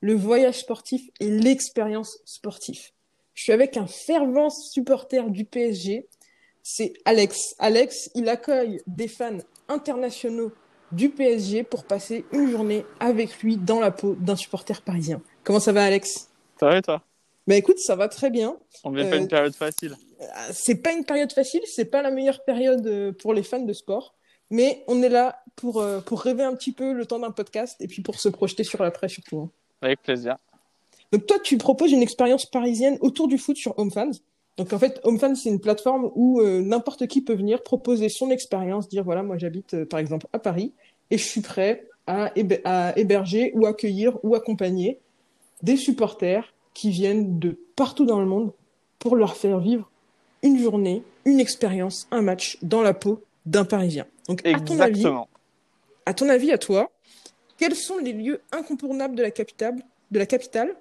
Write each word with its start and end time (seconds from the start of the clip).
le 0.00 0.14
voyage 0.14 0.60
sportif 0.60 1.02
et 1.20 1.30
l'expérience 1.30 2.18
sportive. 2.24 2.90
Je 3.34 3.42
suis 3.42 3.52
avec 3.52 3.76
un 3.76 3.86
fervent 3.86 4.50
supporter 4.50 5.28
du 5.30 5.44
PSG, 5.44 6.06
c'est 6.62 6.94
Alex. 7.04 7.54
Alex, 7.58 8.10
il 8.14 8.28
accueille 8.28 8.80
des 8.86 9.08
fans 9.08 9.38
internationaux 9.68 10.52
du 10.92 11.10
PSG 11.10 11.64
pour 11.64 11.84
passer 11.84 12.24
une 12.32 12.50
journée 12.50 12.84
avec 13.00 13.42
lui 13.42 13.56
dans 13.56 13.80
la 13.80 13.90
peau 13.90 14.14
d'un 14.14 14.36
supporter 14.36 14.80
parisien. 14.82 15.20
Comment 15.44 15.60
ça 15.60 15.72
va, 15.72 15.84
Alex? 15.84 16.28
Ça 16.58 16.66
va 16.66 16.78
et 16.78 16.82
toi? 16.82 17.02
Bah 17.46 17.54
écoute, 17.56 17.78
ça 17.78 17.94
va 17.94 18.08
très 18.08 18.30
bien. 18.30 18.56
On 18.84 18.92
pas 18.92 19.00
Euh, 19.00 19.18
une 19.18 19.28
période 19.28 19.54
facile. 19.54 19.96
C'est 20.52 20.76
pas 20.76 20.92
une 20.92 21.04
période 21.04 21.32
facile, 21.32 21.60
c'est 21.66 21.84
pas 21.84 22.02
la 22.02 22.10
meilleure 22.10 22.42
période 22.44 22.86
euh, 22.86 23.12
pour 23.12 23.34
les 23.34 23.42
fans 23.42 23.60
de 23.60 23.72
sport, 23.72 24.14
mais 24.50 24.82
on 24.88 25.02
est 25.02 25.08
là 25.08 25.42
pour, 25.54 25.80
euh, 25.80 26.00
pour 26.00 26.20
rêver 26.22 26.42
un 26.42 26.54
petit 26.54 26.72
peu 26.72 26.92
le 26.92 27.04
temps 27.06 27.18
d'un 27.18 27.30
podcast 27.30 27.76
et 27.80 27.86
puis 27.86 28.02
pour 28.02 28.18
se 28.18 28.28
projeter 28.28 28.64
sur 28.64 28.82
l'après 28.82 29.08
surtout. 29.08 29.40
hein. 29.40 29.50
Avec 29.86 30.02
plaisir. 30.02 30.36
Donc 31.12 31.26
toi, 31.26 31.38
tu 31.38 31.56
proposes 31.58 31.92
une 31.92 32.02
expérience 32.02 32.46
parisienne 32.46 32.98
autour 33.00 33.28
du 33.28 33.38
foot 33.38 33.56
sur 33.56 33.78
HomeFans. 33.78 34.10
Donc 34.56 34.72
en 34.72 34.78
fait, 34.78 35.00
HomeFans, 35.04 35.34
c'est 35.34 35.48
une 35.48 35.60
plateforme 35.60 36.10
où 36.14 36.40
euh, 36.40 36.60
n'importe 36.60 37.06
qui 37.06 37.20
peut 37.20 37.34
venir 37.34 37.62
proposer 37.62 38.08
son 38.08 38.30
expérience, 38.30 38.88
dire 38.88 39.04
voilà, 39.04 39.22
moi 39.22 39.38
j'habite 39.38 39.74
euh, 39.74 39.86
par 39.86 40.00
exemple 40.00 40.26
à 40.32 40.38
Paris 40.38 40.72
et 41.10 41.18
je 41.18 41.24
suis 41.24 41.40
prêt 41.42 41.86
à, 42.06 42.32
hébe- 42.34 42.60
à 42.64 42.98
héberger 42.98 43.52
ou 43.54 43.66
accueillir 43.66 44.18
ou 44.24 44.34
accompagner 44.34 44.98
des 45.62 45.76
supporters 45.76 46.52
qui 46.74 46.90
viennent 46.90 47.38
de 47.38 47.58
partout 47.76 48.06
dans 48.06 48.18
le 48.18 48.26
monde 48.26 48.52
pour 48.98 49.14
leur 49.14 49.36
faire 49.36 49.60
vivre 49.60 49.90
une 50.42 50.58
journée, 50.58 51.02
une 51.24 51.38
expérience, 51.38 52.08
un 52.10 52.22
match 52.22 52.58
dans 52.62 52.82
la 52.82 52.94
peau 52.94 53.22
d'un 53.44 53.64
Parisien. 53.64 54.06
Donc 54.26 54.44
à 54.46 54.58
ton 54.58 54.80
avis, 54.80 55.00
Exactement. 55.00 55.28
à 56.06 56.14
ton 56.14 56.28
avis, 56.28 56.50
à 56.50 56.58
toi, 56.58 56.90
quels 57.56 57.74
sont 57.74 57.98
les 57.98 58.12
lieux 58.12 58.40
incontournables 58.52 59.14
de 59.14 59.22
la 59.22 59.30
capitale, 59.30 59.76
de 60.10 60.18
la 60.18 60.26
capitale 60.26 60.74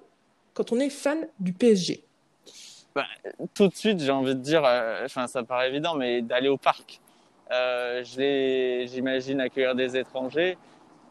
quand 0.53 0.71
on 0.71 0.79
est 0.79 0.89
fan 0.89 1.27
du 1.39 1.53
PSG 1.53 2.03
Tout 3.53 3.67
de 3.67 3.75
suite, 3.75 3.99
j'ai 3.99 4.11
envie 4.11 4.35
de 4.35 4.39
dire, 4.39 4.63
euh, 4.65 5.07
ça 5.07 5.43
paraît 5.43 5.69
évident, 5.69 5.95
mais 5.95 6.21
d'aller 6.21 6.49
au 6.49 6.57
parc. 6.57 6.99
Euh, 7.51 8.03
J'imagine 8.03 9.39
accueillir 9.41 9.75
des 9.75 9.97
étrangers. 9.97 10.57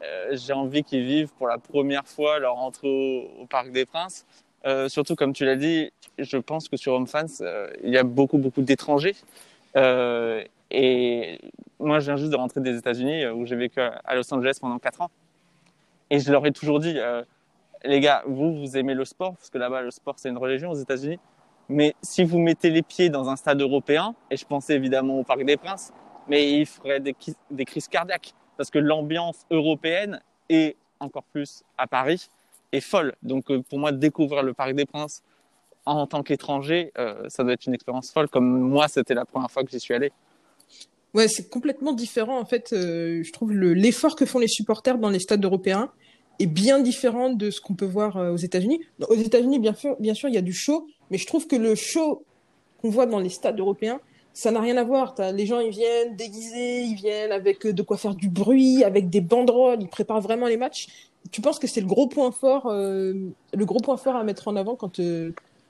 Euh, 0.04 0.36
j'ai 0.36 0.52
envie 0.52 0.82
qu'ils 0.82 1.04
vivent 1.04 1.32
pour 1.38 1.48
la 1.48 1.58
première 1.58 2.06
fois 2.06 2.38
leur 2.38 2.56
entrée 2.56 2.88
au, 3.40 3.46
Parc 3.46 3.70
des 3.70 3.86
Princes. 3.86 4.26
Euh, 4.66 4.88
surtout, 4.88 5.14
comme 5.14 5.32
tu 5.32 5.44
l'as 5.44 5.56
dit, 5.56 5.90
je 6.18 6.36
pense 6.36 6.68
que 6.68 6.76
sur 6.76 6.94
HomeFans, 6.94 7.26
euh, 7.40 7.68
il 7.82 7.90
y 7.90 7.98
a 7.98 8.02
beaucoup, 8.02 8.38
beaucoup 8.38 8.62
d'étrangers. 8.62 9.16
Et 10.70 11.38
moi, 11.78 12.00
je 12.00 12.06
viens 12.06 12.16
juste 12.16 12.30
de 12.30 12.36
rentrer 12.36 12.60
des 12.60 12.76
États-Unis, 12.76 13.26
où 13.28 13.46
j'ai 13.46 13.54
vécu 13.54 13.80
à 13.80 14.14
Los 14.14 14.32
Angeles 14.32 14.58
pendant 14.60 14.78
4 14.78 15.02
ans. 15.02 15.10
Et 16.14 16.20
je 16.20 16.30
leur 16.30 16.46
ai 16.46 16.52
toujours 16.52 16.78
dit, 16.78 16.94
euh, 16.96 17.24
les 17.82 17.98
gars, 17.98 18.22
vous, 18.24 18.60
vous 18.60 18.76
aimez 18.76 18.94
le 18.94 19.04
sport, 19.04 19.34
parce 19.34 19.50
que 19.50 19.58
là-bas, 19.58 19.82
le 19.82 19.90
sport, 19.90 20.14
c'est 20.16 20.28
une 20.28 20.38
religion 20.38 20.70
aux 20.70 20.76
États-Unis. 20.76 21.18
Mais 21.68 21.96
si 22.02 22.22
vous 22.22 22.38
mettez 22.38 22.70
les 22.70 22.82
pieds 22.82 23.08
dans 23.08 23.28
un 23.28 23.34
stade 23.34 23.60
européen, 23.60 24.14
et 24.30 24.36
je 24.36 24.46
pensais 24.46 24.74
évidemment 24.74 25.18
au 25.18 25.24
Parc 25.24 25.42
des 25.42 25.56
Princes, 25.56 25.92
mais 26.28 26.52
il 26.52 26.66
ferait 26.66 27.00
des, 27.00 27.14
crises 27.64 27.88
cardiaques, 27.88 28.32
parce 28.56 28.70
que 28.70 28.78
l'ambiance 28.78 29.44
européenne, 29.50 30.20
et 30.48 30.76
encore 31.00 31.24
plus 31.24 31.64
à 31.76 31.88
Paris, 31.88 32.28
est 32.70 32.78
folle. 32.78 33.16
Donc 33.24 33.50
euh, 33.50 33.60
pour 33.68 33.80
moi, 33.80 33.90
découvrir 33.90 34.44
le 34.44 34.54
Parc 34.54 34.72
des 34.74 34.86
Princes 34.86 35.24
en 35.84 36.06
tant 36.06 36.22
qu'étranger, 36.22 36.92
euh, 36.96 37.28
ça 37.28 37.42
doit 37.42 37.54
être 37.54 37.66
une 37.66 37.74
expérience 37.74 38.12
folle, 38.12 38.28
comme 38.28 38.46
moi, 38.60 38.86
c'était 38.86 39.14
la 39.14 39.24
première 39.24 39.50
fois 39.50 39.64
que 39.64 39.70
j'y 39.72 39.80
suis 39.80 39.94
allé. 39.94 40.12
Ouais, 41.12 41.26
c'est 41.26 41.50
complètement 41.50 41.92
différent 41.92 42.38
en 42.38 42.44
fait. 42.44 42.68
je 42.70 43.32
trouve 43.32 43.52
le- 43.52 43.74
l'effort 43.74 44.14
que 44.14 44.26
font 44.26 44.38
les 44.38 44.48
supporters 44.48 44.98
dans 44.98 45.10
les 45.10 45.18
stades 45.18 45.44
européens 45.44 45.90
est 46.38 46.46
bien 46.46 46.80
différent 46.80 47.30
de 47.30 47.50
ce 47.50 47.60
qu'on 47.60 47.74
peut 47.74 47.84
voir 47.84 48.16
euh, 48.16 48.32
aux 48.32 48.36
États-Unis. 48.36 48.80
Aux 49.08 49.14
États-Unis, 49.14 49.58
bien 49.58 49.74
bien 50.00 50.14
sûr, 50.14 50.28
il 50.28 50.34
y 50.34 50.38
a 50.38 50.42
du 50.42 50.52
show, 50.52 50.86
mais 51.10 51.18
je 51.18 51.26
trouve 51.26 51.46
que 51.46 51.56
le 51.56 51.74
show 51.74 52.24
qu'on 52.80 52.90
voit 52.90 53.06
dans 53.06 53.20
les 53.20 53.28
stades 53.28 53.58
européens, 53.58 54.00
ça 54.32 54.50
n'a 54.50 54.60
rien 54.60 54.76
à 54.76 54.84
voir. 54.84 55.14
Les 55.32 55.46
gens, 55.46 55.60
ils 55.60 55.70
viennent 55.70 56.16
déguisés, 56.16 56.82
ils 56.82 56.96
viennent 56.96 57.32
avec 57.32 57.64
euh, 57.66 57.72
de 57.72 57.82
quoi 57.82 57.96
faire 57.96 58.14
du 58.14 58.28
bruit, 58.28 58.84
avec 58.84 59.08
des 59.08 59.20
banderoles, 59.20 59.80
ils 59.80 59.88
préparent 59.88 60.20
vraiment 60.20 60.48
les 60.48 60.56
matchs. 60.56 60.88
Tu 61.30 61.40
penses 61.40 61.58
que 61.58 61.66
c'est 61.66 61.80
le 61.80 61.86
gros 61.86 62.08
point 62.08 62.32
fort, 62.32 62.66
euh, 62.66 63.14
le 63.54 63.64
gros 63.64 63.80
point 63.80 63.96
fort 63.96 64.16
à 64.16 64.24
mettre 64.24 64.48
en 64.48 64.56
avant 64.56 64.76
quand, 64.76 65.00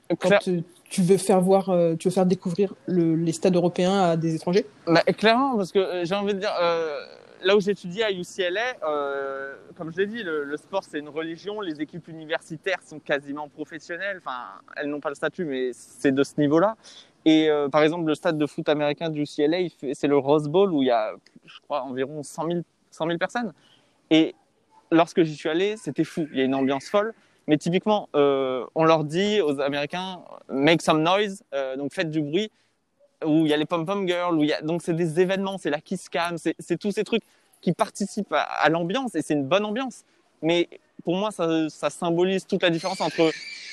quand 0.09 0.27
Claire- 0.29 0.41
euh, 0.47 0.61
tu 0.89 1.01
veux 1.01 1.17
faire 1.17 1.41
voir, 1.41 1.69
euh, 1.69 1.95
tu 1.95 2.07
veux 2.07 2.13
faire 2.13 2.25
découvrir 2.25 2.73
le- 2.87 3.15
les 3.15 3.31
stades 3.31 3.55
européens 3.55 3.99
à 4.01 4.17
des 4.17 4.35
étrangers 4.35 4.65
Bah, 4.87 5.01
clairement, 5.03 5.57
parce 5.57 5.71
que 5.71 5.79
euh, 5.79 6.05
j'ai 6.05 6.13
envie 6.15 6.33
de 6.33 6.39
dire, 6.39 6.53
euh, 6.61 6.99
là 7.43 7.55
où 7.55 7.59
j'étudie 7.59 8.03
à 8.03 8.11
UCLA, 8.11 8.61
euh, 8.87 9.55
comme 9.77 9.91
je 9.91 9.97
l'ai 9.97 10.07
dit, 10.07 10.21
le, 10.23 10.43
le 10.43 10.57
sport 10.57 10.83
c'est 10.83 10.99
une 10.99 11.09
religion. 11.09 11.59
Les 11.61 11.81
équipes 11.81 12.07
universitaires 12.07 12.79
sont 12.85 12.99
quasiment 12.99 13.49
professionnelles. 13.49 14.21
Enfin, 14.25 14.43
elles 14.77 14.87
n'ont 14.89 14.99
pas 14.99 15.09
le 15.09 15.15
statut, 15.15 15.45
mais 15.45 15.71
c'est 15.73 16.11
de 16.13 16.23
ce 16.23 16.33
niveau-là. 16.37 16.75
Et 17.25 17.49
euh, 17.49 17.67
par 17.69 17.81
exemple, 17.81 18.05
le 18.07 18.13
stade 18.13 18.37
de 18.37 18.45
foot 18.45 18.69
américain 18.69 19.09
du 19.09 19.23
UCLA, 19.23 19.67
c'est 19.93 20.07
le 20.07 20.17
Rose 20.17 20.47
Bowl 20.47 20.71
où 20.71 20.83
il 20.83 20.87
y 20.87 20.91
a, 20.91 21.13
je 21.45 21.59
crois, 21.61 21.81
environ 21.81 22.21
100 22.21 22.47
000, 22.47 22.59
100 22.91 23.05
000 23.07 23.17
personnes. 23.17 23.51
Et 24.11 24.35
lorsque 24.91 25.23
j'y 25.23 25.35
suis 25.35 25.49
allé, 25.49 25.75
c'était 25.77 26.03
fou. 26.03 26.27
Il 26.31 26.37
y 26.37 26.41
a 26.41 26.45
une 26.45 26.53
ambiance 26.53 26.85
folle. 26.85 27.13
Mais 27.47 27.57
typiquement, 27.57 28.09
euh, 28.15 28.65
on 28.73 28.85
leur 28.85 29.03
dit 29.03 29.41
aux 29.41 29.59
Américains, 29.61 30.21
make 30.49 30.81
some 30.81 31.03
noise, 31.03 31.43
euh, 31.53 31.75
donc 31.77 31.93
faites 31.93 32.09
du 32.09 32.21
bruit 32.21 32.51
où 33.23 33.45
il 33.45 33.47
y 33.47 33.53
a 33.53 33.57
les 33.57 33.65
pom-pom 33.65 34.07
girls, 34.07 34.35
où 34.35 34.43
il 34.43 34.49
y 34.49 34.53
a... 34.53 34.61
donc 34.61 34.81
c'est 34.81 34.93
des 34.93 35.19
événements, 35.19 35.57
c'est 35.57 35.69
la 35.69 35.79
kiss 35.79 36.09
cam, 36.09 36.37
c'est 36.37 36.77
tous 36.77 36.91
ces 36.91 37.03
trucs 37.03 37.23
qui 37.61 37.71
participent 37.71 38.33
à, 38.33 38.41
à 38.41 38.69
l'ambiance 38.69 39.15
et 39.15 39.21
c'est 39.21 39.33
une 39.33 39.45
bonne 39.45 39.65
ambiance. 39.65 40.03
Mais 40.41 40.69
pour 41.03 41.15
moi, 41.15 41.31
ça, 41.31 41.69
ça 41.69 41.89
symbolise 41.89 42.45
toute 42.45 42.61
la 42.61 42.69
différence 42.69 42.99
entre 43.01 43.31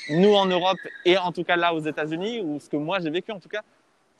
nous 0.09 0.33
en 0.33 0.45
Europe 0.45 0.77
et 1.05 1.17
en 1.17 1.31
tout 1.31 1.43
cas 1.43 1.55
là 1.55 1.73
aux 1.73 1.79
États-Unis, 1.79 2.41
ou 2.41 2.59
ce 2.59 2.69
que 2.69 2.77
moi 2.77 2.99
j'ai 2.99 3.09
vécu 3.09 3.31
en 3.31 3.39
tout 3.39 3.49
cas, 3.49 3.61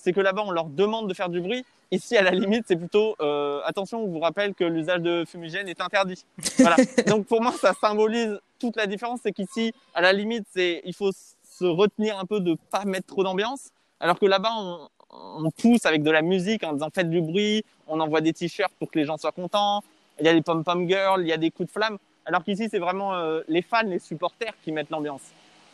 c'est 0.03 0.14
que 0.14 0.19
là-bas 0.22 0.44
on 0.46 0.52
leur 0.52 0.66
demande 0.66 1.08
de 1.08 1.14
faire 1.14 1.30
du 1.30 1.40
bruit. 1.41 1.66
Ici, 1.91 2.18
à 2.18 2.24
la 2.24 2.31
limite, 2.31 2.66
c'est 2.68 2.75
plutôt 2.75 3.16
euh, 3.22 3.62
attention, 3.66 4.03
on 4.03 4.08
vous 4.08 4.19
rappelle 4.19 4.56
que 4.56 4.64
l'usage 4.64 5.02
de 5.02 5.24
fumigène 5.28 5.68
est 5.69 5.80
interdit. 5.80 6.25
Voilà. 6.58 6.75
Donc 7.08 7.28
pour 7.28 7.41
moi, 7.41 7.52
ça 7.52 7.74
symbolise 7.80 8.40
toute 8.59 8.75
la 8.78 8.88
différence, 8.88 9.19
c'est 9.24 9.31
qu'ici, 9.31 9.74
à 9.94 10.02
la 10.02 10.12
limite, 10.12 10.46
c'est 10.53 10.81
il 10.86 10.94
faut 10.96 11.12
se 11.12 11.66
retenir 11.66 12.18
un 12.18 12.25
peu 12.25 12.40
de 12.40 12.58
pas 12.72 12.84
mettre 12.86 13.08
trop 13.08 13.24
d'ambiance, 13.24 13.69
alors 14.00 14.18
que 14.18 14.25
là-bas, 14.25 14.50
on, 14.58 14.88
on 15.12 15.52
pousse 15.52 15.86
avec 15.86 16.02
de 16.02 16.09
la 16.09 16.24
musique 16.24 16.63
en 16.63 16.74
disant 16.74 16.90
faites 16.94 17.09
du 17.12 17.22
bruit, 17.22 17.63
on 17.88 18.00
envoie 18.00 18.22
des 18.22 18.34
t-shirts 18.34 18.74
pour 18.80 18.90
que 18.90 18.97
les 18.97 19.06
gens 19.06 19.18
soient 19.18 19.31
contents, 19.31 19.84
il 20.19 20.25
y 20.25 20.30
a 20.30 20.34
les 20.34 20.42
pom-pom 20.42 20.88
girls, 20.90 21.22
il 21.22 21.28
y 21.28 21.34
a 21.34 21.38
des 21.38 21.52
coups 21.52 21.68
de 21.68 21.74
flamme, 21.74 21.97
alors 22.25 22.44
qu'ici 22.44 22.69
c'est 22.72 22.80
vraiment 22.80 23.13
euh, 23.13 23.42
les 23.47 23.62
fans, 23.62 23.84
les 23.84 24.00
supporters 24.00 24.53
qui 24.63 24.72
mettent 24.72 24.90
l'ambiance. 24.90 25.22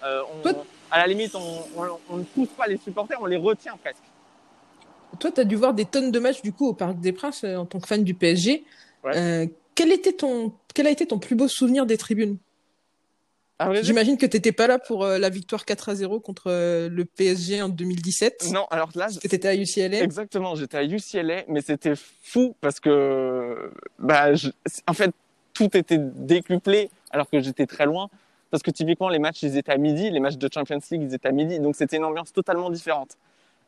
Euh, 0.03 0.21
on- 0.43 0.49
à 0.91 0.97
la 0.97 1.07
limite, 1.07 1.33
on, 1.35 1.39
on- 1.77 1.99
on 2.09 2.17
ne 2.17 2.23
pousse 2.23 2.49
pas 2.49 2.67
les 2.67 2.77
supporters, 2.77 3.21
on 3.21 3.25
les 3.25 3.37
retient 3.37 3.77
presque. 3.77 4.03
Toi, 5.19 5.31
tu 5.31 5.41
as 5.41 5.43
dû 5.43 5.55
voir 5.55 5.73
des 5.73 5.85
tonnes 5.85 6.11
de 6.11 6.19
matchs 6.19 6.41
du 6.41 6.53
coup 6.53 6.67
au 6.67 6.73
Parc 6.73 6.99
des 6.99 7.11
Princes 7.11 7.43
euh, 7.43 7.55
en 7.57 7.65
tant 7.65 7.79
que 7.79 7.87
fan 7.87 8.03
du 8.03 8.13
PSG. 8.13 8.63
Ouais. 9.03 9.17
Euh, 9.17 9.45
quel, 9.75 9.91
était 9.91 10.13
ton, 10.13 10.53
quel 10.73 10.87
a 10.87 10.91
été 10.91 11.05
ton 11.05 11.19
plus 11.19 11.35
beau 11.35 11.47
souvenir 11.47 11.85
des 11.85 11.97
tribunes? 11.97 12.37
J'imagine 13.81 14.17
que 14.17 14.25
tu 14.25 14.37
n'étais 14.37 14.53
pas 14.53 14.67
là 14.67 14.79
pour 14.79 15.03
euh, 15.03 15.17
la 15.17 15.29
victoire 15.29 15.65
4 15.65 15.89
à 15.89 15.95
0 15.95 16.21
contre 16.21 16.43
euh, 16.47 16.87
le 16.87 17.03
PSG 17.03 17.61
en 17.61 17.67
2017. 17.67 18.51
non, 18.53 18.65
alors 18.71 18.89
là, 18.95 19.05
Parce 19.07 19.19
que 19.19 19.27
tu 19.27 19.35
étais 19.35 19.49
à 19.49 19.55
UCLA. 19.55 20.01
Exactement, 20.01 20.55
j'étais 20.55 20.77
à 20.77 20.83
UCLA, 20.85 21.43
mais 21.49 21.59
c'était 21.61 21.95
fou 22.23 22.55
parce 22.61 22.79
que, 22.79 23.69
bah, 23.97 24.33
je- 24.33 24.51
en 24.87 24.93
fait, 24.93 25.11
tout 25.53 25.75
était 25.75 25.97
décuplé 25.97 26.89
alors 27.11 27.29
que 27.29 27.41
j'étais 27.41 27.65
très 27.65 27.85
loin. 27.85 28.09
Parce 28.49 28.63
que 28.63 28.71
typiquement, 28.71 29.09
les 29.09 29.19
matchs, 29.19 29.43
ils 29.43 29.57
étaient 29.57 29.73
à 29.73 29.77
midi, 29.77 30.09
les 30.09 30.21
matchs 30.21 30.37
de 30.37 30.49
Champions 30.51 30.79
League, 30.89 31.03
ils 31.03 31.13
étaient 31.13 31.27
à 31.27 31.31
midi, 31.33 31.59
donc 31.59 31.75
c'était 31.75 31.97
une 31.97 32.05
ambiance 32.05 32.31
totalement 32.31 32.69
différente. 32.69 33.17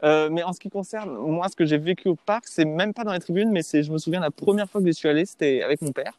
Euh, 0.03 0.29
mais 0.31 0.43
en 0.43 0.53
ce 0.53 0.59
qui 0.59 0.69
concerne, 0.69 1.11
moi, 1.11 1.47
ce 1.49 1.55
que 1.55 1.65
j'ai 1.65 1.77
vécu 1.77 2.09
au 2.09 2.15
parc, 2.15 2.45
c'est 2.47 2.65
même 2.65 2.93
pas 2.93 3.03
dans 3.03 3.13
les 3.13 3.19
tribunes, 3.19 3.51
mais 3.51 3.61
c'est, 3.61 3.83
je 3.83 3.91
me 3.91 3.97
souviens, 3.97 4.19
la 4.19 4.31
première 4.31 4.69
fois 4.69 4.81
que 4.81 4.87
j'y 4.87 4.93
suis 4.93 5.07
allé, 5.07 5.25
c'était 5.25 5.61
avec 5.61 5.81
mon 5.81 5.91
père. 5.91 6.13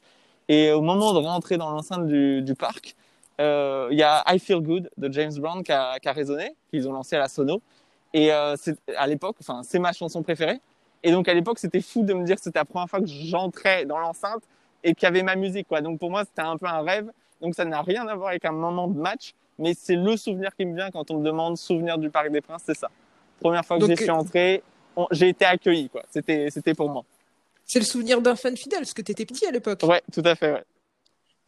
Et 0.48 0.70
au 0.72 0.82
moment 0.82 1.12
de 1.12 1.18
rentrer 1.18 1.56
dans 1.56 1.70
l'enceinte 1.70 2.06
du, 2.06 2.42
du 2.42 2.54
parc, 2.54 2.94
euh, 3.40 3.88
il 3.90 3.98
y 3.98 4.02
a 4.02 4.22
I 4.28 4.38
Feel 4.38 4.60
Good 4.60 4.90
de 4.96 5.12
James 5.12 5.32
Brown 5.36 5.62
qui 5.64 5.72
a, 5.72 5.98
qui 5.98 6.08
a 6.08 6.12
résonné, 6.12 6.54
qu'ils 6.70 6.88
ont 6.88 6.92
lancé 6.92 7.16
à 7.16 7.20
la 7.20 7.28
sono. 7.28 7.60
Et 8.12 8.32
euh, 8.32 8.54
c'est 8.56 8.76
à 8.96 9.06
l'époque, 9.06 9.36
enfin, 9.40 9.62
c'est 9.64 9.78
ma 9.78 9.92
chanson 9.92 10.22
préférée. 10.22 10.60
Et 11.02 11.10
donc 11.10 11.28
à 11.28 11.34
l'époque, 11.34 11.58
c'était 11.58 11.80
fou 11.80 12.04
de 12.04 12.12
me 12.14 12.24
dire 12.24 12.36
que 12.36 12.42
c'était 12.42 12.58
la 12.58 12.64
première 12.64 12.88
fois 12.88 13.00
que 13.00 13.06
j'entrais 13.06 13.84
dans 13.84 13.98
l'enceinte 13.98 14.42
et 14.84 14.94
qu'il 14.94 15.04
y 15.04 15.06
avait 15.06 15.22
ma 15.22 15.36
musique, 15.36 15.66
quoi. 15.68 15.80
Donc 15.80 15.98
pour 15.98 16.10
moi, 16.10 16.24
c'était 16.24 16.42
un 16.42 16.56
peu 16.56 16.66
un 16.66 16.82
rêve. 16.82 17.10
Donc 17.40 17.54
ça 17.54 17.64
n'a 17.64 17.82
rien 17.82 18.06
à 18.06 18.14
voir 18.14 18.28
avec 18.30 18.44
un 18.44 18.52
moment 18.52 18.88
de 18.88 18.98
match. 18.98 19.34
mais 19.58 19.74
c'est 19.74 19.96
le 19.96 20.16
souvenir 20.16 20.54
qui 20.56 20.64
me 20.66 20.74
vient 20.76 20.90
quand 20.90 21.10
on 21.10 21.18
me 21.18 21.24
demande 21.24 21.56
souvenir 21.56 21.98
du 21.98 22.10
Parc 22.10 22.30
des 22.30 22.40
Princes, 22.40 22.62
c'est 22.64 22.76
ça. 22.76 22.90
Première 23.42 23.64
fois 23.64 23.78
que 23.78 23.86
j'y 23.86 23.96
suis 23.96 24.10
entré, 24.10 24.62
j'ai 25.10 25.28
été 25.28 25.44
accueilli, 25.44 25.88
quoi. 25.88 26.02
C'était, 26.10 26.48
c'était 26.50 26.74
pour 26.74 26.88
moi. 26.88 27.04
C'est 27.64 27.78
le 27.78 27.84
souvenir 27.84 28.20
d'un 28.20 28.36
fan 28.36 28.56
fidèle, 28.56 28.80
parce 28.80 28.94
que 28.94 29.02
tu 29.02 29.12
étais 29.12 29.24
petit 29.24 29.46
à 29.46 29.50
l'époque. 29.50 29.82
Ouais, 29.82 30.02
tout 30.12 30.22
à 30.24 30.34
fait, 30.34 30.52
ouais. 30.52 30.64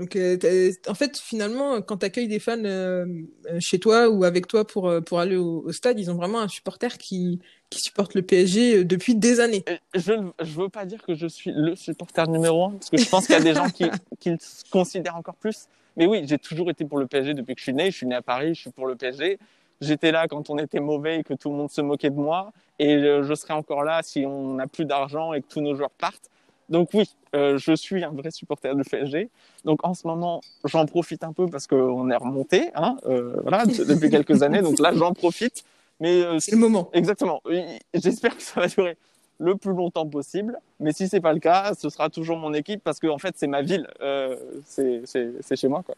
Donc, 0.01 0.17
euh, 0.17 0.73
en 0.89 0.95
fait, 0.95 1.17
finalement, 1.19 1.81
quand 1.81 1.99
tu 1.99 2.07
accueilles 2.07 2.27
des 2.27 2.41
fans 2.41 2.65
euh, 2.65 3.07
euh, 3.47 3.59
chez 3.61 3.79
toi 3.79 4.09
ou 4.09 4.25
avec 4.25 4.49
toi 4.49 4.67
pour, 4.67 4.93
pour 5.07 5.21
aller 5.21 5.37
au, 5.37 5.71
stade, 5.71 6.01
ils 6.01 6.11
ont 6.11 6.17
vraiment 6.17 6.41
un 6.41 6.49
supporter 6.49 6.99
qui, 6.99 7.41
qui 7.71 7.81
supporte 7.81 8.15
le 8.15 8.23
PSG 8.23 8.85
depuis 8.85 9.15
des 9.15 9.39
années. 9.39 9.65
Je 9.95 10.13
ne 10.13 10.33
veux 10.41 10.69
pas 10.69 10.85
dire 10.85 11.01
que 11.03 11.15
je 11.15 11.29
suis 11.29 11.53
le 11.55 11.77
supporter 11.77 12.29
numéro 12.29 12.65
un, 12.65 12.71
parce 12.73 12.91
que 12.91 12.97
je 12.97 13.09
pense 13.09 13.27
qu'il 13.27 13.37
y 13.37 13.39
a 13.39 13.43
des 13.43 13.55
gens 13.55 13.71
qui, 13.71 13.85
qui 14.19 14.31
le 14.31 14.39
considèrent 14.71 15.17
encore 15.17 15.37
plus. 15.37 15.69
Mais 15.97 16.07
oui, 16.07 16.25
j'ai 16.27 16.39
toujours 16.39 16.71
été 16.71 16.85
pour 16.85 16.99
le 16.99 17.07
PSG 17.07 17.35
depuis 17.35 17.55
que 17.55 17.61
je 17.61 17.65
suis 17.65 17.75
né. 17.75 17.93
Je 17.93 17.97
suis 17.97 18.07
né 18.07 18.17
à 18.17 18.23
Paris, 18.23 18.57
je 18.57 18.63
suis 18.63 18.71
pour 18.71 18.89
le 18.89 18.97
PSG. 18.97 19.39
J'étais 19.81 20.13
là 20.13 20.29
quand 20.29 20.51
on 20.51 20.59
était 20.59 20.81
mauvais 20.81 21.21
et 21.21 21.23
que 21.25 21.35
tout 21.35 21.51
le 21.51 21.57
monde 21.57 21.71
se 21.71 21.81
moquait 21.81 22.11
de 22.11 22.17
moi. 22.17 22.53
Et 22.79 22.99
je 22.99 23.35
serai 23.35 23.55
encore 23.55 23.85
là 23.85 24.01
si 24.03 24.25
on 24.27 24.55
n'a 24.55 24.67
plus 24.67 24.85
d'argent 24.85 25.33
et 25.33 25.43
que 25.43 25.47
tous 25.49 25.61
nos 25.61 25.75
joueurs 25.75 25.91
partent. 25.91 26.31
Donc 26.69 26.91
oui, 26.95 27.09
euh, 27.35 27.59
je 27.59 27.75
suis 27.75 28.05
un 28.05 28.11
vrai 28.11 28.31
supporter 28.31 28.75
du 28.75 28.83
PSG. 28.85 29.29
Donc 29.65 29.87
en 29.87 29.95
ce 29.95 30.07
moment, 30.07 30.41
j'en 30.65 30.87
profite 30.87 31.25
un 31.25 31.33
peu 31.33 31.47
parce 31.47 31.67
qu'on 31.67 32.11
est 32.11 32.17
remonté, 32.17 32.71
hein, 32.75 32.97
euh, 33.07 33.37
voilà, 33.43 33.67
depuis 33.67 34.11
quelques 34.11 34.43
années. 34.43 34.63
Donc 34.63 34.79
là, 34.79 34.93
j'en 34.95 35.13
profite. 35.13 35.65
Mais 36.01 36.23
euh, 36.23 36.39
c'est 36.39 36.53
le 36.53 36.59
moment. 36.59 36.91
Exactement. 36.93 37.41
J'espère 37.93 38.37
que 38.37 38.43
ça 38.43 38.61
va 38.61 38.67
durer 38.67 38.97
le 39.39 39.57
plus 39.57 39.73
longtemps 39.73 40.07
possible. 40.07 40.59
Mais 40.81 40.93
si 40.93 41.09
c'est 41.09 41.21
pas 41.21 41.33
le 41.33 41.41
cas, 41.41 41.75
ce 41.75 41.89
sera 41.89 42.09
toujours 42.09 42.37
mon 42.37 42.55
équipe 42.55 42.83
parce 42.83 42.99
que 42.99 43.07
en 43.07 43.19
fait, 43.19 43.35
c'est 43.37 43.47
ma 43.47 43.63
ville. 43.63 43.89
c'est 44.65 45.57
chez 45.57 45.69
moi, 45.69 45.83
quoi. 45.85 45.95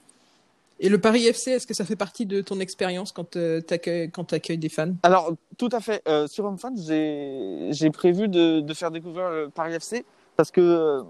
Et 0.78 0.88
le 0.88 0.98
Paris 0.98 1.26
FC, 1.26 1.52
est-ce 1.52 1.66
que 1.66 1.74
ça 1.74 1.84
fait 1.84 1.96
partie 1.96 2.26
de 2.26 2.42
ton 2.42 2.60
expérience 2.60 3.12
quand 3.12 3.30
tu 3.30 3.64
accueilles, 3.70 4.58
des 4.58 4.68
fans? 4.68 4.92
Alors, 5.02 5.32
tout 5.56 5.70
à 5.72 5.80
fait. 5.80 6.02
sur 6.28 6.44
HomeFans, 6.44 6.74
j'ai 6.76 7.90
prévu 7.90 8.28
de, 8.28 8.74
faire 8.74 8.90
découvrir 8.90 9.30
le 9.30 9.48
Paris 9.48 9.74
FC 9.74 10.04
parce 10.36 10.50
que, 10.50 10.60
euh, 10.60 11.02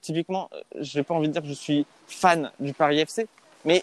typiquement, 0.00 0.50
je 0.78 0.98
n'ai 0.98 1.04
pas 1.04 1.14
envie 1.14 1.28
de 1.28 1.32
dire 1.32 1.42
que 1.42 1.48
je 1.48 1.54
suis 1.54 1.86
fan 2.06 2.50
du 2.60 2.72
Paris 2.74 3.00
FC, 3.00 3.26
mais 3.64 3.82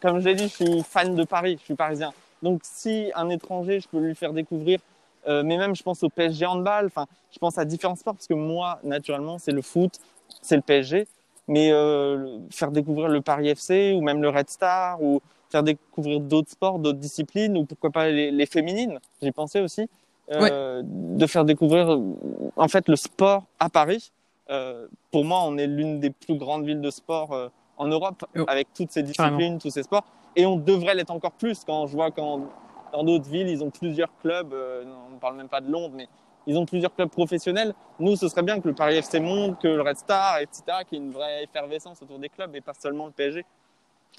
comme 0.00 0.20
je 0.20 0.28
l'ai 0.28 0.34
dit, 0.34 0.48
je 0.48 0.64
suis 0.64 0.82
fan 0.82 1.14
de 1.14 1.24
Paris, 1.24 1.56
je 1.60 1.64
suis 1.64 1.74
parisien. 1.74 2.12
Donc, 2.42 2.60
si 2.64 3.12
un 3.14 3.28
étranger, 3.28 3.80
je 3.80 3.88
peux 3.88 4.00
lui 4.00 4.14
faire 4.14 4.32
découvrir, 4.32 4.80
euh, 5.28 5.42
mais 5.44 5.56
même 5.56 5.76
je 5.76 5.82
pense 5.82 6.02
au 6.02 6.08
PSG 6.08 6.46
handball, 6.46 6.90
je 7.32 7.38
pense 7.38 7.58
à 7.58 7.64
différents 7.64 7.96
sports, 7.96 8.14
parce 8.14 8.26
que 8.26 8.34
moi, 8.34 8.80
naturellement, 8.82 9.38
c'est 9.38 9.52
le 9.52 9.62
foot, 9.62 10.00
c'est 10.42 10.56
le 10.56 10.62
PSG, 10.62 11.06
mais 11.50 11.72
euh, 11.72 12.38
faire 12.50 12.70
découvrir 12.70 13.08
le 13.08 13.20
Paris 13.22 13.48
FC 13.48 13.92
ou 13.92 14.02
même 14.02 14.22
le 14.22 14.28
Red 14.28 14.48
Star 14.48 15.02
ou 15.02 15.20
faire 15.50 15.64
découvrir 15.64 16.20
d'autres 16.20 16.50
sports, 16.50 16.78
d'autres 16.78 17.00
disciplines 17.00 17.58
ou 17.58 17.64
pourquoi 17.64 17.90
pas 17.90 18.08
les, 18.08 18.30
les 18.30 18.46
féminines, 18.46 19.00
j'ai 19.20 19.32
pensé 19.32 19.60
aussi. 19.60 19.88
Euh, 20.30 20.82
de 20.84 21.26
faire 21.26 21.44
découvrir 21.44 21.98
en 22.54 22.68
fait 22.68 22.88
le 22.88 22.94
sport 22.94 23.42
à 23.58 23.68
Paris. 23.68 24.12
Euh, 24.48 24.86
pour 25.10 25.24
moi, 25.24 25.40
on 25.44 25.58
est 25.58 25.66
l'une 25.66 25.98
des 25.98 26.10
plus 26.10 26.36
grandes 26.36 26.64
villes 26.64 26.80
de 26.80 26.90
sport 26.90 27.50
en 27.76 27.88
Europe 27.88 28.24
oh. 28.38 28.44
avec 28.46 28.72
toutes 28.72 28.92
ces 28.92 29.02
disciplines, 29.02 29.58
tous 29.58 29.70
ces 29.70 29.82
sports. 29.82 30.04
Et 30.36 30.46
on 30.46 30.54
devrait 30.54 30.94
l'être 30.94 31.10
encore 31.10 31.32
plus 31.32 31.64
quand 31.64 31.88
je 31.88 31.94
vois 31.94 32.12
quand 32.12 32.42
dans 32.92 33.02
d'autres 33.02 33.28
villes, 33.28 33.48
ils 33.48 33.64
ont 33.64 33.70
plusieurs 33.70 34.10
clubs. 34.22 34.54
on 34.54 35.14
ne 35.14 35.18
parle 35.18 35.36
même 35.36 35.48
pas 35.48 35.60
de 35.60 35.70
Londres, 35.70 35.94
mais 35.96 36.06
ils 36.50 36.58
ont 36.58 36.66
plusieurs 36.66 36.94
clubs 36.94 37.10
professionnels. 37.10 37.74
Nous, 37.98 38.16
ce 38.16 38.28
serait 38.28 38.42
bien 38.42 38.60
que 38.60 38.68
le 38.68 38.74
Paris 38.74 38.96
FC 38.96 39.20
monte, 39.20 39.60
que 39.60 39.68
le 39.68 39.82
Red 39.82 39.96
Star, 39.96 40.38
etc., 40.38 40.62
qu'il 40.88 40.98
y 40.98 41.00
ait 41.00 41.04
une 41.04 41.12
vraie 41.12 41.44
effervescence 41.44 42.02
autour 42.02 42.18
des 42.18 42.28
clubs 42.28 42.54
et 42.54 42.60
pas 42.60 42.74
seulement 42.74 43.06
le 43.06 43.12
PSG. 43.12 43.44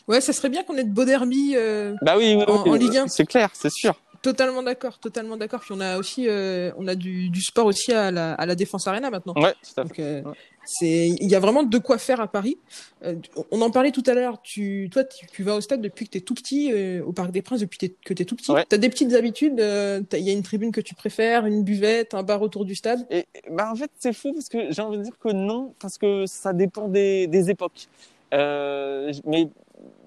Ouais, 0.07 0.21
ça 0.21 0.33
serait 0.33 0.49
bien 0.49 0.63
qu'on 0.63 0.77
ait 0.77 0.83
de 0.83 0.93
beaux 0.93 1.05
derby 1.05 1.55
bah 2.01 2.15
oui, 2.17 2.35
oui, 2.35 2.43
en, 2.47 2.67
en, 2.67 2.73
Ligue 2.73 2.97
1. 2.97 3.07
C'est 3.07 3.25
clair, 3.25 3.49
c'est 3.53 3.69
sûr. 3.71 3.95
Totalement 4.21 4.61
d'accord, 4.61 4.99
totalement 4.99 5.35
d'accord. 5.35 5.61
Puis 5.61 5.73
on 5.75 5.79
a 5.79 5.97
aussi, 5.97 6.27
euh, 6.27 6.71
on 6.77 6.87
a 6.87 6.93
du, 6.93 7.29
du, 7.29 7.41
sport 7.41 7.65
aussi 7.65 7.91
à 7.91 8.11
la, 8.11 8.33
à 8.35 8.45
la 8.45 8.53
Défense 8.53 8.85
Arena 8.85 9.09
maintenant. 9.09 9.33
Ouais, 9.35 9.53
tout 9.53 9.81
à 9.81 9.85
fait. 9.85 10.01
Euh, 10.01 10.21
c'est, 10.71 11.09
il 11.09 11.29
y 11.29 11.35
a 11.35 11.39
vraiment 11.39 11.63
de 11.63 11.77
quoi 11.77 11.97
faire 11.97 12.21
à 12.21 12.27
Paris. 12.27 12.57
Euh, 13.03 13.15
on 13.51 13.61
en 13.61 13.71
parlait 13.71 13.91
tout 13.91 14.03
à 14.07 14.13
l'heure. 14.13 14.41
Tu, 14.41 14.89
toi, 14.91 15.03
tu, 15.03 15.43
vas 15.43 15.55
au 15.55 15.61
stade 15.61 15.81
depuis 15.81 16.05
que 16.05 16.11
tu 16.11 16.17
es 16.17 16.21
tout 16.21 16.33
petit, 16.33 16.73
au 17.01 17.11
Parc 17.11 17.31
des 17.31 17.41
Princes 17.41 17.61
depuis 17.61 17.77
que 17.77 18.13
tu 18.13 18.21
es 18.21 18.25
tout 18.25 18.35
petit. 18.35 18.53
Tu 18.69 18.75
as 18.75 18.77
des 18.77 18.89
petites 18.89 19.13
habitudes. 19.13 19.59
Il 19.59 20.19
y 20.19 20.29
a 20.29 20.33
une 20.33 20.43
tribune 20.43 20.71
que 20.71 20.81
tu 20.81 20.95
préfères, 20.95 21.45
une 21.45 21.63
buvette, 21.63 22.13
un 22.13 22.23
bar 22.23 22.41
autour 22.41 22.65
du 22.65 22.75
stade? 22.75 23.05
Et 23.09 23.25
bah 23.51 23.69
en 23.71 23.75
fait, 23.75 23.91
c'est 23.99 24.13
fou 24.13 24.33
parce 24.33 24.49
que 24.49 24.71
j'ai 24.71 24.81
envie 24.81 24.97
de 24.97 25.03
dire 25.03 25.19
que 25.19 25.31
non, 25.31 25.73
parce 25.79 25.97
que 25.97 26.25
ça 26.25 26.53
dépend 26.53 26.87
des, 26.87 27.27
des 27.27 27.49
époques. 27.49 27.87
mais 28.31 29.49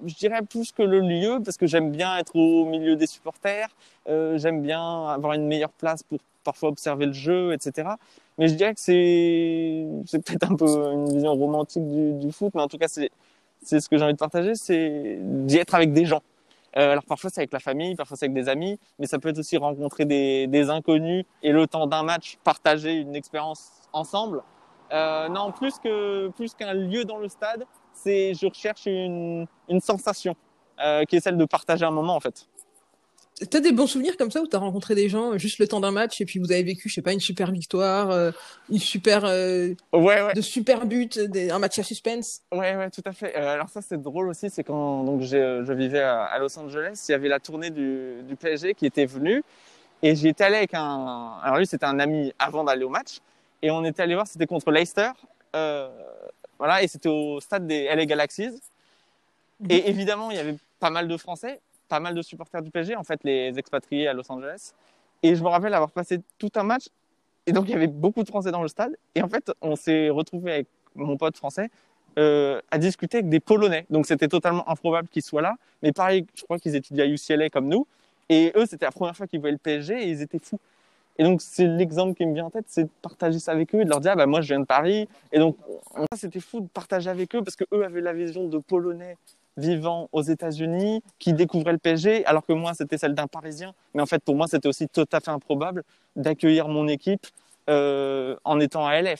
je 0.07 0.15
dirais 0.15 0.43
plus 0.43 0.73
que 0.73 0.83
le 0.83 1.01
lieu, 1.01 1.41
parce 1.45 1.57
que 1.57 1.67
j'aime 1.67 1.91
bien 1.91 2.17
être 2.19 2.37
au 2.37 2.65
milieu 2.65 2.97
des 2.97 3.07
supporters, 3.07 3.69
euh, 4.09 4.39
j'aime 4.39 4.63
bien 4.63 5.09
avoir 5.09 5.35
une 5.35 5.47
meilleure 5.47 5.73
place 5.73 6.03
pour 6.03 6.19
parfois 6.43 6.69
observer 6.69 7.07
le 7.07 7.13
jeu, 7.13 7.53
etc. 7.53 7.89
Mais 8.39 8.49
je 8.49 8.55
dirais 8.55 8.75
que 8.75 8.81
c'est, 8.81 9.87
peut-être 10.19 10.51
un 10.51 10.57
peu 10.57 10.67
une 10.93 11.09
vision 11.13 11.35
romantique 11.35 11.87
du, 12.19 12.33
foot, 12.33 12.53
mais 12.55 12.63
en 12.63 12.69
tout 12.69 12.79
cas, 12.79 12.89
c'est, 12.89 13.11
c'est 13.63 13.81
ce 13.81 13.89
que 13.89 13.97
j'ai 13.97 14.05
envie 14.05 14.13
de 14.13 14.19
partager, 14.19 14.55
c'est 14.55 15.19
d'y 15.21 15.57
être 15.57 15.75
avec 15.75 15.93
des 15.93 16.05
gens. 16.05 16.23
Euh, 16.77 16.91
alors 16.91 17.05
parfois 17.05 17.31
c'est 17.31 17.41
avec 17.41 17.53
la 17.53 17.61
famille, 17.61 17.95
parfois 17.95 18.17
c'est 18.17 18.27
avec 18.27 18.35
des 18.35 18.49
amis, 18.49 18.81
mais 18.99 19.07
ça 19.07 19.21
peut 19.21 19.29
être 19.29 19.39
aussi 19.39 19.57
rencontrer 19.57 20.07
des, 20.07 20.49
des 20.49 20.71
inconnus 20.71 21.25
et 21.45 21.53
le 21.53 21.69
temps 21.69 21.87
d'un 21.87 22.03
match 22.03 22.37
partager 22.43 22.95
une 22.95 23.15
expérience 23.15 23.71
ensemble. 23.93 24.43
Euh, 24.93 25.29
non, 25.29 25.53
plus 25.53 25.79
que 25.79 26.29
plus 26.29 26.53
qu'un 26.55 26.75
lieu 26.75 27.05
dans 27.05 27.19
le 27.19 27.29
stade, 27.29 27.65
c'est 27.95 28.35
je 28.35 28.47
recherche 28.47 28.87
une, 28.87 29.47
une 29.69 29.81
sensation 29.81 30.37
euh, 30.81 31.05
qui 31.05 31.17
est 31.17 31.21
celle 31.21 31.37
de 31.37 31.45
partager 31.45 31.85
un 31.85 31.91
moment 31.91 32.17
en 32.17 32.21
fait. 32.21 32.47
T'as 33.51 33.59
des 33.59 33.73
bons 33.73 33.89
souvenirs 33.89 34.17
comme 34.17 34.31
ça 34.31 34.41
où 34.41 34.47
t'as 34.47 34.59
rencontré 34.59 34.95
des 34.95 35.09
gens 35.09 35.37
juste 35.39 35.59
le 35.59 35.67
temps 35.67 35.81
d'un 35.81 35.91
match 35.91 36.21
et 36.21 36.25
puis 36.25 36.39
vous 36.39 36.53
avez 36.53 36.63
vécu, 36.63 36.89
je 36.89 36.95
sais 36.95 37.03
pas, 37.03 37.13
une 37.13 37.21
super 37.21 37.51
victoire, 37.51 38.13
euh, 38.13 38.31
une 38.71 38.79
super, 38.79 39.25
euh, 39.25 39.75
ouais, 39.93 40.23
ouais. 40.23 40.35
de 40.35 40.41
super 40.41 40.87
buts, 40.87 41.11
un 41.51 41.59
match 41.59 41.77
à 41.81 41.83
suspense? 41.83 42.43
Ouais, 42.53 42.77
ouais, 42.77 42.91
tout 42.91 43.03
à 43.05 43.13
fait. 43.13 43.37
Euh, 43.37 43.55
alors 43.55 43.69
ça 43.69 43.83
c'est 43.83 44.01
drôle 44.01 44.29
aussi, 44.29 44.51
c'est 44.51 44.63
quand 44.63 45.03
donc 45.03 45.23
je 45.23 45.73
vivais 45.73 46.01
à, 46.01 46.39
Los 46.39 46.57
Angeles, 46.57 47.07
il 47.09 47.13
y 47.13 47.15
avait 47.17 47.29
la 47.29 47.41
tournée 47.41 47.71
du, 47.71 48.23
du 48.23 48.37
PSG 48.37 48.75
qui 48.75 48.87
était 48.87 49.07
venue 49.07 49.43
et 50.01 50.15
j'y 50.15 50.29
étais 50.29 50.45
allé 50.45 50.57
avec 50.57 50.75
un, 50.75 51.39
alors 51.43 51.59
lui 51.59 51.67
c'était 51.67 51.87
un 51.87 51.99
ami 51.99 52.33
avant 52.39 52.63
d'aller 52.63 52.85
au 52.85 52.89
match 52.89 53.19
et 53.63 53.71
on 53.73 53.85
était 53.85 54.03
allé 54.03 54.15
voir, 54.15 54.29
c'était 54.29 54.47
contre 54.47 54.71
Leicester. 54.71 55.11
Voilà, 56.65 56.83
et 56.83 56.89
c'était 56.89 57.11
au 57.11 57.41
stade 57.41 57.67
des 57.67 57.95
LA 57.95 58.07
Galaxies. 58.07 58.59
Et 59.69 59.87
évidemment, 59.91 60.31
il 60.31 60.39
y 60.39 60.41
avait 60.41 60.57
pas 60.81 60.89
mal 60.89 61.09
de 61.09 61.17
Français, 61.19 61.61
pas 61.91 62.01
mal 62.01 62.15
de 62.15 62.23
supporters 62.23 62.63
du 62.63 62.71
PSG, 62.71 62.97
en 62.97 63.05
fait, 63.05 63.21
les 63.23 63.59
expatriés 63.59 64.09
à 64.09 64.15
Los 64.15 64.33
Angeles. 64.33 64.73
Et 65.23 65.35
je 65.37 65.43
me 65.43 65.49
rappelle 65.49 65.75
avoir 65.75 65.91
passé 65.91 66.23
tout 66.39 66.51
un 66.55 66.63
match. 66.63 66.85
Et 67.47 67.53
donc, 67.53 67.67
il 67.69 67.73
y 67.73 67.75
avait 67.75 67.87
beaucoup 67.87 68.23
de 68.23 68.29
Français 68.29 68.51
dans 68.51 68.63
le 68.63 68.69
stade. 68.69 68.97
Et 69.15 69.21
en 69.21 69.29
fait, 69.29 69.53
on 69.61 69.77
s'est 69.77 70.09
retrouvé 70.09 70.53
avec 70.53 70.67
mon 70.95 71.19
pote 71.19 71.37
français 71.37 71.69
euh, 72.19 72.63
à 72.71 72.79
discuter 72.79 73.19
avec 73.19 73.29
des 73.29 73.41
Polonais. 73.41 73.85
Donc, 73.91 74.07
c'était 74.07 74.29
totalement 74.29 74.67
improbable 74.67 75.09
qu'ils 75.09 75.23
soient 75.23 75.43
là. 75.43 75.57
Mais 75.83 75.93
pareil, 75.93 76.25
je 76.35 76.45
crois 76.45 76.59
qu'ils 76.59 76.77
étudiaient 76.77 77.03
à 77.03 77.07
UCLA 77.07 77.51
comme 77.51 77.69
nous. 77.69 77.87
Et 78.31 78.53
eux, 78.57 78.65
c'était 78.65 78.87
la 78.87 78.93
première 78.93 79.15
fois 79.15 79.27
qu'ils 79.27 79.41
voyaient 79.41 79.53
le 79.53 79.59
PSG 79.59 80.03
et 80.03 80.09
ils 80.09 80.23
étaient 80.23 80.39
fous. 80.39 80.61
Et 81.19 81.25
donc, 81.25 81.41
c'est 81.41 81.67
l'exemple 81.67 82.15
qui 82.15 82.27
me 82.27 82.35
vient 82.35 82.47
en 82.47 82.51
tête, 82.51 82.65
c'est 82.69 82.85
de 82.85 82.91
partager 83.03 83.39
ça 83.39 83.53
avec 83.53 83.75
eux 83.75 83.81
et 83.81 83.85
de 83.85 83.91
leur 83.91 84.01
dire, 84.01 84.13
ah, 84.13 84.17
bah, 84.17 84.27
moi, 84.27 84.41
je 84.41 84.49
viens 84.49 84.61
de 84.61 84.65
Paris. 84.65 85.09
Et 85.33 85.39
donc, 85.39 85.57
c'était 86.17 86.41
fou 86.41 86.61
de 86.61 86.67
partager 86.67 87.09
avec 87.09 87.35
eux 87.35 87.43
parce 87.43 87.57
que 87.57 87.65
eux 87.73 87.85
avaient 87.85 88.01
la 88.01 88.13
vision 88.13 88.49
de 88.49 88.59
Polonais 88.59 89.17
vivant 89.57 90.09
aux 90.13 90.23
États-Unis 90.23 91.03
qui 91.19 91.33
découvraient 91.33 91.73
le 91.73 91.79
PSG, 91.79 92.27
alors 92.27 92.45
que 92.45 92.53
moi, 92.53 92.75
c'était 92.75 92.99
celle 92.99 93.15
d'un 93.15 93.29
Parisien. 93.29 93.73
Mais 93.95 94.03
en 94.03 94.07
fait, 94.07 94.23
pour 94.23 94.35
moi, 94.35 94.49
c'était 94.49 94.69
aussi 94.69 94.89
tout 94.89 95.07
à 95.13 95.21
fait 95.21 95.31
improbable 95.31 95.85
d'accueillir 96.17 96.69
mon 96.69 96.89
équipe 96.89 97.27
euh, 97.71 98.37
en 98.45 98.59
étant 98.59 98.87
à 98.87 99.01
LA. 99.01 99.15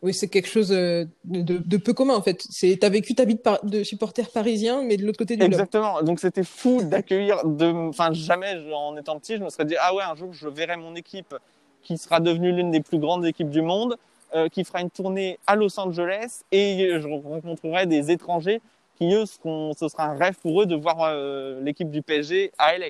Oui, 0.00 0.14
c'est 0.14 0.28
quelque 0.28 0.48
chose 0.48 0.70
euh, 0.70 1.06
de, 1.24 1.76
peu 1.76 1.92
commun 1.92 2.14
en 2.14 2.22
fait. 2.22 2.46
C'est 2.48 2.76
t'as 2.80 2.88
vécu 2.88 3.14
ta 3.14 3.24
vie 3.24 3.38
de, 3.64 3.82
supporter 3.82 4.30
parisien, 4.30 4.82
mais 4.82 4.96
de 4.96 5.04
l'autre 5.04 5.18
côté 5.18 5.36
du 5.36 5.44
Exactement. 5.44 6.02
Donc 6.02 6.20
c'était 6.20 6.44
fou 6.44 6.82
d'accueillir. 6.82 7.42
Enfin 7.88 8.12
jamais 8.12 8.54
en 8.72 8.96
étant 8.96 9.18
petit, 9.18 9.36
je 9.36 9.42
me 9.42 9.50
serais 9.50 9.64
dit 9.64 9.74
ah 9.80 9.94
ouais 9.94 10.04
un 10.04 10.14
jour 10.14 10.32
je 10.32 10.48
verrai 10.48 10.76
mon 10.76 10.94
équipe 10.94 11.34
qui 11.82 11.98
sera 11.98 12.20
devenue 12.20 12.52
l'une 12.52 12.70
des 12.70 12.80
plus 12.80 12.98
grandes 12.98 13.26
équipes 13.26 13.50
du 13.50 13.62
monde, 13.62 13.96
euh, 14.34 14.48
qui 14.48 14.62
fera 14.62 14.80
une 14.80 14.90
tournée 14.90 15.38
à 15.46 15.56
Los 15.56 15.80
Angeles 15.80 16.42
et 16.52 16.90
je 17.00 17.08
rencontrerai 17.08 17.86
des 17.86 18.10
étrangers 18.10 18.60
qui 18.96 19.12
eux 19.14 19.24
ce 19.26 19.88
sera 19.88 20.04
un 20.04 20.16
rêve 20.16 20.34
pour 20.42 20.62
eux 20.62 20.66
de 20.66 20.76
voir 20.76 20.98
euh, 21.00 21.60
l'équipe 21.62 21.90
du 21.90 22.02
PSG 22.02 22.52
à 22.58 22.76
LA 22.78 22.86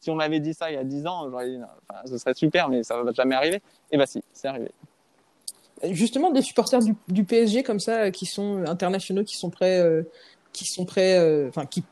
si 0.00 0.10
on 0.10 0.14
m'avait 0.14 0.40
dit 0.40 0.54
ça 0.54 0.70
il 0.70 0.74
y 0.74 0.78
a 0.78 0.84
10 0.84 1.06
ans, 1.06 1.28
j'aurais 1.28 1.48
dit 1.48 1.58
enfin, 1.88 2.00
ce 2.06 2.16
serait 2.18 2.34
super, 2.34 2.68
mais 2.68 2.82
ça 2.82 3.02
va 3.02 3.12
jamais 3.12 3.34
arriver. 3.34 3.60
Et 3.90 3.98
bah 3.98 4.06
si, 4.06 4.22
c'est 4.32 4.48
arrivé 4.48 4.70
justement 5.90 6.30
des 6.30 6.42
supporters 6.42 6.80
du, 6.80 6.94
du, 7.08 7.24
PSG 7.24 7.62
comme 7.62 7.80
ça 7.80 8.04
euh, 8.04 8.10
qui 8.10 8.26
sont 8.26 8.64
internationaux 8.66 9.24
qui 9.24 9.36
sont 9.36 9.50
prêts 9.50 9.80
euh, 9.80 10.02
qui 10.52 10.64
sont 10.64 10.84
prêts 10.84 11.18
euh, 11.18 11.48
enfin 11.48 11.66
qui 11.66 11.84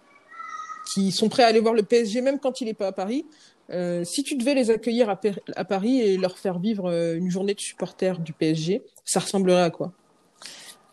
qui 0.93 1.13
sont 1.13 1.29
prêts 1.29 1.43
à 1.43 1.47
aller 1.47 1.61
voir 1.61 1.75
le 1.75 1.83
PSG 1.83 2.21
même 2.21 2.39
quand 2.39 2.61
il 2.61 2.69
est 2.69 2.75
pas 2.75 2.89
à 2.89 2.93
Paris 2.93 3.27
euh, 3.71 4.05
si 4.05 4.23
tu 4.23 4.37
devais 4.37 4.55
les 4.55 4.71
accueillir 4.71 5.11
à, 5.11 5.21
à, 5.57 5.65
Paris 5.65 6.01
et 6.01 6.17
leur 6.17 6.39
faire 6.39 6.59
vivre 6.59 6.91
une 7.15 7.31
journée 7.31 7.55
de 7.55 7.61
supporters 7.61 8.19
du 8.19 8.33
PSG 8.33 8.83
ça 9.05 9.21
ressemblerait 9.21 9.63
à 9.63 9.71
quoi? 9.71 9.93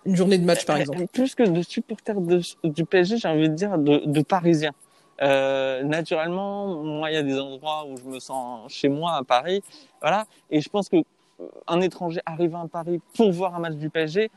Une 0.06 0.18
journée 0.18 0.38
de 0.38 0.44
match, 0.44 0.66
par 0.66 0.78
exemple 0.78 1.06
Plus 1.14 1.34
que 1.34 1.44
de 1.44 1.62
supporters 1.62 2.18
du 2.64 2.84
PSG, 2.84 3.18
j'ai 3.18 3.28
envie 3.30 3.48
de 3.48 3.56
dire 3.56 3.78
de, 3.78 4.02
de 4.06 4.22
Parisiens. 4.22 4.74
Euh, 5.22 5.84
naturellement, 5.84 6.84
moi, 6.84 7.12
il 7.12 7.14
y 7.14 7.18
a 7.18 7.24
des 7.24 7.40
endroits 7.40 7.86
où 7.88 7.98
je 7.98 8.04
me 8.04 8.20
sens 8.20 8.72
chez 8.72 8.90
moi 8.90 9.14
à 9.14 9.24
Paris, 9.24 9.64
voilà. 10.02 10.26
Et 10.50 10.60
je 10.60 10.70
pense 10.70 10.90
que 10.90 10.98
un 11.68 11.82
étranger 11.82 12.22
arrivant 12.26 12.64
à 12.64 12.68
Paris 12.68 13.00
pour 13.16 13.32
voir 13.32 13.56
un 13.56 13.60
match 13.60 13.76
du 13.76 13.90
PSG, 13.90 14.30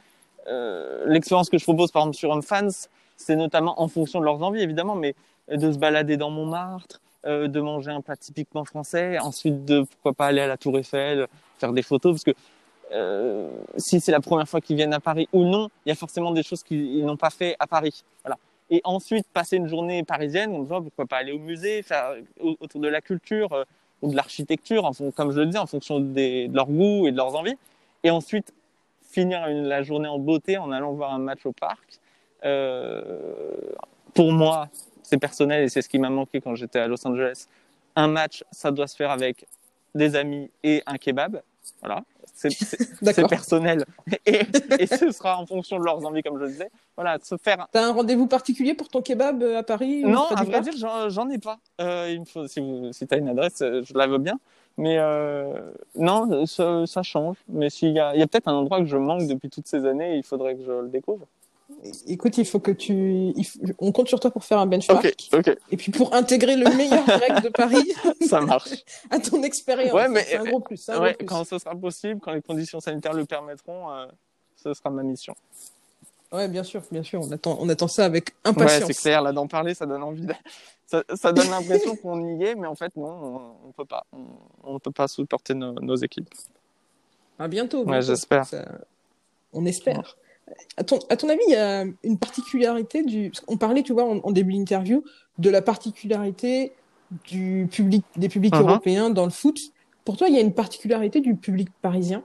euh, 0.49 1.05
l'expérience 1.07 1.50
que 1.50 1.59
je 1.59 1.65
propose, 1.65 1.91
par 1.91 2.03
exemple, 2.03 2.17
sur 2.17 2.33
un 2.33 2.43
fans, 2.43 2.69
c'est 3.17 3.37
notamment 3.37 3.81
en 3.81 3.88
fonction 3.88 4.21
de 4.21 4.25
leurs 4.25 4.43
envies, 4.43 4.62
évidemment, 4.62 4.95
mais 4.95 5.15
de 5.50 5.73
se 5.73 5.79
balader 5.79 6.17
dans 6.17 6.31
Montmartre, 6.31 7.00
euh, 7.25 7.49
de 7.49 7.61
manger 7.61 7.91
un 7.91 8.00
plat 8.00 8.17
typiquement 8.17 8.65
français, 8.65 9.19
ensuite 9.19 9.65
de 9.65 9.83
pourquoi 9.83 10.12
pas 10.12 10.26
aller 10.26 10.41
à 10.41 10.47
la 10.47 10.57
Tour 10.57 10.79
Eiffel, 10.79 11.26
faire 11.59 11.73
des 11.73 11.83
photos, 11.83 12.12
parce 12.12 12.25
que 12.25 12.41
euh, 12.93 13.50
si 13.76 14.00
c'est 14.00 14.12
la 14.12 14.21
première 14.21 14.49
fois 14.49 14.61
qu'ils 14.61 14.76
viennent 14.76 14.95
à 14.95 15.00
Paris 15.00 15.29
ou 15.33 15.45
non, 15.45 15.69
il 15.85 15.88
y 15.88 15.93
a 15.93 15.97
forcément 15.97 16.31
des 16.31 16.43
choses 16.43 16.62
qu'ils 16.62 17.05
n'ont 17.05 17.17
pas 17.17 17.31
fait 17.31 17.57
à 17.59 17.67
Paris. 17.67 18.05
Voilà. 18.25 18.38
Et 18.71 18.81
ensuite, 18.85 19.26
passer 19.33 19.57
une 19.57 19.69
journée 19.69 20.05
parisienne, 20.05 20.50
on 20.53 20.62
voit 20.62 20.81
pourquoi 20.81 21.07
pas 21.07 21.17
aller 21.17 21.33
au 21.33 21.38
musée, 21.38 21.83
faire 21.83 22.15
autour 22.41 22.81
de 22.81 22.88
la 22.88 23.00
culture 23.00 23.65
ou 24.03 24.11
de 24.11 24.17
l'architecture, 24.17 24.91
comme 25.17 25.33
je 25.33 25.41
le 25.41 25.47
dis, 25.47 25.59
en 25.59 25.67
fonction 25.67 26.00
de 26.00 26.53
leur 26.55 26.67
goût 26.67 27.07
et 27.07 27.12
de 27.12 27.17
leurs 27.17 27.35
envies. 27.35 27.57
Et 28.03 28.11
ensuite, 28.11 28.53
finir 29.11 29.47
la 29.49 29.83
journée 29.83 30.09
en 30.09 30.19
beauté 30.19 30.59
en 30.59 30.71
allant 30.71 30.93
voir 30.93 31.12
un 31.15 31.19
match 31.19 31.47
au 31.47 31.53
parc. 31.53 32.00
Euh, 32.45 33.19
pour 34.15 34.33
moi, 34.33 34.69
c'est 35.03 35.19
personnel 35.19 35.65
et 35.65 35.69
c'est 35.69 35.83
ce 35.83 35.88
qui 35.88 35.99
m'a 35.99 36.11
manqué 36.11 36.41
quand 36.41 36.55
j'étais 36.55 36.79
à 36.79 36.87
Los 36.87 37.07
Angeles. 37.07 37.47
Un 37.95 38.09
match, 38.09 38.45
ça 38.50 38.71
doit 38.71 38.87
se 38.87 38.97
faire 38.97 39.11
avec 39.11 39.47
des 39.95 40.17
amis 40.17 40.50
et 40.62 40.83
un 40.87 40.99
kebab. 40.99 41.41
Voilà 41.80 42.04
c'est 42.37 43.28
personnel 43.28 43.85
et, 44.26 44.42
et, 44.78 44.87
ce 44.87 45.11
sera 45.11 45.38
en 45.38 45.46
fonction 45.46 45.78
de 45.78 45.85
leurs 45.85 46.04
envies, 46.04 46.23
comme 46.23 46.38
je 46.38 46.44
le 46.44 46.50
disais. 46.50 46.70
Voilà, 46.96 47.18
se 47.23 47.37
faire. 47.37 47.66
T'as 47.73 47.85
un 47.85 47.92
rendez-vous 47.92 48.26
particulier 48.26 48.75
pour 48.75 48.88
ton 48.88 49.02
kebab 49.02 49.42
euh, 49.42 49.58
à 49.58 49.62
Paris 49.62 50.02
Non, 50.04 50.26
à 50.28 50.44
vrai 50.44 50.61
dire, 50.61 50.75
j'en 51.08 51.28
ai 51.30 51.38
pas. 51.38 51.58
Euh, 51.80 52.11
il 52.12 52.20
me 52.20 52.25
faut, 52.25 52.46
si, 52.46 52.62
si 52.92 53.06
t'as 53.06 53.18
une 53.18 53.28
adresse, 53.28 53.62
euh, 53.62 53.82
je 53.85 53.94
la 53.94 54.06
veux 54.06 54.18
bien. 54.18 54.38
Mais 54.78 54.99
euh, 54.99 55.73
non, 55.94 56.44
ça, 56.44 56.87
ça, 56.87 57.02
change. 57.02 57.37
Mais 57.49 57.70
s'il 57.70 57.92
y 57.92 57.99
a, 57.99 58.08
a 58.08 58.26
peut-être 58.26 58.49
un 58.49 58.54
endroit 58.54 58.80
que 58.80 58.87
je 58.87 58.99
manque 58.99 59.26
depuis 59.26 59.49
toutes 59.49 59.66
ces 59.66 59.87
années, 59.87 60.16
il 60.16 60.23
faudrait 60.23 60.54
que 60.54 60.64
je 60.64 60.73
le 60.73 60.88
découvre. 60.88 61.26
Écoute, 62.06 62.38
il 62.38 62.47
faut 62.47 62.59
que 62.59 62.71
tu. 62.71 63.35
On 63.78 63.92
compte 63.92 64.09
sur 64.09 64.18
toi 64.18 64.30
pour 64.30 64.45
faire 64.45 64.59
un 64.59 64.66
benchmark. 64.66 65.14
Et 65.71 65.76
puis 65.76 65.92
pour 65.92 66.14
intégrer 66.14 66.56
le 66.56 66.75
meilleur 66.76 67.04
grec 67.04 67.42
de 67.42 67.49
Paris. 67.49 67.92
Ça 68.28 68.40
marche. 68.40 68.85
à 69.11 69.18
ton 69.18 69.42
expérience. 69.42 69.92
Ouais, 69.92 70.09
mais. 70.09 70.25
C'est 70.25 70.37
un 70.37 70.45
gros 70.45 70.61
plus. 70.61 70.90
Quand 71.26 71.45
ce 71.45 71.59
sera 71.59 71.75
possible, 71.75 72.21
quand 72.21 72.33
les 72.33 72.42
conditions 72.42 72.80
sanitaires 72.80 73.12
le 73.12 73.25
permettront, 73.25 73.90
euh, 73.90 74.06
ce 74.56 74.75
sera 74.75 74.90
ma 74.90 75.02
mission. 75.02 75.35
Ouais, 76.33 76.49
bien 76.49 76.64
sûr, 76.64 76.83
bien 76.90 77.02
sûr. 77.02 77.21
On 77.21 77.30
attend, 77.30 77.56
on 77.61 77.68
attend 77.68 77.88
ça 77.88 78.04
avec 78.04 78.35
impatience. 78.45 78.88
Ouais, 78.88 78.92
c'est 78.92 79.00
clair. 79.02 79.23
Là, 79.23 79.33
d'en 79.33 79.47
parler, 79.47 79.75
ça 79.75 79.87
donne 79.87 80.02
envie. 80.02 80.26
Ça, 80.88 81.02
ça, 81.16 81.33
donne 81.33 81.50
l'impression 81.50 81.97
qu'on 81.97 82.38
y 82.38 82.45
est, 82.45 82.54
mais 82.54 82.68
en 82.68 82.76
fait, 82.76 82.95
non, 82.95 83.56
on 83.64 83.66
ne 83.66 83.73
peut 83.73 83.85
pas. 83.85 84.06
On 84.62 84.75
ne 84.75 84.78
peut 84.78 84.92
pas 84.92 85.09
supporter 85.09 85.52
nos, 85.52 85.97
équipes. 85.97 86.33
À 87.40 87.49
bientôt. 87.49 87.85
Ouais, 87.85 88.02
j'espère. 88.02 88.45
On 89.52 89.66
espère. 89.66 90.16
À 90.76 90.85
ton, 90.85 90.99
à 91.09 91.17
ton, 91.17 91.29
avis, 91.29 91.41
il 91.49 91.53
y 91.53 91.57
a 91.57 91.85
une 92.05 92.19
particularité 92.19 93.03
du. 93.03 93.33
On 93.49 93.57
parlait, 93.57 93.83
tu 93.83 93.93
vois, 93.93 94.05
en, 94.05 94.31
début 94.31 94.55
d'interview, 94.55 95.05
de 95.38 95.50
la 95.50 95.62
particularité 95.62 96.73
du 97.26 97.69
public, 97.71 98.05
des 98.17 98.29
publics 98.29 98.55
uh-huh. 98.55 98.61
européens 98.61 99.11
dans 99.11 99.25
le 99.25 99.31
foot. 99.31 99.59
Pour 100.05 100.17
toi, 100.17 100.29
il 100.29 100.35
y 100.37 100.38
a 100.38 100.41
une 100.41 100.55
particularité 100.55 101.21
du 101.21 101.35
public 101.35 101.69
parisien? 101.83 102.23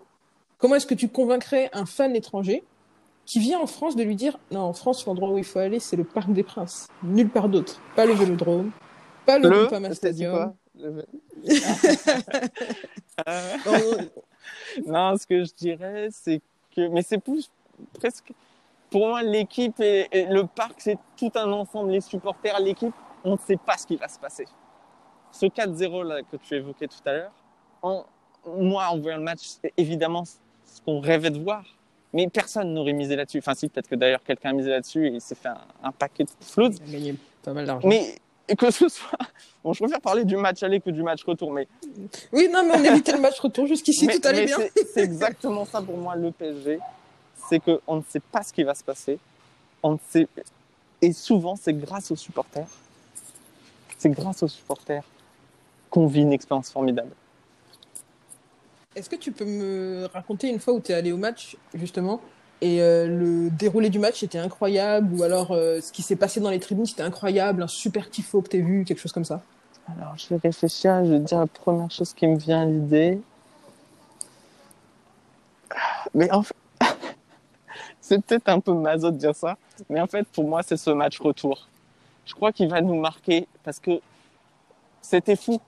Comment 0.60 0.75
est-ce 0.75 0.86
que 0.86 0.94
tu 0.94 1.10
convaincrais 1.10 1.70
un 1.74 1.88
fan 1.88 2.16
étranger 2.16 2.63
qui 3.25 3.40
vient 3.40 3.60
en 3.60 3.66
France 3.66 3.96
de 3.96 4.04
lui 4.04 4.16
dire 4.16 4.38
non, 4.51 4.62
en 4.62 4.74
France, 4.74 5.06
l'endroit 5.06 5.32
où 5.32 5.38
il 5.38 5.44
faut 5.44 5.60
aller, 5.60 5.80
c'est 5.80 5.96
le 5.96 6.04
Parc 6.04 6.32
des 6.32 6.44
Princes, 6.44 6.90
nulle 7.04 7.30
part 7.30 7.50
d'autre. 7.50 7.82
Pas 7.96 8.06
le 8.06 8.13
Vélodrome, 8.13 8.72
pas 9.25 9.40
le, 9.40 9.50
le 9.50 9.94
Stadium. 9.94 10.54
le... 10.78 11.06
Euh, 13.28 14.08
non, 14.88 15.16
ce 15.16 15.28
que 15.28 15.44
je 15.44 15.54
dirais, 15.54 16.08
c'est 16.12 16.42
que, 16.75 16.88
mais 16.88 17.04
c'est 17.04 17.20
plus 17.20 17.51
presque. 18.00 18.32
Pour 18.90 19.08
moi, 19.08 19.24
l'équipe 19.24 19.80
et, 19.80 20.08
le 20.30 20.46
parc, 20.46 20.76
c'est 20.80 20.98
tout 21.18 21.32
un 21.36 21.52
ensemble. 21.52 21.92
Les 21.92 22.02
supporters, 22.02 22.60
l'équipe, 22.60 22.94
on 23.24 23.34
ne 23.34 23.38
sait 23.38 23.58
pas 23.58 23.78
ce 23.78 23.88
qui 23.88 23.96
va 23.96 24.08
se 24.08 24.20
passer. 24.20 24.46
Ce 25.32 25.46
4-0 25.46 26.04
là 26.04 26.22
que 26.24 26.36
tu 26.36 26.56
évoquais 26.56 26.88
tout 26.88 26.98
à 27.06 27.14
l'heure, 27.14 27.32
moi, 28.46 28.88
en 28.90 29.00
voyant 29.00 29.18
le 29.18 29.24
match, 29.24 29.40
c'est 29.62 29.74
évidemment 29.78 30.26
ce 30.26 30.82
qu'on 30.82 31.00
rêvait 31.00 31.30
de 31.30 31.40
voir. 31.40 31.64
Mais 32.14 32.28
personne 32.28 32.74
n'aurait 32.74 32.94
misé 32.94 33.16
là-dessus. 33.16 33.38
Enfin, 33.38 33.54
si, 33.54 33.70
peut-être 33.70 33.88
que 33.88 33.96
d'ailleurs 33.96 34.24
quelqu'un 34.24 34.50
a 34.50 34.54
misé 34.54 34.70
là-dessus 34.70 35.08
et 35.08 35.12
il 35.12 35.22
s'est 35.22 35.36
fait 35.36 35.50
un, 35.82 35.92
paquet 35.94 36.26
de 36.26 36.30
flou. 36.42 36.70
Il 36.86 36.96
a 36.96 37.00
gagné 37.00 37.16
pas 37.42 37.54
mal 37.54 37.66
d'argent. 37.66 37.88
Mais 37.88 38.18
que 38.56 38.72
ce 38.72 38.90
soit. 38.90 39.18
Bon, 39.64 39.74
je 39.74 39.84
préfère 39.84 40.02
parler 40.02 40.26
du 40.26 40.36
match 40.38 40.64
aller 40.64 40.80
que 40.80 40.90
du 40.90 41.04
match 41.04 41.24
retour, 41.24 41.52
mais. 41.52 41.68
Oui, 42.32 42.50
non, 42.52 42.64
mais 42.66 42.80
on 42.80 42.84
évitait 42.84 43.12
le 43.12 43.20
match 43.20 43.40
retour 43.40 43.68
jusqu'ici, 43.68 44.08
tout 44.08 44.28
allait 44.28 44.46
bien. 44.46 44.58
C'est 44.92 45.04
exactement 45.04 45.66
ça 45.66 45.84
pour 45.84 45.96
moi, 45.98 46.16
le 46.16 46.32
PSG 46.32 46.80
c'est 47.51 47.60
qu'on 47.60 47.98
ne 47.98 48.01
sait 48.08 48.22
pas 48.22 48.43
ce 48.43 48.53
qui 48.53 48.63
va 48.63 48.74
se 48.74 48.84
passer. 48.84 49.20
On 49.84 50.00
sait... 50.10 50.25
Et 51.01 51.12
souvent, 51.12 51.58
c'est 51.58 51.74
grâce 51.74 52.10
aux 52.10 52.15
supporters. 52.15 52.67
C'est 53.98 54.10
grâce 54.10 54.41
aux 54.41 54.48
supporters 54.48 55.03
qu'on 55.89 56.08
vit 56.08 56.22
une 56.22 56.31
expérience 56.31 56.70
formidable. 56.70 57.12
Est-ce 58.96 59.10
que 59.10 59.17
tu 59.17 59.34
peux 59.34 59.46
me 59.46 60.08
raconter 60.13 60.48
une 60.48 60.60
fois 60.60 60.74
où 60.74 60.79
tu 60.79 60.93
es 60.93 60.96
allé 60.96 61.12
au 61.12 61.17
match, 61.17 61.58
justement, 61.74 62.22
et 62.62 62.81
euh, 62.81 63.08
le 63.08 63.50
déroulé 63.50 63.89
du 63.89 64.00
match 64.00 64.24
était 64.24 64.38
incroyable, 64.38 65.13
ou 65.13 65.24
alors 65.24 65.51
euh, 65.51 65.81
ce 65.81 65.91
qui 65.91 66.03
s'est 66.03 66.15
passé 66.15 66.39
dans 66.39 66.51
les 66.51 66.60
tribunes, 66.60 66.86
c'était 66.86 67.03
incroyable, 67.03 67.63
un 67.63 67.67
super 67.67 68.10
tifo 68.10 68.41
que 68.41 68.50
tu 68.50 68.58
as 68.58 68.62
vu, 68.62 68.86
quelque 68.86 69.00
chose 69.00 69.12
comme 69.12 69.25
ça? 69.25 69.41
Alors, 69.88 70.17
je 70.17 70.29
vais 70.29 70.38
réfléchir, 70.38 71.03
je 71.03 71.12
vais 71.12 71.20
dire 71.20 71.39
la 71.39 71.48
première 71.48 71.91
chose 71.91 72.13
qui 72.13 72.27
me 72.27 72.38
vient 72.38 72.62
à 72.62 72.65
l'idée. 72.65 73.20
Mais 76.13 76.31
en 76.31 76.43
fait, 76.43 76.55
c'est 78.12 78.22
peut-être 78.22 78.50
un 78.50 78.60
peu 78.60 78.74
maso 78.74 79.10
de 79.10 79.15
dire 79.15 79.34
ça, 79.34 79.58
mais 79.89 80.01
en 80.01 80.08
fait, 80.08 80.27
pour 80.27 80.44
moi, 80.44 80.63
c'est 80.63 80.75
ce 80.75 80.89
match 80.89 81.18
retour. 81.20 81.70
Je 82.25 82.34
crois 82.34 82.51
qu'il 82.51 82.68
va 82.68 82.82
nous 82.82 83.00
marquer 83.00 83.48
parce 83.63 83.80
que 83.80 84.01
c'était 85.01 85.38
fou. 85.38 85.62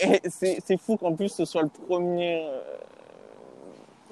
Et 0.00 0.20
c'est 0.28 0.76
fou 0.76 0.96
qu'en 0.96 1.14
plus 1.14 1.28
ce 1.28 1.44
soit 1.44 1.62
le 1.62 1.68
premier. 1.68 2.44
Euh, 2.44 2.60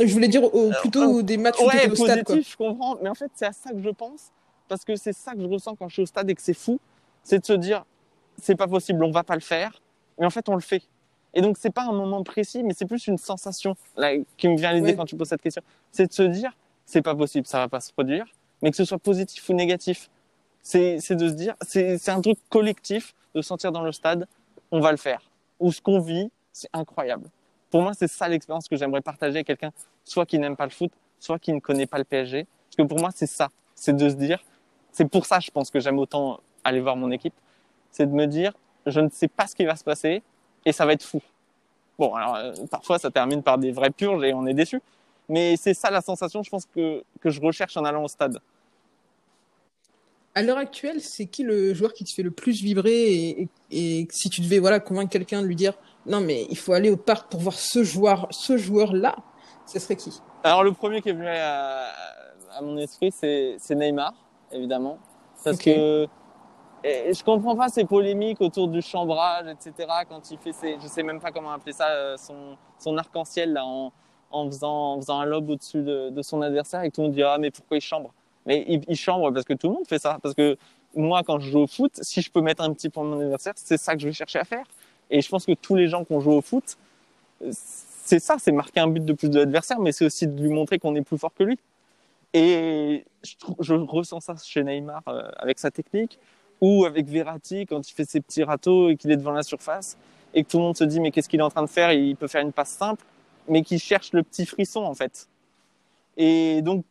je 0.00 0.12
voulais 0.12 0.28
dire 0.28 0.42
plutôt 0.80 1.18
euh, 1.18 1.22
des 1.22 1.36
matchs 1.36 1.60
ouais, 1.60 1.88
au 1.88 1.94
stade. 1.94 2.24
Quoi. 2.24 2.40
je 2.40 2.56
comprends, 2.56 2.98
mais 3.00 3.08
en 3.08 3.14
fait, 3.14 3.30
c'est 3.34 3.46
à 3.46 3.52
ça 3.52 3.70
que 3.70 3.80
je 3.80 3.90
pense 3.90 4.30
parce 4.68 4.84
que 4.84 4.96
c'est 4.96 5.12
ça 5.12 5.32
que 5.34 5.40
je 5.40 5.46
ressens 5.46 5.76
quand 5.76 5.88
je 5.88 5.94
suis 5.94 6.02
au 6.02 6.06
stade 6.06 6.28
et 6.30 6.34
que 6.34 6.42
c'est 6.42 6.54
fou, 6.54 6.80
c'est 7.22 7.38
de 7.38 7.44
se 7.44 7.52
dire 7.52 7.84
c'est 8.40 8.56
pas 8.56 8.66
possible, 8.66 9.04
on 9.04 9.12
va 9.12 9.22
pas 9.22 9.34
le 9.34 9.40
faire, 9.40 9.80
mais 10.18 10.26
en 10.26 10.30
fait, 10.30 10.48
on 10.48 10.54
le 10.54 10.60
fait. 10.60 10.82
Et 11.34 11.40
donc, 11.42 11.56
c'est 11.58 11.70
pas 11.72 11.84
un 11.84 11.92
moment 11.92 12.22
précis, 12.24 12.62
mais 12.64 12.74
c'est 12.74 12.86
plus 12.86 13.06
une 13.06 13.18
sensation 13.18 13.76
là, 13.96 14.12
qui 14.36 14.48
me 14.48 14.56
vient 14.56 14.70
à 14.70 14.72
l'idée 14.74 14.96
quand 14.96 15.04
tu 15.04 15.16
poses 15.16 15.28
cette 15.28 15.42
question. 15.42 15.62
C'est 15.92 16.08
de 16.08 16.12
se 16.12 16.22
dire 16.22 16.52
c'est 16.84 17.02
pas 17.02 17.14
possible, 17.14 17.46
ça 17.46 17.58
va 17.58 17.68
pas 17.68 17.80
se 17.80 17.92
produire, 17.92 18.26
mais 18.60 18.70
que 18.70 18.76
ce 18.76 18.84
soit 18.84 18.98
positif 18.98 19.48
ou 19.48 19.54
négatif, 19.54 20.10
c'est 20.62 20.96
de 21.10 21.28
se 21.28 21.34
dire, 21.34 21.54
c'est 21.62 22.08
un 22.08 22.20
truc 22.20 22.38
collectif 22.48 23.14
de 23.34 23.42
sentir 23.42 23.72
dans 23.72 23.82
le 23.82 23.92
stade, 23.92 24.26
on 24.70 24.80
va 24.80 24.90
le 24.90 24.96
faire. 24.96 25.22
Ou 25.60 25.72
ce 25.72 25.80
qu'on 25.80 26.00
vit, 26.00 26.30
c'est 26.52 26.68
incroyable. 26.72 27.28
Pour 27.70 27.82
moi, 27.82 27.92
c'est 27.94 28.08
ça 28.08 28.28
l'expérience 28.28 28.68
que 28.68 28.76
j'aimerais 28.76 29.00
partager 29.00 29.36
avec 29.36 29.46
quelqu'un, 29.46 29.72
soit 30.04 30.26
qui 30.26 30.38
n'aime 30.38 30.56
pas 30.56 30.64
le 30.64 30.70
foot, 30.70 30.92
soit 31.18 31.38
qui 31.38 31.52
ne 31.52 31.60
connaît 31.60 31.86
pas 31.86 31.98
le 31.98 32.04
PSG. 32.04 32.46
Parce 32.66 32.76
que 32.76 32.82
pour 32.82 33.00
moi, 33.00 33.10
c'est 33.14 33.26
ça, 33.26 33.48
c'est 33.74 33.96
de 33.96 34.08
se 34.08 34.14
dire, 34.14 34.42
c'est 34.92 35.08
pour 35.08 35.26
ça, 35.26 35.40
je 35.40 35.50
pense 35.50 35.70
que 35.70 35.80
j'aime 35.80 35.98
autant 35.98 36.40
aller 36.64 36.80
voir 36.80 36.96
mon 36.96 37.10
équipe, 37.10 37.34
c'est 37.90 38.06
de 38.06 38.14
me 38.14 38.26
dire, 38.26 38.52
je 38.86 39.00
ne 39.00 39.08
sais 39.08 39.28
pas 39.28 39.46
ce 39.46 39.54
qui 39.54 39.64
va 39.64 39.76
se 39.76 39.84
passer 39.84 40.22
et 40.64 40.72
ça 40.72 40.86
va 40.86 40.92
être 40.92 41.02
fou. 41.02 41.22
Bon, 41.98 42.14
alors 42.14 42.36
euh, 42.36 42.52
parfois 42.70 42.98
ça 42.98 43.10
termine 43.10 43.42
par 43.42 43.58
des 43.58 43.72
vraies 43.72 43.90
purges 43.90 44.24
et 44.24 44.32
on 44.34 44.46
est 44.46 44.54
déçu. 44.54 44.80
Mais 45.32 45.56
c'est 45.56 45.72
ça 45.72 45.90
la 45.90 46.02
sensation, 46.02 46.42
je 46.42 46.50
pense, 46.50 46.66
que, 46.66 47.02
que 47.22 47.30
je 47.30 47.40
recherche 47.40 47.78
en 47.78 47.86
allant 47.86 48.04
au 48.04 48.08
stade. 48.08 48.38
À 50.34 50.42
l'heure 50.42 50.58
actuelle, 50.58 51.00
c'est 51.00 51.24
qui 51.24 51.42
le 51.42 51.72
joueur 51.72 51.94
qui 51.94 52.04
te 52.04 52.12
fait 52.12 52.22
le 52.22 52.30
plus 52.30 52.60
vibrer 52.60 53.48
et, 53.70 54.06
si 54.10 54.28
tu 54.28 54.42
devais 54.42 54.58
voilà, 54.58 54.78
convaincre 54.78 55.10
quelqu'un 55.10 55.40
de 55.40 55.46
lui 55.46 55.56
dire 55.56 55.72
non, 56.04 56.20
mais 56.20 56.46
il 56.50 56.58
faut 56.58 56.74
aller 56.74 56.90
au 56.90 56.98
parc 56.98 57.30
pour 57.30 57.40
voir 57.40 57.54
ce 57.54 57.82
joueur, 57.82 58.28
ce 58.30 58.58
joueur-là, 58.58 59.16
ce 59.64 59.78
serait 59.78 59.96
qui? 59.96 60.20
Alors, 60.44 60.64
le 60.64 60.72
premier 60.72 61.00
qui 61.00 61.08
est 61.08 61.14
venu 61.14 61.26
à, 61.26 61.86
mon 62.60 62.76
esprit, 62.76 63.10
c'est 63.10 63.56
Neymar, 63.70 64.12
évidemment. 64.50 64.98
Parce 65.42 65.56
que 65.56 66.06
et 66.84 67.14
je 67.14 67.24
comprends 67.24 67.56
pas 67.56 67.68
ces 67.68 67.84
polémiques 67.84 68.40
autour 68.40 68.68
du 68.68 68.82
chambrage, 68.82 69.46
etc. 69.46 69.88
Quand 70.08 70.30
il 70.30 70.36
fait 70.38 70.52
ses, 70.52 70.78
je 70.80 70.88
sais 70.88 71.04
même 71.04 71.20
pas 71.20 71.30
comment 71.30 71.52
appeler 71.52 71.72
ça, 71.72 71.88
euh, 71.88 72.16
son, 72.16 72.58
son 72.78 72.98
arc-en-ciel 72.98 73.52
là 73.52 73.64
en, 73.64 73.92
en 74.32 74.46
faisant, 74.46 74.98
en 74.98 75.20
un 75.20 75.24
lob 75.24 75.50
au-dessus 75.50 75.82
de, 75.82 76.22
son 76.22 76.42
adversaire 76.42 76.82
et 76.82 76.90
tout 76.90 77.02
le 77.02 77.08
monde 77.08 77.14
dit 77.14 77.22
ah 77.22 77.38
mais 77.38 77.50
pourquoi 77.50 77.76
il 77.76 77.80
chambre? 77.80 78.12
Mais 78.46 78.64
il, 78.66 78.96
chambre 78.96 79.30
parce 79.32 79.44
que 79.44 79.52
tout 79.54 79.68
le 79.68 79.74
monde 79.74 79.86
fait 79.86 80.00
ça. 80.00 80.18
Parce 80.22 80.34
que 80.34 80.56
moi 80.94 81.22
quand 81.24 81.38
je 81.38 81.50
joue 81.50 81.60
au 81.60 81.66
foot, 81.66 81.92
si 82.00 82.22
je 82.22 82.30
peux 82.30 82.40
mettre 82.40 82.62
un 82.62 82.72
petit 82.72 82.88
point 82.88 83.04
de 83.04 83.10
mon 83.10 83.20
adversaire, 83.20 83.54
c'est 83.56 83.78
ça 83.78 83.94
que 83.94 84.00
je 84.00 84.08
vais 84.08 84.12
chercher 84.12 84.38
à 84.38 84.44
faire. 84.44 84.64
Et 85.10 85.20
je 85.20 85.28
pense 85.28 85.46
que 85.46 85.52
tous 85.52 85.76
les 85.76 85.88
gens 85.88 86.04
qui 86.04 86.12
ont 86.12 86.20
joué 86.20 86.34
au 86.34 86.40
foot, 86.40 86.76
c'est 87.50 88.18
ça, 88.18 88.36
c'est 88.38 88.52
marquer 88.52 88.80
un 88.80 88.88
but 88.88 89.04
de 89.04 89.12
plus 89.12 89.28
de 89.28 89.38
l'adversaire, 89.38 89.78
mais 89.78 89.92
c'est 89.92 90.04
aussi 90.04 90.26
de 90.26 90.42
lui 90.42 90.50
montrer 90.50 90.78
qu'on 90.78 90.94
est 90.94 91.02
plus 91.02 91.18
fort 91.18 91.32
que 91.34 91.44
lui. 91.44 91.58
Et 92.34 93.04
je, 93.22 93.34
je 93.60 93.74
ressens 93.74 94.20
ça 94.20 94.34
chez 94.42 94.64
Neymar 94.64 95.02
euh, 95.08 95.22
avec 95.36 95.58
sa 95.58 95.70
technique, 95.70 96.18
ou 96.60 96.84
avec 96.84 97.06
Verratti 97.06 97.66
quand 97.66 97.88
il 97.88 97.92
fait 97.92 98.08
ses 98.08 98.20
petits 98.20 98.42
râteaux 98.42 98.88
et 98.88 98.96
qu'il 98.96 99.10
est 99.10 99.16
devant 99.16 99.32
la 99.32 99.42
surface, 99.42 99.98
et 100.32 100.44
que 100.44 100.48
tout 100.48 100.58
le 100.58 100.64
monde 100.64 100.76
se 100.76 100.84
dit 100.84 101.00
mais 101.00 101.10
qu'est-ce 101.10 101.28
qu'il 101.28 101.40
est 101.40 101.44
en 101.44 101.50
train 101.50 101.62
de 101.62 101.68
faire? 101.68 101.92
Il 101.92 102.16
peut 102.16 102.28
faire 102.28 102.42
une 102.42 102.52
passe 102.52 102.70
simple, 102.70 103.04
mais 103.48 103.62
qui 103.62 103.78
cherche 103.78 104.12
le 104.12 104.22
petit 104.22 104.46
frisson 104.46 104.82
en 104.82 104.94
fait. 104.94 105.28
Et 106.16 106.62
donc 106.62 106.84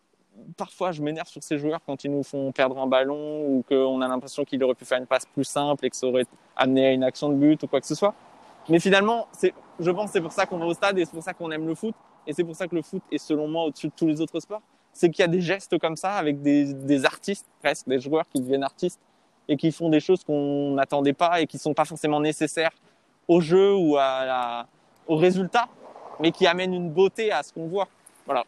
parfois 0.57 0.91
je 0.91 1.01
m'énerve 1.01 1.27
sur 1.27 1.43
ces 1.43 1.57
joueurs 1.57 1.81
quand 1.85 2.03
ils 2.03 2.11
nous 2.11 2.23
font 2.23 2.51
perdre 2.51 2.79
un 2.79 2.87
ballon 2.87 3.45
ou 3.45 3.63
qu'on 3.67 4.01
a 4.01 4.07
l'impression 4.07 4.43
qu'il 4.43 4.63
aurait 4.63 4.75
pu 4.75 4.85
faire 4.85 4.97
une 4.97 5.05
passe 5.05 5.25
plus 5.25 5.43
simple 5.43 5.85
et 5.85 5.89
que 5.89 5.95
ça 5.95 6.07
aurait 6.07 6.25
amené 6.55 6.87
à 6.87 6.91
une 6.91 7.03
action 7.03 7.29
de 7.29 7.35
but 7.35 7.61
ou 7.63 7.67
quoi 7.67 7.81
que 7.81 7.87
ce 7.87 7.95
soit. 7.95 8.13
Mais 8.69 8.79
finalement, 8.79 9.27
je 9.79 9.91
pense 9.91 10.11
c'est 10.11 10.21
pour 10.21 10.31
ça 10.31 10.45
qu'on 10.45 10.57
va 10.57 10.65
au 10.65 10.73
stade 10.73 10.97
et 10.97 11.05
c'est 11.05 11.11
pour 11.11 11.23
ça 11.23 11.33
qu'on 11.33 11.51
aime 11.51 11.67
le 11.67 11.75
foot. 11.75 11.95
Et 12.27 12.33
c'est 12.33 12.43
pour 12.43 12.55
ça 12.55 12.67
que 12.67 12.75
le 12.75 12.81
foot 12.81 13.01
est 13.11 13.17
selon 13.17 13.47
moi 13.47 13.63
au-dessus 13.65 13.87
de 13.87 13.93
tous 13.95 14.07
les 14.07 14.21
autres 14.21 14.39
sports. 14.39 14.61
C'est 14.93 15.09
qu'il 15.09 15.23
y 15.23 15.25
a 15.25 15.27
des 15.27 15.41
gestes 15.41 15.77
comme 15.79 15.95
ça 15.95 16.13
avec 16.13 16.41
des, 16.41 17.05
artistes 17.05 17.47
presque, 17.61 17.87
des 17.87 17.99
joueurs 17.99 18.27
qui 18.29 18.39
deviennent 18.39 18.63
artistes 18.63 18.99
et 19.47 19.57
qui 19.57 19.71
font 19.71 19.89
des 19.89 19.99
choses 19.99 20.23
qu'on 20.23 20.75
n'attendait 20.75 21.13
pas 21.13 21.41
et 21.41 21.47
qui 21.47 21.57
sont 21.57 21.73
pas 21.73 21.85
forcément 21.85 22.19
nécessaires 22.19 22.71
au 23.27 23.41
jeu 23.41 23.73
ou 23.73 23.97
au 25.07 25.15
résultat, 25.15 25.67
mais 26.21 26.31
qui 26.31 26.47
amènent 26.47 26.73
une 26.73 26.91
beauté 26.91 27.31
à 27.31 27.43
ce 27.43 27.51
qu'on 27.51 27.67
voit. 27.67 27.87
Voilà. 28.25 28.45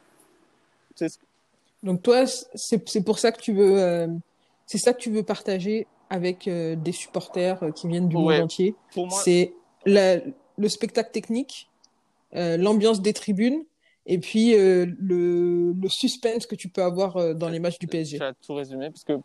Donc 1.82 2.02
toi, 2.02 2.26
c'est 2.56 3.04
pour 3.04 3.20
ça 3.20 3.32
que 3.32 3.42
tu 3.42 3.54
veux, 3.54 3.80
euh, 3.80 4.08
c'est 4.66 4.78
ça 4.78 4.94
que 4.94 5.00
tu 5.00 5.10
veux 5.12 5.24
partager 5.24 5.88
avec 6.10 6.48
euh, 6.48 6.76
des 6.76 6.92
supporters 6.92 7.62
euh, 7.64 7.72
qui 7.72 7.88
viennent 7.88 8.08
du 8.08 8.16
ouais. 8.16 8.36
monde 8.36 8.46
entier. 8.46 8.76
Moi, 8.96 9.10
c'est 9.10 9.54
le 9.86 10.68
spectacle 10.68 11.12
technique, 11.12 11.70
l'ambiance 12.32 13.02
des 13.02 13.14
tribunes 13.14 13.64
et 14.06 14.18
puis 14.18 14.54
le, 14.56 15.74
le, 15.74 15.90
suspense 15.90 16.46
que 16.46 16.56
tu 16.56 16.70
peux 16.70 16.84
avoir 16.84 17.36
dans 17.36 17.50
les 17.50 17.60
matchs 17.60 17.80
du 17.80 17.88
PSG. 17.88 18.18
Tu 18.18 18.24
as 18.24 18.34
tout 18.34 18.54
résumé 18.54 18.90
parce 18.90 19.04
que 19.04 19.20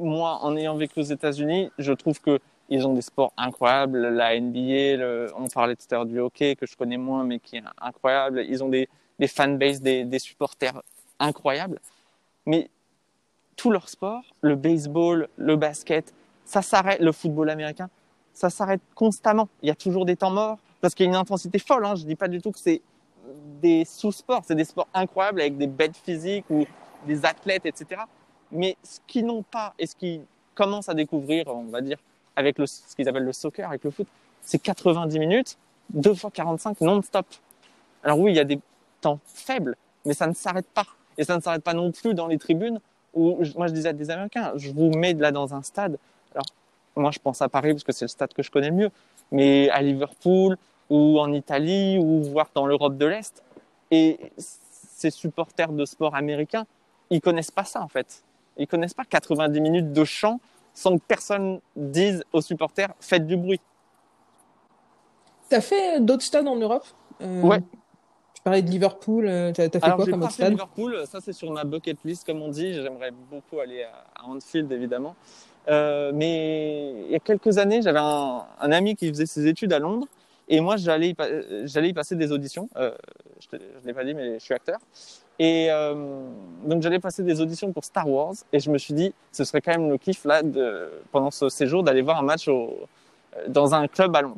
moi, 0.00 0.38
en 0.42 0.56
ayant 0.56 0.76
vécu 0.76 0.98
aux 0.98 1.04
États-Unis, 1.04 1.70
je 1.78 1.92
trouve 1.92 2.20
que 2.20 2.40
ils 2.70 2.86
ont 2.86 2.94
des 2.94 3.02
sports 3.02 3.32
incroyables. 3.36 3.98
La 3.98 4.40
NBA, 4.40 5.32
on 5.36 5.48
parlait 5.48 5.76
tout 5.76 5.86
à 5.90 5.96
l'heure 5.96 6.06
du 6.06 6.18
hockey 6.20 6.54
que 6.54 6.66
je 6.66 6.76
connais 6.76 6.96
moins 6.96 7.24
mais 7.24 7.40
qui 7.40 7.56
est 7.56 7.62
incroyable. 7.80 8.44
Ils 8.48 8.62
ont 8.62 8.68
des, 8.68 8.88
des 9.18 9.26
fanbases, 9.26 9.82
des, 9.82 10.18
supporters 10.18 10.80
incroyables. 11.18 11.80
Mais 12.46 12.70
tous 13.56 13.70
leurs 13.70 13.88
sports, 13.88 14.24
le 14.40 14.54
baseball, 14.54 15.28
le 15.36 15.56
basket, 15.56 16.14
ça 16.44 16.62
s'arrête, 16.62 17.00
le 17.00 17.12
football 17.12 17.50
américain, 17.50 17.90
ça 18.32 18.48
s'arrête 18.50 18.80
constamment. 18.94 19.48
Il 19.62 19.68
y 19.68 19.72
a 19.72 19.74
toujours 19.74 20.06
des 20.06 20.16
temps 20.16 20.30
morts 20.30 20.58
parce 20.80 20.94
qu'il 20.94 21.04
y 21.04 21.08
a 21.08 21.10
une 21.10 21.16
intensité 21.16 21.58
folle. 21.58 21.84
Hein. 21.84 21.96
Je 21.96 22.04
dis 22.04 22.14
pas 22.14 22.28
du 22.28 22.40
tout 22.40 22.52
que 22.52 22.58
c'est 22.58 22.80
des 23.60 23.84
sous-sports, 23.84 24.42
c'est 24.46 24.54
des 24.54 24.64
sports 24.64 24.88
incroyables 24.94 25.40
avec 25.40 25.58
des 25.58 25.66
bêtes 25.66 25.96
physiques 25.96 26.46
ou 26.48 26.64
des 27.06 27.24
athlètes, 27.24 27.66
etc. 27.66 28.02
Mais 28.52 28.76
ce 28.82 29.00
qu'ils 29.06 29.26
n'ont 29.26 29.42
pas 29.42 29.74
et 29.78 29.86
ce 29.86 29.94
qu'ils 29.94 30.22
commencent 30.54 30.88
à 30.88 30.94
découvrir, 30.94 31.48
on 31.48 31.64
va 31.64 31.80
dire, 31.80 31.98
avec 32.40 32.58
le, 32.58 32.66
ce 32.66 32.94
qu'ils 32.96 33.08
appellent 33.08 33.24
le 33.24 33.32
soccer, 33.32 33.68
avec 33.68 33.84
le 33.84 33.90
foot, 33.90 34.06
c'est 34.42 34.58
90 34.58 35.18
minutes, 35.18 35.56
2 35.90 36.14
fois 36.14 36.30
45 36.30 36.80
non-stop. 36.80 37.26
Alors 38.02 38.18
oui, 38.18 38.32
il 38.32 38.36
y 38.36 38.40
a 38.40 38.44
des 38.44 38.58
temps 39.00 39.20
faibles, 39.24 39.76
mais 40.04 40.14
ça 40.14 40.26
ne 40.26 40.34
s'arrête 40.34 40.66
pas. 40.66 40.86
Et 41.18 41.24
ça 41.24 41.36
ne 41.36 41.42
s'arrête 41.42 41.62
pas 41.62 41.74
non 41.74 41.92
plus 41.92 42.14
dans 42.14 42.26
les 42.26 42.38
tribunes 42.38 42.80
où, 43.14 43.42
moi 43.56 43.66
je 43.66 43.72
disais 43.72 43.90
à 43.90 43.92
des 43.92 44.10
Américains, 44.10 44.52
je 44.56 44.70
vous 44.70 44.90
mets 44.90 45.14
là 45.14 45.32
dans 45.32 45.54
un 45.54 45.62
stade. 45.62 45.98
Alors, 46.34 46.46
moi 46.96 47.10
je 47.10 47.18
pense 47.18 47.42
à 47.42 47.48
Paris 47.48 47.72
parce 47.72 47.84
que 47.84 47.92
c'est 47.92 48.04
le 48.04 48.08
stade 48.08 48.32
que 48.32 48.42
je 48.42 48.50
connais 48.50 48.70
le 48.70 48.76
mieux, 48.76 48.90
mais 49.32 49.68
à 49.70 49.82
Liverpool, 49.82 50.56
ou 50.88 51.20
en 51.20 51.32
Italie, 51.32 51.98
ou 51.98 52.22
voire 52.24 52.50
dans 52.54 52.66
l'Europe 52.66 52.96
de 52.96 53.06
l'Est. 53.06 53.42
Et 53.90 54.18
ces 54.38 55.10
supporters 55.10 55.72
de 55.72 55.84
sport 55.84 56.14
américains, 56.14 56.66
ils 57.10 57.20
connaissent 57.20 57.50
pas 57.50 57.64
ça 57.64 57.82
en 57.82 57.88
fait. 57.88 58.22
Ils 58.56 58.66
connaissent 58.66 58.94
pas 58.94 59.04
90 59.04 59.60
minutes 59.60 59.92
de 59.92 60.04
chant 60.04 60.40
sans 60.74 60.96
que 60.96 61.02
personne 61.06 61.60
dise 61.76 62.24
aux 62.32 62.40
supporters 62.40 62.92
faites 63.00 63.26
du 63.26 63.36
bruit. 63.36 63.60
Tu 65.48 65.56
as 65.56 65.60
fait 65.60 66.00
d'autres 66.00 66.22
stades 66.22 66.48
en 66.48 66.56
Europe? 66.56 66.86
Euh, 67.20 67.42
Ouais. 67.42 67.60
Tu 68.34 68.44
parlais 68.44 68.62
de 68.62 68.70
Liverpool, 68.70 69.24
tu 69.54 69.60
as, 69.60 69.68
fait 69.68 69.84
Alors, 69.84 69.96
quoi 69.96 70.06
comme 70.06 70.20
pas 70.20 70.28
fait 70.28 70.34
stade? 70.34 70.52
Liverpool, 70.52 71.04
ça 71.06 71.20
c'est 71.20 71.34
sur 71.34 71.50
ma 71.52 71.64
bucket 71.64 71.98
list 72.04 72.24
comme 72.24 72.40
on 72.40 72.48
dit. 72.48 72.72
J'aimerais 72.72 73.10
beaucoup 73.30 73.60
aller 73.60 73.82
à 73.82 74.24
Anfield 74.24 74.72
évidemment. 74.72 75.14
Euh, 75.68 76.10
mais 76.14 77.04
il 77.04 77.10
y 77.10 77.14
a 77.14 77.18
quelques 77.18 77.58
années, 77.58 77.82
j'avais 77.82 77.98
un, 77.98 78.46
un, 78.58 78.72
ami 78.72 78.96
qui 78.96 79.08
faisait 79.08 79.26
ses 79.26 79.46
études 79.46 79.74
à 79.74 79.78
Londres 79.78 80.06
et 80.48 80.60
moi 80.60 80.76
j'allais 80.78 81.10
y 81.10 81.92
passer 81.92 82.16
des 82.16 82.32
auditions. 82.32 82.70
Euh, 82.76 82.92
je 83.40 83.56
ne 83.56 83.86
l'ai 83.86 83.94
pas 83.94 84.04
dit, 84.04 84.14
mais 84.14 84.38
je 84.38 84.44
suis 84.44 84.54
acteur. 84.54 84.78
Et 85.42 85.68
euh, 85.70 85.94
donc 86.64 86.82
j'allais 86.82 86.98
passer 86.98 87.22
des 87.22 87.40
auditions 87.40 87.72
pour 87.72 87.82
Star 87.82 88.06
Wars 88.06 88.34
et 88.52 88.60
je 88.60 88.70
me 88.70 88.76
suis 88.76 88.92
dit 88.92 89.14
ce 89.32 89.42
serait 89.44 89.62
quand 89.62 89.72
même 89.72 89.88
le 89.88 89.96
kiff 89.96 90.26
là 90.26 90.42
de, 90.42 90.90
pendant 91.12 91.30
ce 91.30 91.48
séjour 91.48 91.82
d'aller 91.82 92.02
voir 92.02 92.18
un 92.18 92.22
match 92.22 92.46
au, 92.46 92.78
dans 93.48 93.74
un 93.74 93.88
club 93.88 94.14
à 94.14 94.20
Londres. 94.20 94.36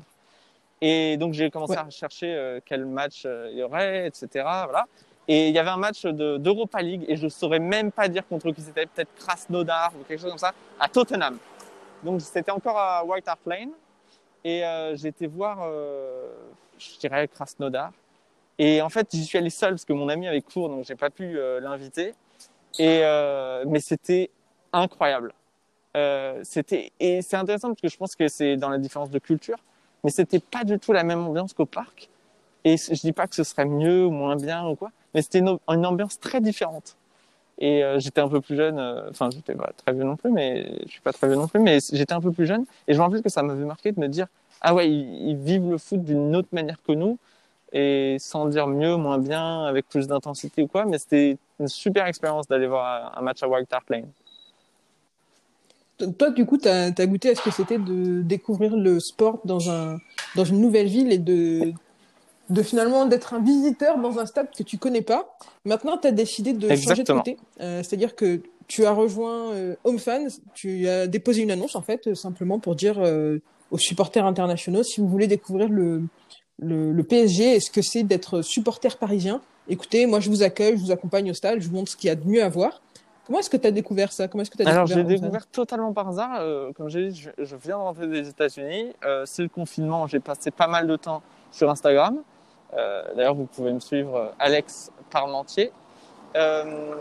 Et 0.80 1.16
donc 1.16 1.32
j'ai 1.32 1.50
commencé 1.50 1.72
ouais. 1.72 1.78
à 1.78 1.90
chercher 1.90 2.32
euh, 2.32 2.60
quel 2.64 2.86
match 2.86 3.24
euh, 3.26 3.48
il 3.50 3.58
y 3.58 3.64
aurait, 3.64 4.06
etc. 4.06 4.28
Voilà. 4.34 4.86
Et 5.26 5.48
il 5.48 5.54
y 5.54 5.58
avait 5.58 5.70
un 5.70 5.76
match 5.76 6.04
d'Europa 6.04 6.80
League 6.80 7.04
et 7.08 7.16
je 7.16 7.26
saurais 7.26 7.58
même 7.58 7.90
pas 7.90 8.06
dire 8.06 8.26
contre 8.28 8.52
qui 8.52 8.60
c'était, 8.60 8.86
peut-être 8.86 9.12
Krasnodar 9.16 9.92
ou 9.98 10.04
quelque 10.04 10.20
chose 10.20 10.30
comme 10.30 10.38
ça, 10.38 10.52
à 10.78 10.88
Tottenham. 10.88 11.36
Donc 12.04 12.20
c'était 12.20 12.52
encore 12.52 12.78
à 12.78 13.04
White 13.04 13.26
Hart 13.26 13.40
Lane 13.46 13.70
et 14.44 14.64
euh, 14.64 14.96
été 14.96 15.26
voir, 15.26 15.58
euh, 15.64 16.30
je 16.78 16.98
dirais 16.98 17.26
Krasnodar. 17.28 17.92
Et 18.58 18.82
en 18.82 18.88
fait, 18.88 19.08
j'y 19.12 19.24
suis 19.24 19.38
allé 19.38 19.50
seul 19.50 19.70
parce 19.70 19.84
que 19.84 19.92
mon 19.92 20.08
ami 20.08 20.28
avait 20.28 20.42
cours, 20.42 20.68
donc 20.68 20.84
j'ai 20.84 20.96
pas 20.96 21.10
pu 21.10 21.38
euh, 21.38 21.60
l'inviter. 21.60 22.14
Et 22.78 23.00
euh, 23.02 23.64
mais 23.66 23.80
c'était 23.80 24.30
incroyable. 24.72 25.34
c'était 26.42 26.92
et 27.00 27.22
c'est 27.22 27.36
intéressant 27.36 27.68
parce 27.68 27.82
que 27.82 27.88
je 27.88 27.96
pense 27.96 28.14
que 28.14 28.28
c'est 28.28 28.56
dans 28.56 28.70
la 28.70 28.78
différence 28.78 29.10
de 29.10 29.18
culture, 29.18 29.58
mais 30.04 30.10
c'était 30.10 30.40
pas 30.40 30.64
du 30.64 30.78
tout 30.78 30.92
la 30.92 31.04
même 31.04 31.20
ambiance 31.20 31.52
qu'au 31.52 31.66
parc. 31.66 32.08
Et 32.64 32.76
je 32.76 33.00
dis 33.00 33.12
pas 33.12 33.26
que 33.26 33.34
ce 33.34 33.44
serait 33.44 33.64
mieux 33.64 34.06
ou 34.06 34.10
moins 34.10 34.36
bien 34.36 34.66
ou 34.66 34.76
quoi, 34.76 34.90
mais 35.14 35.22
c'était 35.22 35.40
une, 35.40 35.58
ambiance 35.86 36.20
très 36.20 36.40
différente. 36.40 36.96
Et 37.58 37.84
euh, 37.84 37.98
j'étais 37.98 38.20
un 38.20 38.28
peu 38.28 38.40
plus 38.40 38.56
jeune, 38.56 38.78
enfin 39.10 39.26
euh, 39.26 39.30
j'étais 39.32 39.54
pas 39.54 39.72
très 39.76 39.92
vieux 39.92 40.04
non 40.04 40.16
plus, 40.16 40.30
mais 40.30 40.80
je 40.86 40.90
suis 40.90 41.00
pas 41.00 41.12
très 41.12 41.28
vieux 41.28 41.36
non 41.36 41.48
plus, 41.48 41.60
mais 41.60 41.78
j'étais 41.92 42.12
un 42.12 42.20
peu 42.20 42.32
plus 42.32 42.46
jeune. 42.46 42.64
Et 42.88 42.94
je 42.94 42.98
me 42.98 43.02
rappelle 43.02 43.22
que 43.22 43.28
ça 43.28 43.42
m'avait 43.42 43.64
marqué 43.64 43.92
de 43.92 44.00
me 44.00 44.08
dire, 44.08 44.26
ah 44.60 44.74
ouais, 44.74 44.90
ils 44.90 45.36
vivent 45.36 45.70
le 45.70 45.78
foot 45.78 46.02
d'une 46.02 46.34
autre 46.36 46.48
manière 46.52 46.76
que 46.86 46.92
nous, 46.92 47.18
et 47.72 48.16
sans 48.18 48.46
dire 48.46 48.66
mieux, 48.66 48.96
moins 48.96 49.18
bien, 49.18 49.64
avec 49.64 49.88
plus 49.88 50.06
d'intensité 50.06 50.62
ou 50.62 50.66
quoi, 50.66 50.84
mais 50.84 50.98
c'était 50.98 51.38
une 51.58 51.68
super 51.68 52.06
expérience 52.06 52.46
d'aller 52.46 52.66
voir 52.66 53.16
un 53.16 53.22
match 53.22 53.42
à 53.42 53.48
White 53.48 53.72
Hart 53.72 53.88
Lane. 53.88 54.08
Toi, 56.18 56.30
du 56.30 56.44
coup, 56.44 56.58
tu 56.58 56.68
as, 56.68 56.90
as, 56.96 57.06
goûté 57.06 57.30
à 57.30 57.34
ce 57.34 57.42
que 57.42 57.50
c'était 57.50 57.78
de 57.78 58.22
découvrir 58.22 58.76
le 58.76 58.98
sport 58.98 59.40
dans, 59.44 59.70
un, 59.70 59.98
dans 60.34 60.44
une 60.44 60.60
nouvelle 60.60 60.88
ville 60.88 61.12
et 61.12 61.18
de, 61.18 61.72
de 62.50 62.62
finalement 62.62 63.06
d'être 63.06 63.34
un 63.34 63.40
visiteur 63.40 63.98
dans 63.98 64.18
un 64.18 64.26
stade 64.26 64.48
que 64.56 64.62
tu 64.62 64.78
connais 64.78 65.02
pas. 65.02 65.36
Maintenant, 65.64 65.96
tu 65.96 66.08
as 66.08 66.12
décidé 66.12 66.52
de 66.52 66.68
Exactement. 66.68 66.94
changer 66.94 67.02
de 67.04 67.12
côté. 67.12 67.36
Euh, 67.60 67.82
C'est-à-dire 67.82 68.16
que 68.16 68.40
tu 68.66 68.84
as 68.84 68.92
rejoint 68.92 69.52
euh, 69.52 69.76
Home 69.84 69.98
Fans, 69.98 70.26
tu 70.54 70.88
as 70.88 71.06
déposé 71.06 71.42
une 71.42 71.50
annonce 71.50 71.76
en 71.76 71.82
fait, 71.82 72.14
simplement 72.14 72.58
pour 72.58 72.74
dire 72.74 72.96
euh, 72.98 73.38
aux 73.70 73.78
supporters 73.78 74.24
internationaux 74.24 74.82
si 74.82 75.00
vous 75.00 75.08
voulez 75.08 75.26
découvrir 75.26 75.68
le, 75.68 76.02
le, 76.62 76.92
le 76.92 77.02
PSG 77.02 77.56
et 77.56 77.60
ce 77.60 77.70
que 77.70 77.82
c'est 77.82 78.02
d'être 78.02 78.42
supporter 78.42 78.96
parisien? 78.96 79.40
Écoutez, 79.68 80.06
moi 80.06 80.20
je 80.20 80.28
vous 80.28 80.42
accueille, 80.42 80.76
je 80.76 80.82
vous 80.82 80.90
accompagne 80.90 81.30
au 81.30 81.34
stade, 81.34 81.60
je 81.60 81.68
vous 81.68 81.74
montre 81.74 81.90
ce 81.90 81.96
qu'il 81.96 82.08
y 82.08 82.10
a 82.10 82.16
de 82.16 82.26
mieux 82.26 82.42
à 82.42 82.48
voir. 82.48 82.80
Comment 83.26 83.38
est-ce 83.38 83.50
que 83.50 83.56
tu 83.56 83.66
as 83.66 83.70
découvert 83.70 84.12
ça? 84.12 84.26
Comment 84.26 84.42
est-ce 84.42 84.50
que 84.50 84.60
as 84.62 84.68
Alors, 84.68 84.86
j'ai 84.86 85.04
découvert 85.04 85.46
totalement 85.46 85.92
par 85.92 86.08
hasard. 86.08 86.40
Euh, 86.40 86.72
comme 86.72 86.88
j'ai 86.88 87.08
dit, 87.08 87.20
je, 87.20 87.44
je, 87.44 87.56
viens 87.56 87.78
de 87.78 87.82
rentrer 87.82 88.08
des 88.08 88.28
États-Unis. 88.28 88.92
Euh, 89.04 89.22
c'est 89.26 89.42
le 89.42 89.48
confinement. 89.48 90.08
J'ai 90.08 90.18
passé 90.18 90.50
pas 90.50 90.66
mal 90.66 90.88
de 90.88 90.96
temps 90.96 91.22
sur 91.52 91.70
Instagram. 91.70 92.20
Euh, 92.74 93.04
D'ailleurs, 93.14 93.34
vous 93.34 93.46
pouvez 93.46 93.72
me 93.72 93.78
suivre, 93.78 94.34
Alex 94.40 94.90
Parmentier. 95.10 95.70
Euh, 96.34 96.96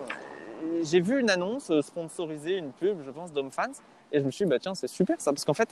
j'ai 0.84 1.02
vu 1.02 1.20
une 1.20 1.32
annonce 1.32 1.72
sponsorisée, 1.82 2.58
une 2.58 2.72
pub, 2.72 3.02
je 3.04 3.10
pense, 3.10 3.34
d'Home 3.34 3.52
Fans. 3.52 3.72
Et 4.12 4.20
je 4.20 4.26
me 4.26 4.30
suis 4.30 4.46
dit, 4.46 4.50
bah, 4.50 4.60
tiens, 4.60 4.76
c'est 4.76 4.88
super 4.88 5.20
ça. 5.20 5.32
Parce 5.32 5.44
qu'en 5.44 5.56
fait, 5.56 5.70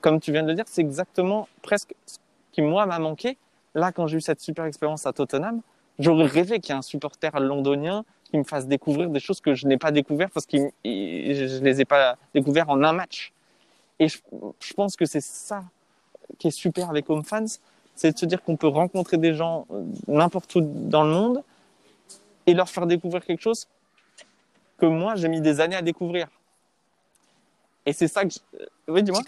comme 0.00 0.18
tu 0.18 0.32
viens 0.32 0.42
de 0.42 0.48
le 0.48 0.54
dire, 0.54 0.64
c'est 0.66 0.80
exactement 0.80 1.46
presque 1.62 1.94
ce 2.04 2.16
qui, 2.54 2.62
moi, 2.62 2.86
m'a 2.86 3.00
manqué. 3.00 3.36
Là, 3.74 3.90
quand 3.90 4.06
j'ai 4.06 4.18
eu 4.18 4.20
cette 4.20 4.40
super 4.40 4.64
expérience 4.64 5.06
à 5.06 5.12
Tottenham, 5.12 5.60
j'aurais 5.98 6.26
rêvé 6.26 6.60
qu'il 6.60 6.72
y 6.72 6.76
ait 6.76 6.78
un 6.78 6.82
supporter 6.82 7.38
londonien 7.40 8.04
qui 8.30 8.38
me 8.38 8.44
fasse 8.44 8.68
découvrir 8.68 9.10
des 9.10 9.18
choses 9.18 9.40
que 9.40 9.54
je 9.54 9.66
n'ai 9.66 9.76
pas 9.76 9.90
découvert 9.90 10.30
parce 10.30 10.46
que 10.46 10.56
je 10.84 11.62
les 11.62 11.80
ai 11.80 11.84
pas 11.84 12.16
découvert 12.32 12.70
en 12.70 12.82
un 12.84 12.92
match. 12.92 13.32
Et 13.98 14.06
je, 14.08 14.18
pense 14.76 14.94
que 14.96 15.04
c'est 15.04 15.20
ça 15.20 15.64
qui 16.38 16.48
est 16.48 16.52
super 16.52 16.90
avec 16.90 17.10
Home 17.10 17.24
Fans, 17.24 17.44
c'est 17.96 18.12
de 18.12 18.18
se 18.18 18.26
dire 18.26 18.42
qu'on 18.42 18.56
peut 18.56 18.68
rencontrer 18.68 19.18
des 19.18 19.34
gens 19.34 19.66
n'importe 20.06 20.54
où 20.54 20.60
dans 20.60 21.04
le 21.04 21.10
monde 21.10 21.42
et 22.46 22.54
leur 22.54 22.68
faire 22.68 22.86
découvrir 22.86 23.24
quelque 23.24 23.42
chose 23.42 23.66
que 24.78 24.86
moi 24.86 25.14
j'ai 25.16 25.28
mis 25.28 25.40
des 25.40 25.60
années 25.60 25.76
à 25.76 25.82
découvrir. 25.82 26.28
Et 27.86 27.92
c'est 27.92 28.08
ça 28.08 28.24
que 28.24 28.30
je... 28.30 28.38
oui, 28.88 29.02
dis-moi. 29.02 29.22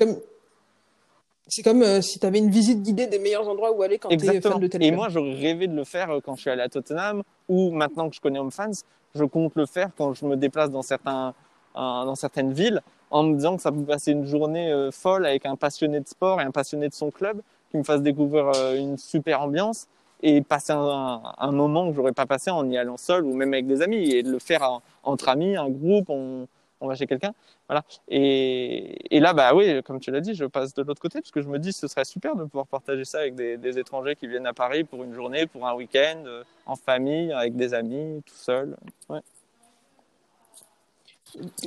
C'est 1.49 1.63
comme 1.63 1.83
euh, 1.83 2.01
si 2.01 2.19
tu 2.19 2.27
avais 2.27 2.39
une 2.39 2.51
visite 2.51 2.83
guidée 2.83 3.07
des 3.07 3.19
meilleurs 3.19 3.49
endroits 3.49 3.73
où 3.73 3.83
aller 3.83 3.99
quand 3.99 4.09
tu 4.09 4.15
es 4.15 4.41
fan 4.41 4.59
de 4.59 4.67
tel 4.67 4.83
Et 4.83 4.91
moi, 4.91 5.09
j'aurais 5.09 5.35
rêvé 5.35 5.69
de 5.69 5.75
le 5.75 5.85
faire 5.85 6.11
quand 6.25 6.35
je 6.35 6.41
suis 6.43 6.51
allé 6.51 6.63
à 6.63 6.69
Tottenham 6.69 7.23
ou 7.49 7.71
maintenant 7.71 8.09
que 8.09 8.17
je 8.17 8.21
connais 8.21 8.39
Home 8.39 8.51
Fans, 8.51 8.73
je 9.15 9.25
compte 9.25 9.53
le 9.55 9.67
faire 9.67 9.91
quand 9.97 10.15
je 10.15 10.25
me 10.25 10.37
déplace 10.37 10.71
dans 10.71 10.83
certains 10.83 11.35
dans 11.77 12.15
certaines 12.15 12.53
villes 12.53 12.81
en 13.11 13.23
me 13.23 13.35
disant 13.35 13.57
que 13.57 13.63
ça 13.63 13.71
peut 13.71 13.85
passer 13.85 14.13
une 14.13 14.25
journée 14.25 14.73
euh, 14.73 14.91
folle 14.91 15.27
avec 15.27 15.47
un 15.47 15.57
passionné 15.57 16.01
de 16.01 16.09
sport 16.09 16.41
et 16.41 16.45
un 16.45 16.51
passionné 16.51 16.89
de 16.89 16.95
son 16.95 17.11
club 17.11 17.41
qui 17.71 17.77
me 17.77 17.83
fasse 17.83 18.03
découvrir 18.03 18.51
euh, 18.57 18.77
une 18.77 18.97
super 18.97 19.43
ambiance 19.43 19.87
et 20.23 20.41
passer 20.41 20.73
un, 20.73 21.21
un 21.39 21.53
moment 21.53 21.89
que 21.89 21.95
j'aurais 21.95 22.13
pas 22.13 22.27
passé 22.27 22.51
en 22.51 22.69
y 22.71 22.79
allant 22.79 22.97
seul 22.97 23.25
ou 23.25 23.35
même 23.35 23.53
avec 23.53 23.67
des 23.67 23.83
amis 23.83 24.11
et 24.11 24.23
de 24.23 24.31
le 24.31 24.39
faire 24.39 24.81
entre 25.03 25.29
amis, 25.29 25.57
un 25.57 25.69
groupe, 25.69 26.09
on, 26.09 26.49
on 26.81 26.89
va 26.89 26.95
chez 26.95 27.07
quelqu'un. 27.07 27.33
Voilà. 27.69 27.85
Et, 28.09 29.17
et, 29.17 29.21
là, 29.21 29.33
bah 29.33 29.55
oui, 29.55 29.83
comme 29.83 30.01
tu 30.01 30.11
l'as 30.11 30.21
dit, 30.21 30.35
je 30.35 30.45
passe 30.45 30.75
de 30.75 30.83
l'autre 30.83 31.01
côté 31.01 31.21
parce 31.21 31.31
que 31.31 31.43
je 31.43 31.49
me 31.49 31.59
dis 31.59 31.73
ce 31.73 31.89
serait 31.89 32.05
super 32.05 32.37
de 32.37 32.45
pouvoir 32.45 32.67
partager 32.67 33.05
ça 33.05 33.19
avec 33.21 33.35
des, 33.35 33.79
étrangers 33.79 34.17
qui 34.17 34.27
viennent 34.27 34.47
à 34.47 34.55
Paris 34.55 34.85
pour 34.85 35.03
une 35.05 35.15
journée, 35.15 35.47
pour 35.47 35.67
un 35.67 35.75
week-end, 35.75 36.23
euh, 36.27 36.45
en 36.67 36.77
famille, 36.77 37.33
avec 37.33 37.57
des 37.57 37.75
amis, 37.75 38.23
tout 38.25 38.35
seul. 38.35 38.77
Ouais. 39.09 39.21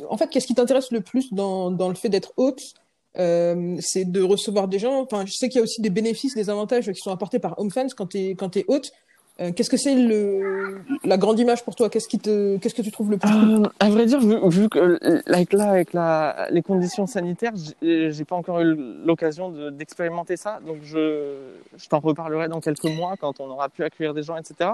En 0.10 0.18
fait, 0.18 0.28
qu'est-ce 0.30 0.48
qui 0.48 0.56
t'intéresse 0.56 0.92
le 0.92 1.02
plus 1.02 1.34
dans, 1.34 1.70
dans 1.70 1.90
le 1.90 1.96
fait 1.96 2.10
d'être 2.10 2.34
hôte 2.38 2.74
euh, 3.18 3.76
c'est 3.80 4.06
de 4.06 4.22
recevoir 4.22 4.68
des 4.68 4.80
gens. 4.80 5.02
Enfin, 5.02 5.26
je 5.26 5.34
sais 5.34 5.50
qu'il 5.50 5.58
y 5.58 5.60
a 5.60 5.64
aussi 5.64 5.82
des 5.82 5.90
bénéfices, 5.90 6.36
des 6.36 6.50
avantages 6.50 6.92
qui 6.92 7.00
sont 7.00 7.12
apportés 7.12 7.40
par 7.40 7.60
HomeFans 7.60 7.88
quand 7.98 8.08
tu 8.08 8.20
es, 8.20 8.36
quand 8.36 8.56
es 8.56 8.66
hôte. 8.68 8.92
Euh, 9.40 9.52
qu'est-ce 9.54 9.70
que 9.70 9.78
c'est 9.78 9.96
le 9.96 10.82
la 11.06 11.18
grande 11.18 11.40
image 11.40 11.64
pour 11.64 11.76
toi? 11.76 11.90
Qu'est-ce 11.90 12.08
qui 12.08 12.20
te 12.20 12.58
qu'est-ce 12.58 12.76
que 12.76 12.82
tu 12.82 12.92
trouves 12.92 13.12
le 13.12 13.18
plus 13.18 13.30
euh, 13.30 13.64
À 13.80 13.90
vrai 13.90 14.06
dire, 14.06 14.20
vu, 14.20 14.38
vu 14.50 14.68
que 14.68 15.22
avec 15.32 15.54
là 15.54 15.70
avec 15.70 15.94
la 15.94 16.48
les 16.52 16.62
conditions 16.62 17.08
sanitaires, 17.08 17.54
j'ai 17.82 18.26
pas 18.26 18.36
encore 18.36 18.60
eu 18.60 18.76
l'occasion 19.06 19.72
d'expérimenter 19.72 20.36
ça, 20.36 20.60
donc 20.66 20.78
je 20.84 21.36
je 21.78 21.88
t'en 21.88 22.00
reparlerai 22.00 22.50
dans 22.50 22.60
quelques 22.60 22.84
mois 22.84 23.16
quand 23.20 23.40
on 23.40 23.50
aura 23.50 23.70
pu 23.70 23.84
accueillir 23.84 24.14
des 24.14 24.24
gens, 24.24 24.36
etc. 24.36 24.72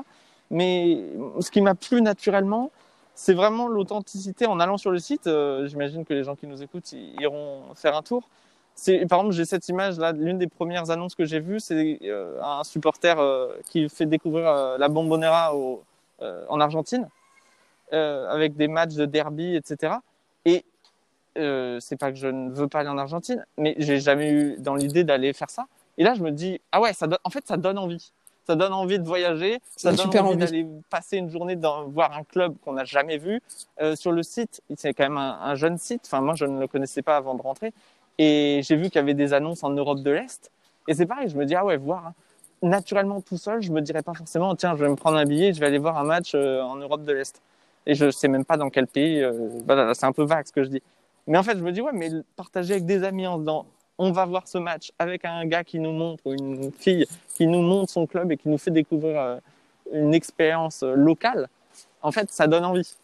Mais 0.50 1.00
ce 1.40 1.52
qui 1.52 1.62
m'a 1.62 1.76
plu 1.76 2.02
naturellement, 2.02 2.72
c'est 3.16 3.34
vraiment 3.34 3.68
l'authenticité 3.68 4.46
en 4.46 4.60
allant 4.60 4.78
sur 4.78 4.92
le 4.92 5.00
site. 5.00 5.28
Euh, 5.28 5.68
j'imagine 5.68 6.06
que 6.06 6.14
les 6.14 6.24
gens 6.24 6.36
qui 6.36 6.48
nous 6.48 6.62
écoutent 6.62 6.92
iront 6.92 7.62
faire 7.74 7.96
un 7.96 8.02
tour. 8.02 8.28
C'est, 8.76 9.06
par 9.06 9.20
exemple, 9.20 9.36
j'ai 9.36 9.46
cette 9.46 9.68
image 9.70 9.98
là, 9.98 10.12
l'une 10.12 10.38
des 10.38 10.48
premières 10.48 10.90
annonces 10.90 11.16
que 11.16 11.26
j'ai 11.26 11.40
vues, 11.40 11.60
c'est 11.60 12.00
euh, 12.04 12.42
un 12.42 12.64
supporter 12.64 13.18
euh, 13.18 13.54
qui 13.70 13.88
fait 13.88 14.06
découvrir 14.06 14.78
la 14.78 14.88
Bombonera 14.90 15.56
au, 15.56 15.84
en 16.50 16.60
Argentine, 16.60 17.08
avec 17.92 18.56
des 18.56 18.68
matchs 18.68 18.96
de 18.96 19.06
derby, 19.06 19.56
etc. 19.56 19.96
Et 20.46 20.66
c'est 21.36 21.98
pas 21.98 22.12
que 22.12 22.18
je 22.18 22.28
ne 22.28 22.52
veux 22.52 22.68
pas 22.68 22.80
aller 22.80 22.90
en 22.90 22.98
Argentine, 22.98 23.46
mais 23.58 23.76
j'ai 23.78 24.00
jamais 24.00 24.32
eu 24.32 24.56
dans 24.60 24.76
l'idée 24.76 25.04
d'aller 25.04 25.34
faire 25.34 25.50
ça. 25.50 25.68
Et 25.98 26.04
là, 26.04 26.14
je 26.14 26.24
me 26.24 26.32
dis, 26.32 26.60
ah 26.72 26.82
ouais, 26.82 26.94
ça 26.94 27.08
en 27.24 27.30
fait, 27.30 27.46
ça 27.48 27.58
donne 27.58 27.78
envie 27.78 28.12
ça 28.46 28.56
donne 28.56 28.74
envie 28.74 29.00
de 29.00 29.06
voyager, 29.06 29.60
ça 29.76 29.92
donne 29.92 30.16
envie, 30.18 30.38
d'aller 30.38 30.68
passer 30.90 31.18
une 31.18 31.30
journée 31.30 31.56
dans 31.56 31.86
voir 31.86 32.16
un 32.16 32.24
club 32.24 32.56
qu'on 32.64 32.74
n'a 32.74 32.86
jamais 32.86 33.18
vu. 33.18 33.42
Euh, 33.82 33.96
sur 33.96 34.12
le 34.12 34.24
site, 34.24 34.62
c'est 34.78 34.94
quand 34.94 35.04
même 35.04 35.18
un, 35.18 35.40
un, 35.42 35.56
jeune 35.56 35.78
site. 35.78 36.02
Enfin, 36.06 36.22
moi, 36.22 36.36
je 36.36 36.46
ne 36.46 36.60
le 36.60 36.68
connaissais 36.68 37.02
pas 37.02 37.18
avant 37.18 37.36
de 37.36 37.42
rentrer, 37.42 37.74
et 38.18 38.62
j'ai 38.64 38.76
vu 38.76 38.86
qu'il 38.86 38.96
y 38.96 39.00
avait 39.00 39.14
des 39.14 39.34
annonces 39.34 39.64
en 39.64 39.70
Europe 39.70 40.02
de 40.02 40.12
l'Est. 40.12 40.52
Et 40.88 40.94
c'est 40.94 41.06
pareil, 41.06 41.30
je 41.30 41.36
me 41.36 41.46
dis 41.46 41.56
ah 41.56 41.66
ouais, 41.66 41.78
voir 41.78 42.08
hein. 42.08 42.14
naturellement 42.62 43.22
tout 43.22 43.38
seul, 43.38 43.62
je 43.62 43.72
me 43.72 43.82
dirais 43.82 44.04
pas 44.04 44.14
forcément 44.14 44.56
tiens, 44.56 44.76
je 44.76 44.84
vais 44.84 44.90
me 44.90 44.96
prendre 44.96 45.18
un 45.18 45.26
billet, 45.26 45.54
je 45.54 45.60
vais 45.60 45.66
aller 45.66 45.78
voir 45.78 45.98
un 45.98 46.04
match 46.04 46.34
euh, 46.36 46.62
en 46.62 46.76
Europe 46.76 47.04
de 47.04 47.14
l'Est. 47.14 47.42
Et 47.88 47.94
je 47.94 48.10
sais 48.10 48.28
même 48.28 48.46
pas 48.46 48.58
dans 48.58 48.70
quel 48.70 48.88
pays. 48.88 49.22
Euh, 49.22 49.50
voilà, 49.66 49.94
c'est 49.94 50.06
un 50.06 50.12
peu 50.12 50.24
vague 50.24 50.48
ce 50.48 50.52
que 50.52 50.64
je 50.64 50.70
dis. 50.70 50.82
Mais 51.28 51.38
en 51.38 51.44
fait, 51.44 51.58
je 51.58 51.64
me 51.64 51.72
dis 51.72 51.82
ouais, 51.82 51.92
mais 51.94 52.10
partager 52.36 52.74
avec 52.74 52.86
des 52.86 53.04
amis 53.04 53.28
en 53.28 53.40
disant 53.40 53.66
on 53.98 54.12
va 54.12 54.26
voir 54.26 54.48
ce 54.48 54.58
match 54.58 54.92
avec 55.00 55.24
un 55.26 55.46
gars 55.46 55.64
qui 55.64 55.80
nous 55.80 55.92
montre, 55.92 56.24
une 56.28 56.72
fille 56.72 57.08
qui 57.36 57.48
nous 57.48 57.62
montre 57.62 57.92
son 57.92 58.06
club 58.06 58.32
et 58.32 58.38
qui 58.38 58.50
nous 58.50 58.58
fait 58.58 58.72
découvrir 58.72 59.20
euh, 59.20 59.38
une 59.94 60.14
expérience 60.14 60.84
locale, 60.84 61.48
en 62.02 62.12
fait, 62.12 62.32
ça 62.32 62.48
donne 62.48 62.66
envie. 62.66 62.96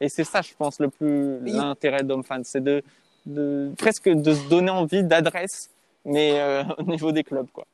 Et 0.00 0.08
c'est 0.08 0.24
ça, 0.24 0.42
je 0.42 0.52
pense, 0.56 0.80
le 0.80 0.88
plus 0.88 1.40
l'intérêt 1.40 2.02
d'Homefans, 2.02 2.42
c'est 2.44 2.62
de, 2.62 2.82
de, 3.28 3.72
presque 3.78 4.08
de 4.08 4.34
se 4.34 4.48
donner 4.48 4.70
envie 4.70 5.04
d'adresse, 5.04 5.70
mais 6.04 6.40
euh, 6.40 6.64
au 6.78 6.82
niveau 6.84 7.12
des 7.12 7.24
clubs, 7.24 7.48
quoi. 7.52 7.66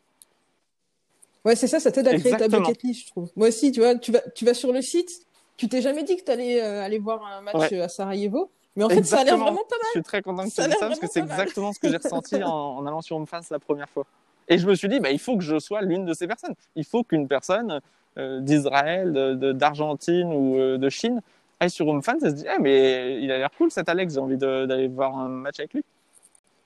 Ouais, 1.44 1.56
c'est 1.56 1.66
ça, 1.66 1.78
ça 1.78 1.92
t'aide 1.92 2.08
à 2.08 2.18
créer 2.18 2.36
ta 2.36 2.48
bucket 2.48 2.82
list, 2.82 3.02
je 3.02 3.06
trouve. 3.08 3.30
Moi 3.36 3.48
aussi, 3.48 3.70
tu 3.70 3.80
vois, 3.80 3.94
tu 3.96 4.12
vas, 4.12 4.22
tu 4.34 4.44
vas 4.44 4.54
sur 4.54 4.72
le 4.72 4.80
site, 4.80 5.10
tu 5.56 5.68
t'es 5.68 5.82
jamais 5.82 6.02
dit 6.02 6.16
que 6.16 6.22
tu 6.22 6.30
allais 6.30 6.60
aller 6.60 6.98
voir 6.98 7.24
un 7.24 7.42
match 7.42 7.72
à 7.72 7.88
Sarajevo. 7.88 8.50
Mais 8.76 8.82
en 8.82 8.88
fait, 8.88 9.04
ça 9.04 9.20
a 9.20 9.24
l'air 9.24 9.36
vraiment 9.36 9.62
pas 9.68 9.76
mal. 9.76 9.86
Je 9.94 9.98
suis 9.98 10.02
très 10.02 10.22
content 10.22 10.44
que 10.44 10.50
tu 10.50 10.60
aies 10.60 10.70
ça 10.70 10.88
parce 10.88 10.98
que 10.98 11.06
c'est 11.06 11.20
exactement 11.20 11.72
ce 11.72 11.78
que 11.78 11.88
j'ai 11.88 11.98
ressenti 11.98 12.34
en, 12.42 12.50
en, 12.50 12.86
allant 12.86 13.02
sur 13.02 13.16
HomeFans 13.16 13.40
la 13.50 13.58
première 13.60 13.88
fois. 13.88 14.04
Et 14.48 14.58
je 14.58 14.66
me 14.66 14.74
suis 14.74 14.88
dit, 14.88 15.00
bah, 15.00 15.10
il 15.10 15.18
faut 15.18 15.36
que 15.36 15.44
je 15.44 15.58
sois 15.58 15.82
l'une 15.82 16.04
de 16.04 16.14
ces 16.14 16.26
personnes. 16.26 16.54
Il 16.76 16.84
faut 16.84 17.02
qu'une 17.02 17.28
personne 17.28 17.80
euh, 18.18 18.40
d'Israël, 18.40 19.12
d'Argentine 19.54 20.32
ou 20.32 20.56
euh, 20.56 20.78
de 20.78 20.88
Chine 20.88 21.20
aille 21.60 21.70
sur 21.70 21.86
HomeFans 21.88 22.16
et 22.16 22.30
se 22.30 22.34
dise, 22.34 22.46
eh, 22.46 22.60
mais 22.60 23.20
il 23.22 23.30
a 23.30 23.38
l'air 23.38 23.50
cool 23.56 23.70
cet 23.70 23.88
Alex, 23.88 24.14
j'ai 24.14 24.20
envie 24.20 24.36
d'aller 24.36 24.88
voir 24.88 25.18
un 25.18 25.28
match 25.28 25.58
avec 25.58 25.74
lui. 25.74 25.84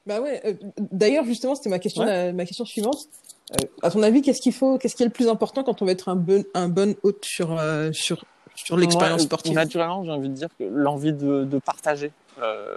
Bah 0.07 0.21
ouais. 0.21 0.41
Euh, 0.45 0.55
D'ailleurs, 0.79 1.25
justement, 1.25 1.55
c'était 1.55 1.71
ma 1.71 1.79
question, 1.79 2.05
ma 2.33 2.45
question 2.47 2.65
suivante. 2.65 3.09
Euh, 3.53 3.67
à 3.83 3.91
ton 3.91 4.03
avis, 4.03 4.23
qu'est-ce 4.23 4.41
qu'il 4.41 4.53
faut, 4.53 4.79
qu'est-ce 4.79 4.97
qui 4.97 5.03
est 5.03 5.07
le 5.07 5.13
plus 5.13 5.29
important 5.29 5.63
quand 5.63 5.81
on 5.83 5.85
veut 5.85 5.93
être 5.93 6.09
un 6.09 6.17
bon, 6.17 6.45
un 6.55 6.69
bon 6.69 6.97
hôte 7.03 7.25
sur, 7.25 7.61
sur 7.93 8.25
sur 8.65 8.77
l'expérience 8.77 9.23
sportive? 9.23 9.55
Naturellement, 9.55 10.05
j'ai 10.05 10.11
envie 10.11 10.29
de 10.29 10.35
dire 10.35 10.49
que 10.59 10.65
l'envie 10.65 11.13
de, 11.13 11.45
de 11.45 11.59
partager, 11.59 12.11
euh, 12.41 12.77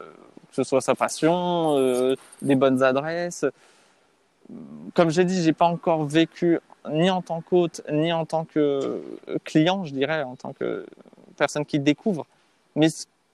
que 0.50 0.56
ce 0.56 0.64
soit 0.64 0.82
sa 0.82 0.96
passion, 0.96 1.76
euh, 1.78 2.16
des 2.42 2.56
bonnes 2.56 2.84
adresses. 2.84 3.46
Comme 4.94 5.10
j'ai 5.10 5.26
dit, 5.26 5.42
j'ai 5.44 5.54
pas 5.54 5.66
encore 5.66 6.06
vécu 6.06 6.60
ni 6.90 7.10
en 7.10 7.22
tant 7.22 7.42
qu'hôte, 7.42 7.82
ni 7.92 8.12
en 8.12 8.26
tant 8.26 8.46
que 8.46 9.02
client, 9.44 9.86
je 9.86 9.94
dirais, 9.94 10.24
en 10.24 10.36
tant 10.36 10.54
que 10.54 10.86
personne 11.42 11.66
qui 11.66 11.80
découvre. 11.80 12.28
Mais 12.76 12.88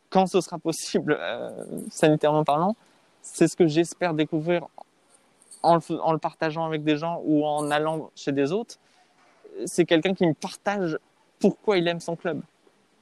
quand 0.10 0.28
ce 0.28 0.40
sera 0.40 0.58
possible, 0.58 1.18
euh, 1.20 1.52
sanitairement 1.92 2.46
parlant, 2.46 2.76
c'est 3.22 3.50
ce 3.50 3.58
que 3.58 3.68
j'espère 3.68 4.14
découvrir 4.14 4.68
en 5.62 5.76
le, 5.76 5.82
en 6.02 6.14
le, 6.14 6.18
partageant 6.18 6.66
avec 6.66 6.86
des 6.86 6.96
gens 6.96 7.22
ou 7.26 7.46
en 7.46 7.70
allant 7.70 8.10
chez 8.16 8.32
des 8.32 8.54
autres. 8.54 8.76
C'est 9.66 9.84
quelqu'un 9.84 10.14
qui 10.14 10.26
me 10.26 10.34
partage 10.34 10.98
pourquoi 11.40 11.78
il 11.78 11.88
aime 11.90 12.00
son 12.00 12.16
club. 12.16 12.42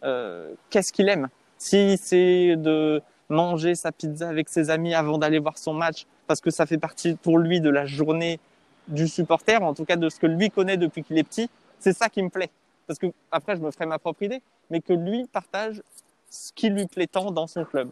Euh, 0.04 0.54
Qu'est-ce 0.72 0.92
qu'il 0.92 1.08
aime? 1.08 1.28
Si 1.60 1.98
c'est 1.98 2.56
de 2.56 3.02
manger 3.30 3.76
sa 3.76 3.92
pizza 3.92 4.28
avec 4.28 4.50
ses 4.50 4.72
amis 4.72 4.96
avant 4.96 5.20
d'aller 5.20 5.40
voir 5.40 5.58
son 5.60 5.74
match, 5.74 6.08
parce 6.26 6.42
que 6.42 6.50
ça 6.50 6.66
fait 6.66 6.80
partie 6.80 7.14
pour 7.14 7.38
lui 7.38 7.62
de 7.62 7.70
la 7.70 7.86
journée 7.86 8.40
du 8.88 9.08
supporter, 9.08 9.62
en 9.62 9.76
tout 9.76 9.86
cas 9.86 9.98
de 9.98 10.10
ce 10.10 10.20
que 10.20 10.28
lui 10.28 10.50
connaît 10.50 10.78
depuis 10.78 11.04
qu'il 11.04 11.18
est 11.20 11.24
petit, 11.24 11.50
c'est 11.80 11.94
ça 11.94 12.10
qui 12.10 12.24
me 12.24 12.30
plaît. 12.30 12.50
Parce 12.88 13.00
que 13.00 13.08
après, 13.32 13.56
je 13.56 13.62
me 13.62 13.72
ferai 13.72 13.86
ma 13.86 14.00
propre 14.00 14.24
idée, 14.24 14.42
mais 14.70 14.82
que 14.82 14.94
lui 14.94 15.26
partage 15.32 15.82
ce 16.30 16.52
qui 16.54 16.70
lui 16.70 16.86
plaît 16.88 17.08
tant 17.08 17.32
dans 17.32 17.48
son 17.48 17.66
club. 17.66 17.90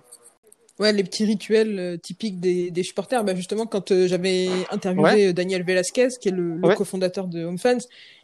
Ouais, 0.80 0.92
les 0.92 1.04
petits 1.04 1.26
rituels 1.26 1.78
euh, 1.80 1.98
typiques 1.98 2.40
des, 2.40 2.72
des 2.72 2.84
supporters. 2.84 3.24
Bah 3.24 3.36
justement, 3.36 3.68
quand 3.68 3.92
euh, 3.92 4.08
j'avais 4.08 4.48
interviewé 4.72 5.04
ouais. 5.12 5.28
Euh, 5.28 5.34
Daniel 5.34 5.64
Velasquez, 5.64 6.10
qui 6.20 6.30
est 6.30 6.32
le, 6.32 6.56
le 6.56 6.68
ouais. 6.68 6.76
cofondateur 6.76 7.28
de 7.28 7.46
Home 7.46 7.60
Fans, 7.60 7.78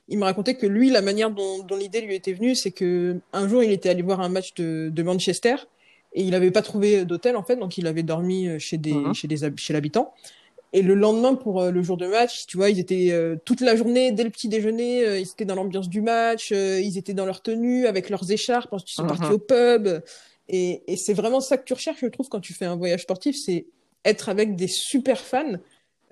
il 0.08 0.18
me 0.18 0.24
racontait 0.24 0.56
que 0.56 0.66
lui, 0.66 0.90
la 0.90 1.04
manière 1.04 1.30
dont, 1.30 1.60
dont 1.64 1.76
l'idée 1.78 2.02
lui 2.02 2.16
était 2.16 2.34
venue, 2.34 2.56
c'est 2.56 2.72
que 2.72 3.20
un 3.34 3.48
jour, 3.48 3.62
il 3.62 3.72
était 3.72 3.90
allé 3.90 4.02
voir 4.02 4.20
un 4.22 4.30
match 4.30 4.56
de, 4.56 4.90
de 4.92 5.04
Manchester 5.04 5.56
et 6.14 6.24
il 6.24 6.32
n'avait 6.32 6.50
pas 6.50 6.64
trouvé 6.64 7.06
d'hôtel 7.06 7.36
en 7.36 7.44
fait, 7.44 7.56
donc 7.56 7.78
il 7.78 7.86
avait 7.86 8.02
dormi 8.02 8.60
chez 8.60 8.80
des 8.80 8.94
-huh. 8.94 9.14
chez 9.14 9.28
des 9.28 9.38
chez 9.56 9.74
l'habitant. 9.74 10.12
Et 10.72 10.84
le 10.84 10.94
lendemain 10.94 11.34
pour 11.34 11.64
le 11.64 11.82
jour 11.82 11.98
de 11.98 12.06
match, 12.06 12.46
tu 12.46 12.58
vois, 12.58 12.70
ils 12.70 12.80
étaient 12.80 13.10
euh, 13.12 13.36
toute 13.44 13.62
la 13.62 13.76
journée 13.76 14.12
dès 14.12 14.24
le 14.24 14.30
petit 14.30 14.50
déjeuner, 14.50 15.04
euh, 15.04 15.20
ils 15.20 15.28
étaient 15.28 15.46
dans 15.46 15.56
l'ambiance 15.56 15.90
du 15.90 16.02
match, 16.02 16.52
euh, 16.52 16.80
ils 16.80 16.98
étaient 16.98 17.16
dans 17.16 17.26
leur 17.26 17.42
tenue 17.42 17.88
avec 17.88 18.10
leurs 18.10 18.32
écharpes, 18.32 18.72
ensuite 18.72 18.92
ils 18.92 18.96
sont 18.96 19.04
uh 19.04 19.08
-huh. 19.08 19.18
partis 19.18 19.34
au 19.34 19.40
pub. 19.40 20.02
Et, 20.48 20.84
et 20.92 20.98
c'est 20.98 21.14
vraiment 21.14 21.42
ça 21.42 21.58
que 21.58 21.64
tu 21.64 21.74
recherches, 21.74 22.02
je 22.02 22.08
trouve, 22.08 22.30
quand 22.30 22.40
tu 22.40 22.54
fais 22.54 22.66
un 22.66 22.76
voyage 22.76 23.02
sportif, 23.02 23.36
c'est 23.36 23.66
être 24.06 24.30
avec 24.30 24.56
des 24.56 24.68
super 24.68 25.20
fans. 25.20 25.58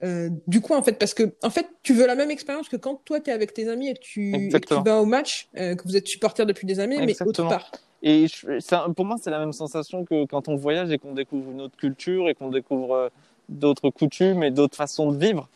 Euh, 0.03 0.29
du 0.45 0.61
coup, 0.61 0.73
en 0.73 0.83
fait, 0.83 0.97
parce 0.99 1.13
que 1.13 1.23
en 1.43 1.49
fait, 1.49 1.67
tu 1.81 1.93
veux 1.93 2.05
la 2.05 2.15
même 2.15 2.29
expérience 2.31 2.69
que 2.69 2.77
quand 2.77 3.01
toi 3.03 3.19
tu 3.19 3.29
es 3.29 3.33
avec 3.33 3.53
tes 3.53 3.67
amis 3.67 3.89
et 3.89 3.93
que 3.95 3.99
tu, 3.99 4.35
et 4.35 4.49
que 4.49 4.75
tu 4.75 4.83
vas 4.83 5.01
au 5.01 5.05
match, 5.05 5.49
euh, 5.57 5.75
que 5.75 5.83
vous 5.87 5.95
êtes 5.97 6.07
supporter 6.07 6.45
depuis 6.45 6.67
des 6.67 6.79
années, 6.79 6.99
Exactement. 7.01 7.31
mais 7.31 7.39
autre 7.39 7.49
part. 7.49 7.71
Et 8.03 8.27
je, 8.27 8.93
pour 8.93 9.05
moi, 9.05 9.17
c'est 9.19 9.31
la 9.31 9.39
même 9.39 9.53
sensation 9.53 10.05
que 10.05 10.25
quand 10.25 10.47
on 10.49 10.55
voyage 10.55 10.91
et 10.91 10.99
qu'on 10.99 11.13
découvre 11.13 11.49
une 11.51 11.61
autre 11.61 11.77
culture 11.77 12.29
et 12.29 12.35
qu'on 12.35 12.49
découvre 12.49 12.93
euh, 12.93 13.09
d'autres 13.49 13.89
coutumes 13.89 14.43
et 14.43 14.51
d'autres 14.51 14.75
façons 14.75 15.11
de 15.11 15.17
vivre. 15.17 15.47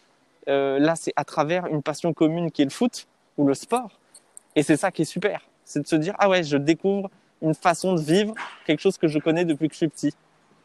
Euh, 0.48 0.80
là, 0.80 0.96
c'est 0.96 1.14
à 1.16 1.24
travers 1.24 1.68
une 1.68 1.84
passion 1.84 2.14
commune 2.14 2.52
qui 2.52 2.62
est 2.62 2.66
le 2.66 2.72
foot 2.72 3.08
ou 3.38 3.46
le 3.46 3.54
sport. 3.54 3.92
Et 4.56 4.64
c'est 4.64 4.78
ça 4.78 4.92
qui 4.92 5.04
est 5.04 5.06
super. 5.06 5.42
C'est 5.66 5.82
de 5.82 5.88
se 5.88 5.96
dire, 5.96 6.16
ah 6.20 6.30
ouais, 6.30 6.44
je 6.44 6.58
découvre 6.58 7.10
une 7.42 7.54
façon 7.54 7.94
de 7.94 8.02
vivre, 8.02 8.34
quelque 8.66 8.80
chose 8.80 8.98
que 8.98 9.08
je 9.08 9.20
connais 9.20 9.46
depuis 9.46 9.68
que 9.68 9.74
je 9.74 9.78
suis 9.78 9.88
petit. 9.88 10.14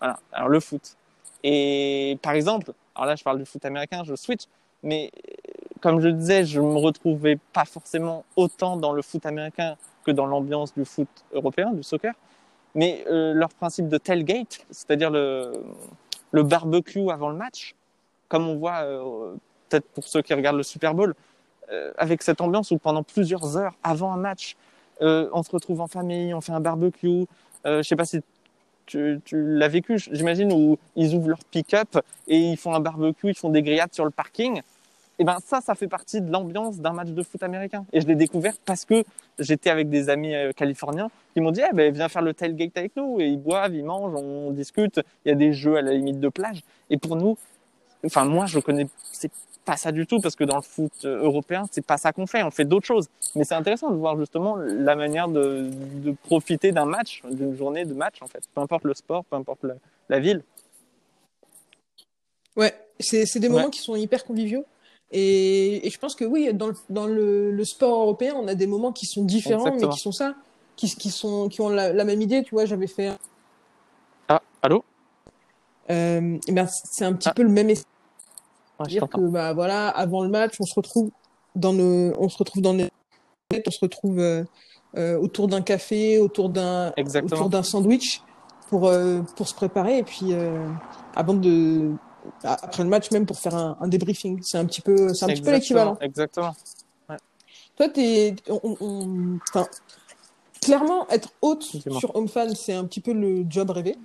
Voilà. 0.01 0.19
Alors 0.33 0.49
le 0.49 0.61
foot. 0.61 0.97
Et 1.43 2.19
par 2.23 2.33
exemple, 2.33 2.73
alors 2.95 3.07
là 3.07 3.17
je 3.17 3.23
parle 3.23 3.39
du 3.39 3.47
foot 3.47 3.65
américain, 3.65 4.03
je 4.05 4.15
switch, 4.15 4.45
mais 4.83 5.11
comme 5.81 6.01
je 6.01 6.09
disais, 6.09 6.45
je 6.45 6.61
me 6.61 6.77
retrouvais 6.77 7.39
pas 7.53 7.65
forcément 7.65 8.25
autant 8.37 8.77
dans 8.77 8.93
le 8.93 9.03
foot 9.03 9.25
américain 9.27 9.77
que 10.05 10.11
dans 10.11 10.27
l'ambiance 10.27 10.75
du 10.75 10.85
foot 10.85 11.09
européen, 11.33 11.73
du 11.73 11.83
soccer. 11.83 12.15
Mais 12.75 13.05
euh, 13.09 13.33
leur 13.33 13.49
principe 13.51 13.89
de 13.89 13.97
tailgate, 13.97 14.67
c'est-à-dire 14.71 15.11
le, 15.11 15.53
le 16.39 16.43
barbecue 16.43 17.09
avant 17.17 17.31
le 17.35 17.39
match, 17.45 17.75
comme 18.31 18.45
on 18.53 18.57
voit 18.63 18.81
euh, 18.83 19.35
peut-être 19.69 19.89
pour 19.95 20.05
ceux 20.13 20.23
qui 20.23 20.35
regardent 20.35 20.63
le 20.65 20.71
Super 20.75 20.93
Bowl, 20.99 21.15
euh, 21.73 22.05
avec 22.05 22.23
cette 22.23 22.41
ambiance 22.41 22.71
où 22.73 22.79
pendant 22.79 23.05
plusieurs 23.15 23.57
heures 23.57 23.75
avant 23.83 24.13
un 24.17 24.23
match, 24.31 24.47
Euh, 25.03 25.29
on 25.39 25.43
se 25.43 25.53
retrouve 25.57 25.81
en 25.83 25.91
famille, 25.99 26.33
on 26.33 26.41
fait 26.41 26.57
un 26.61 26.65
barbecue. 26.69 27.27
Je 27.65 27.83
sais 27.89 27.99
pas 28.01 28.09
si 28.13 28.19
tu, 28.87 29.21
tu 29.29 29.37
l'as 29.61 29.69
vécu, 29.69 29.99
j'imagine, 30.17 30.51
où 30.59 30.79
ils 31.03 31.11
ouvrent 31.15 31.29
leur 31.35 31.45
pick-up 31.53 31.91
et 32.33 32.39
ils 32.53 32.57
font 32.57 32.73
un 32.73 32.81
barbecue, 32.81 33.29
ils 33.29 33.37
font 33.37 33.53
des 33.57 33.63
grillades 33.67 33.93
sur 33.93 34.07
le 34.07 34.11
parking. 34.11 34.63
Et 35.19 35.25
ben 35.25 35.39
ça, 35.45 35.61
ça 35.63 35.75
fait 35.75 35.89
partie 35.89 36.21
de 36.21 36.31
l'ambiance 36.31 36.79
d'un 36.79 36.93
match 36.93 37.09
de 37.09 37.23
foot 37.23 37.43
américain. 37.43 37.87
Et 37.93 38.01
je 38.03 38.07
l'ai 38.07 38.17
découvert 38.17 38.55
parce 38.67 38.85
que 38.85 39.03
j'étais 39.39 39.71
avec 39.71 39.89
des 39.89 40.11
amis 40.11 40.35
euh, 40.35 40.53
californiens 40.53 41.09
qui 41.33 41.41
m'ont 41.41 41.53
dit 41.53 41.63
eh 41.69 41.75
ben, 41.75 41.93
viens 41.93 42.09
faire 42.09 42.23
le 42.23 42.35
tailgate 42.35 42.77
avec 42.77 42.95
nous. 42.97 43.21
Et 43.21 43.27
ils 43.29 43.39
boivent, 43.41 43.75
ils 43.75 43.85
mangent, 43.85 44.15
on 44.15 44.51
discute. 44.51 45.01
Il 45.25 45.29
y 45.31 45.33
a 45.33 45.35
des 45.35 45.53
jeux 45.55 45.77
à 45.77 45.83
la 45.83 45.93
limite 45.93 46.21
de 46.21 46.29
plage. 46.29 46.61
Et 46.91 46.99
pour 46.99 47.17
nous, 47.17 47.39
enfin 48.05 48.25
moi, 48.27 48.45
je 48.47 48.59
connais, 48.59 48.87
c'est 49.13 49.31
pas 49.65 49.77
ça 49.79 49.91
du 49.91 50.07
tout 50.07 50.21
parce 50.21 50.37
que 50.37 50.45
dans 50.45 50.57
le 50.57 50.63
foot 50.63 50.93
euh, 51.05 51.25
européen, 51.25 51.65
c'est 51.73 51.85
pas 51.85 51.97
ça 51.97 52.13
qu'on 52.13 52.27
fait. 52.27 52.43
On 52.43 52.51
fait 52.51 52.67
d'autres 52.67 52.87
choses. 52.87 53.09
Mais 53.35 53.45
c'est 53.45 53.55
intéressant 53.55 53.91
de 53.91 53.97
voir 53.97 54.19
justement 54.19 54.57
la 54.57 54.97
manière 54.97 55.29
de, 55.29 55.71
de 56.05 56.13
profiter 56.25 56.73
d'un 56.73 56.85
match, 56.85 57.23
d'une 57.31 57.57
journée 57.57 57.85
de 57.87 57.95
match 57.95 58.17
en 58.21 58.27
fait. 58.27 58.43
Peu 58.55 58.61
importe 58.61 58.85
le 58.85 58.93
sport, 58.95 59.25
peu 59.25 59.37
importe 59.37 59.65
la, 59.65 59.75
la 60.11 60.21
ville. 60.21 60.43
Ouais, 62.55 62.75
c'est 63.01 63.39
des 63.39 63.49
moments 63.49 63.65
Ouais. 63.65 63.71
qui 63.71 63.81
sont 63.81 63.97
hyper 63.97 64.25
conviviaux. 64.25 64.65
Et, 65.13 65.87
et 65.87 65.91
je 65.91 65.99
pense 65.99 66.15
que 66.15 66.25
oui, 66.25 66.53
dans, 66.53 66.69
le, 66.69 66.75
dans 66.91 67.07
le, 67.07 67.51
le 67.53 67.65
sport 67.65 68.03
européen, 68.03 68.35
on 68.37 68.49
a 68.49 68.55
des 68.55 68.67
moments 68.67 68.93
qui 68.93 69.07
sont 69.07 69.25
différents, 69.25 69.67
Exactement. 69.67 69.91
mais 69.91 69.95
qui 69.95 70.01
sont 70.01 70.13
ça, 70.13 70.35
qui, 70.75 70.89
qui, 70.95 71.11
sont, 71.11 71.49
qui 71.49 71.61
ont 71.61 71.69
la, 71.69 71.93
la 71.93 72.05
même 72.05 72.21
idée. 72.21 72.43
Tu 72.43 72.55
vois, 72.55 72.65
j'avais 72.67 72.89
fait. 72.89 73.13
Ah, 74.29 74.43
allô? 74.63 74.85
Euh, 75.91 76.39
ben, 76.49 76.67
c'est 76.67 77.05
un 77.05 77.13
petit 77.13 77.29
Ah. 77.29 77.35
peu 77.35 77.43
le 77.45 77.49
même 77.51 77.71
esprit. 77.71 77.89
ouais, 78.81 78.87
dire 78.89 79.09
que 79.09 79.21
bah 79.21 79.53
voilà, 79.53 79.89
avant 79.89 80.23
le 80.25 80.29
match, 80.29 80.55
on 80.61 80.65
se 80.65 80.75
retrouve 80.75 81.11
dans 81.55 81.73
nos, 81.73 82.13
on 82.19 82.29
se 82.29 82.37
retrouve 82.37 82.63
dans 82.63 82.73
les, 82.73 82.89
on 83.55 83.71
se 83.71 83.79
retrouve 83.81 84.19
euh, 84.19 84.43
euh, 84.97 85.17
autour 85.19 85.47
d'un 85.47 85.63
café, 85.63 86.19
autour 86.19 86.49
d'un, 86.49 86.93
Exactement. 86.97 87.37
autour 87.37 87.51
d'un 87.51 87.63
sandwich 87.63 88.21
pour 88.69 88.89
euh, 88.89 89.23
pour 89.37 89.47
se 89.47 89.55
préparer 89.55 89.99
et 89.99 90.03
puis 90.03 90.35
avant 91.15 91.35
de 91.35 91.93
après 92.43 92.83
le 92.83 92.89
match 92.89 93.11
même 93.11 93.27
pour 93.27 93.39
faire 93.39 93.55
un, 93.55 93.77
un 93.81 93.89
débriefing. 93.89 94.41
C'est 94.43 94.59
un 94.59 94.65
petit 94.65 94.81
peu, 94.81 95.15
c'est 95.15 95.25
un 95.25 95.29
petit 95.29 95.43
peu 95.43 95.53
l'équivalent. 95.53 95.97
Exactement. 96.01 96.55
Toi, 97.77 97.91
t'es, 97.91 98.35
on, 98.49 99.39
clairement, 100.63 101.07
être 101.11 101.31
hôte 101.43 101.63
sur 101.63 102.17
HomeFan, 102.17 102.55
c'est 102.55 102.73
un 102.73 102.85
petit 102.85 103.01
peu 103.01 103.13
le 103.13 103.45
job 103.49 103.71
rêvé. 103.71 103.97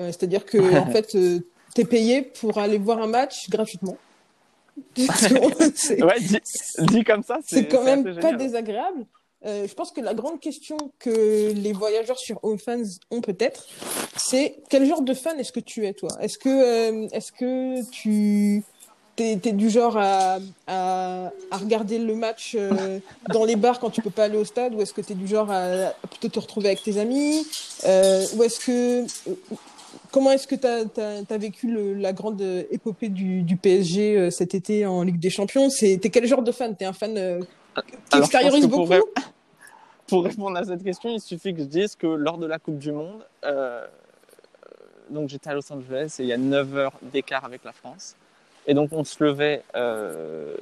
Euh, 0.00 0.06
c'est-à-dire 0.06 0.44
que 0.44 0.58
en 0.78 0.90
fait, 0.90 1.14
euh, 1.14 1.40
t'es 1.74 1.84
payé 1.84 2.22
pour 2.22 2.58
aller 2.58 2.78
voir 2.78 3.00
un 3.00 3.06
match 3.06 3.48
gratuitement. 3.48 3.96
c'est 4.96 6.02
Ouais, 6.02 6.20
dit, 6.20 6.40
dit 6.78 7.04
comme 7.04 7.22
ça, 7.22 7.38
c'est 7.46 7.68
quand 7.68 7.84
même 7.84 8.18
pas 8.18 8.32
désagréable. 8.32 9.06
Euh, 9.46 9.66
je 9.66 9.74
pense 9.74 9.90
que 9.90 10.00
la 10.02 10.12
grande 10.12 10.38
question 10.38 10.76
que 10.98 11.52
les 11.52 11.72
voyageurs 11.72 12.18
sur 12.18 12.38
HomeFans 12.42 12.98
ont 13.10 13.22
peut-être, 13.22 13.66
c'est 14.16 14.56
quel 14.68 14.86
genre 14.86 15.00
de 15.00 15.14
fan 15.14 15.38
est-ce 15.40 15.52
que 15.52 15.60
tu 15.60 15.86
es, 15.86 15.94
toi? 15.94 16.10
Est-ce 16.20 16.36
que, 16.36 16.48
euh, 16.48 17.08
est-ce 17.12 17.32
que 17.32 17.82
tu 17.90 18.62
t'es, 19.16 19.38
t'es 19.38 19.52
du 19.52 19.70
genre 19.70 19.96
à, 19.96 20.38
à, 20.66 21.32
regarder 21.52 21.98
le 21.98 22.14
match 22.14 22.54
euh, 22.54 22.98
dans 23.32 23.46
les 23.46 23.56
bars 23.56 23.80
quand 23.80 23.88
tu 23.88 24.02
peux 24.02 24.10
pas 24.10 24.24
aller 24.24 24.36
au 24.36 24.44
stade, 24.44 24.74
ou 24.74 24.82
est-ce 24.82 24.92
que 24.92 25.00
tu 25.00 25.12
es 25.12 25.16
du 25.16 25.26
genre 25.26 25.50
à, 25.50 25.94
plutôt 26.10 26.28
te 26.28 26.38
retrouver 26.38 26.68
avec 26.68 26.82
tes 26.82 26.98
amis? 26.98 27.46
Ou 27.84 28.42
est-ce 28.42 28.60
que 28.60 29.06
comment 30.12 30.32
est-ce 30.32 30.46
que 30.46 30.54
tu 30.54 30.66
as, 31.00 31.38
vécu 31.38 31.94
la 31.94 32.12
grande 32.12 32.42
épopée 32.70 33.08
du, 33.08 33.40
du 33.40 33.56
PSG 33.56 34.30
cet 34.30 34.54
été 34.54 34.84
en 34.84 35.02
Ligue 35.02 35.18
des 35.18 35.30
Champions? 35.30 35.70
C'est 35.70 35.96
t'es 35.96 36.10
quel 36.10 36.26
genre 36.26 36.42
de 36.42 36.52
fan? 36.52 36.76
T'es 36.76 36.84
un 36.84 36.92
fan 36.92 37.46
extériorise 38.18 38.66
beaucoup 38.66 38.86
pour, 38.86 38.90
ré- 38.90 39.00
pour 40.06 40.24
répondre 40.24 40.56
à 40.58 40.64
cette 40.64 40.82
question, 40.82 41.10
il 41.10 41.20
suffit 41.20 41.54
que 41.54 41.60
je 41.60 41.66
dise 41.66 41.96
que 41.96 42.06
lors 42.06 42.38
de 42.38 42.46
la 42.46 42.58
Coupe 42.58 42.78
du 42.78 42.92
Monde, 42.92 43.24
euh, 43.44 43.86
donc 45.10 45.28
j'étais 45.28 45.50
à 45.50 45.54
Los 45.54 45.72
Angeles 45.72 46.16
et 46.18 46.22
il 46.22 46.28
y 46.28 46.32
a 46.32 46.38
9 46.38 46.76
heures 46.76 46.92
d'écart 47.02 47.44
avec 47.44 47.64
la 47.64 47.72
France. 47.72 48.16
Et 48.66 48.74
donc 48.74 48.90
on 48.92 49.04
se 49.04 49.22
levait 49.22 49.62
euh, 49.74 50.54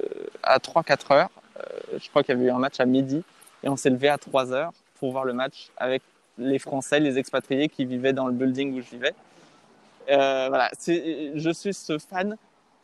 à 0.43 0.57
3-4 0.57 1.13
heures. 1.13 1.29
Euh, 1.57 1.97
je 2.01 2.09
crois 2.09 2.23
qu'il 2.23 2.33
y 2.35 2.37
avait 2.37 2.47
eu 2.47 2.51
un 2.51 2.59
match 2.59 2.79
à 2.79 2.85
midi. 2.85 3.23
Et 3.63 3.69
on 3.69 3.75
s'est 3.75 3.89
levé 3.89 4.07
à 4.07 4.17
3 4.17 4.53
heures 4.53 4.71
pour 4.99 5.11
voir 5.11 5.25
le 5.25 5.33
match 5.33 5.69
avec 5.77 6.01
les 6.37 6.59
Français, 6.59 6.99
les 6.99 7.17
expatriés 7.17 7.67
qui 7.67 7.85
vivaient 7.85 8.13
dans 8.13 8.27
le 8.27 8.33
building 8.33 8.77
où 8.77 8.81
je 8.81 8.89
vivais. 8.89 9.13
Euh, 10.09 10.47
voilà, 10.47 10.69
je 10.87 11.51
suis 11.53 11.73
ce 11.73 11.97
fan. 11.99 12.37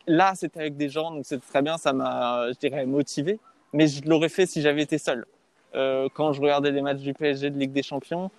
Là, 0.06 0.34
c'était 0.36 0.60
avec 0.60 0.76
des 0.76 0.88
gens, 0.88 1.10
donc 1.10 1.24
c'est 1.26 1.40
très 1.40 1.62
bien, 1.62 1.78
ça 1.78 1.92
m'a, 1.92 2.52
je 2.52 2.58
dirais, 2.58 2.86
motivé. 2.86 3.40
Mais 3.72 3.86
je 3.86 4.02
l'aurais 4.08 4.28
fait 4.28 4.46
si 4.46 4.62
j'avais 4.62 4.82
été 4.82 4.98
seul. 4.98 5.26
Euh, 5.74 6.08
quand 6.14 6.32
je 6.32 6.40
regardais 6.40 6.70
les 6.70 6.80
matchs 6.80 7.00
du 7.00 7.12
PSG 7.12 7.50
de 7.50 7.58
Ligue 7.58 7.72
des 7.72 7.82
Champions 7.82 8.30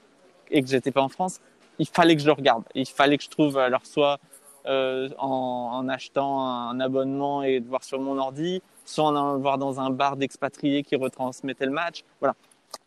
et 0.50 0.62
que 0.62 0.68
j'étais 0.68 0.92
pas 0.92 1.02
en 1.02 1.10
France, 1.10 1.40
il 1.80 1.88
fallait 1.88 2.16
que 2.16 2.22
je 2.22 2.28
le 2.28 2.32
regarde. 2.32 2.64
Il 2.74 2.88
fallait 2.88 3.18
que 3.18 3.24
je 3.24 3.30
trouve, 3.30 3.58
alors 3.58 3.86
soit 3.86 4.20
euh, 4.66 5.10
en, 5.20 5.70
en 5.74 5.90
achetant 5.90 6.46
un 6.46 6.80
abonnement 6.80 7.44
et 7.44 7.60
de 7.60 7.68
voir 7.68 7.84
sur 7.84 8.00
mon 8.00 8.18
ordi, 8.18 8.62
soit 8.86 9.06
en 9.06 9.16
allant 9.16 9.38
voir 9.38 9.58
dans 9.58 9.80
un 9.80 9.90
bar 9.92 10.18
d'expatriés 10.18 10.84
qui 10.84 10.96
retransmettait 10.96 11.66
le 11.66 11.72
match. 11.72 12.04
Voilà. 12.20 12.36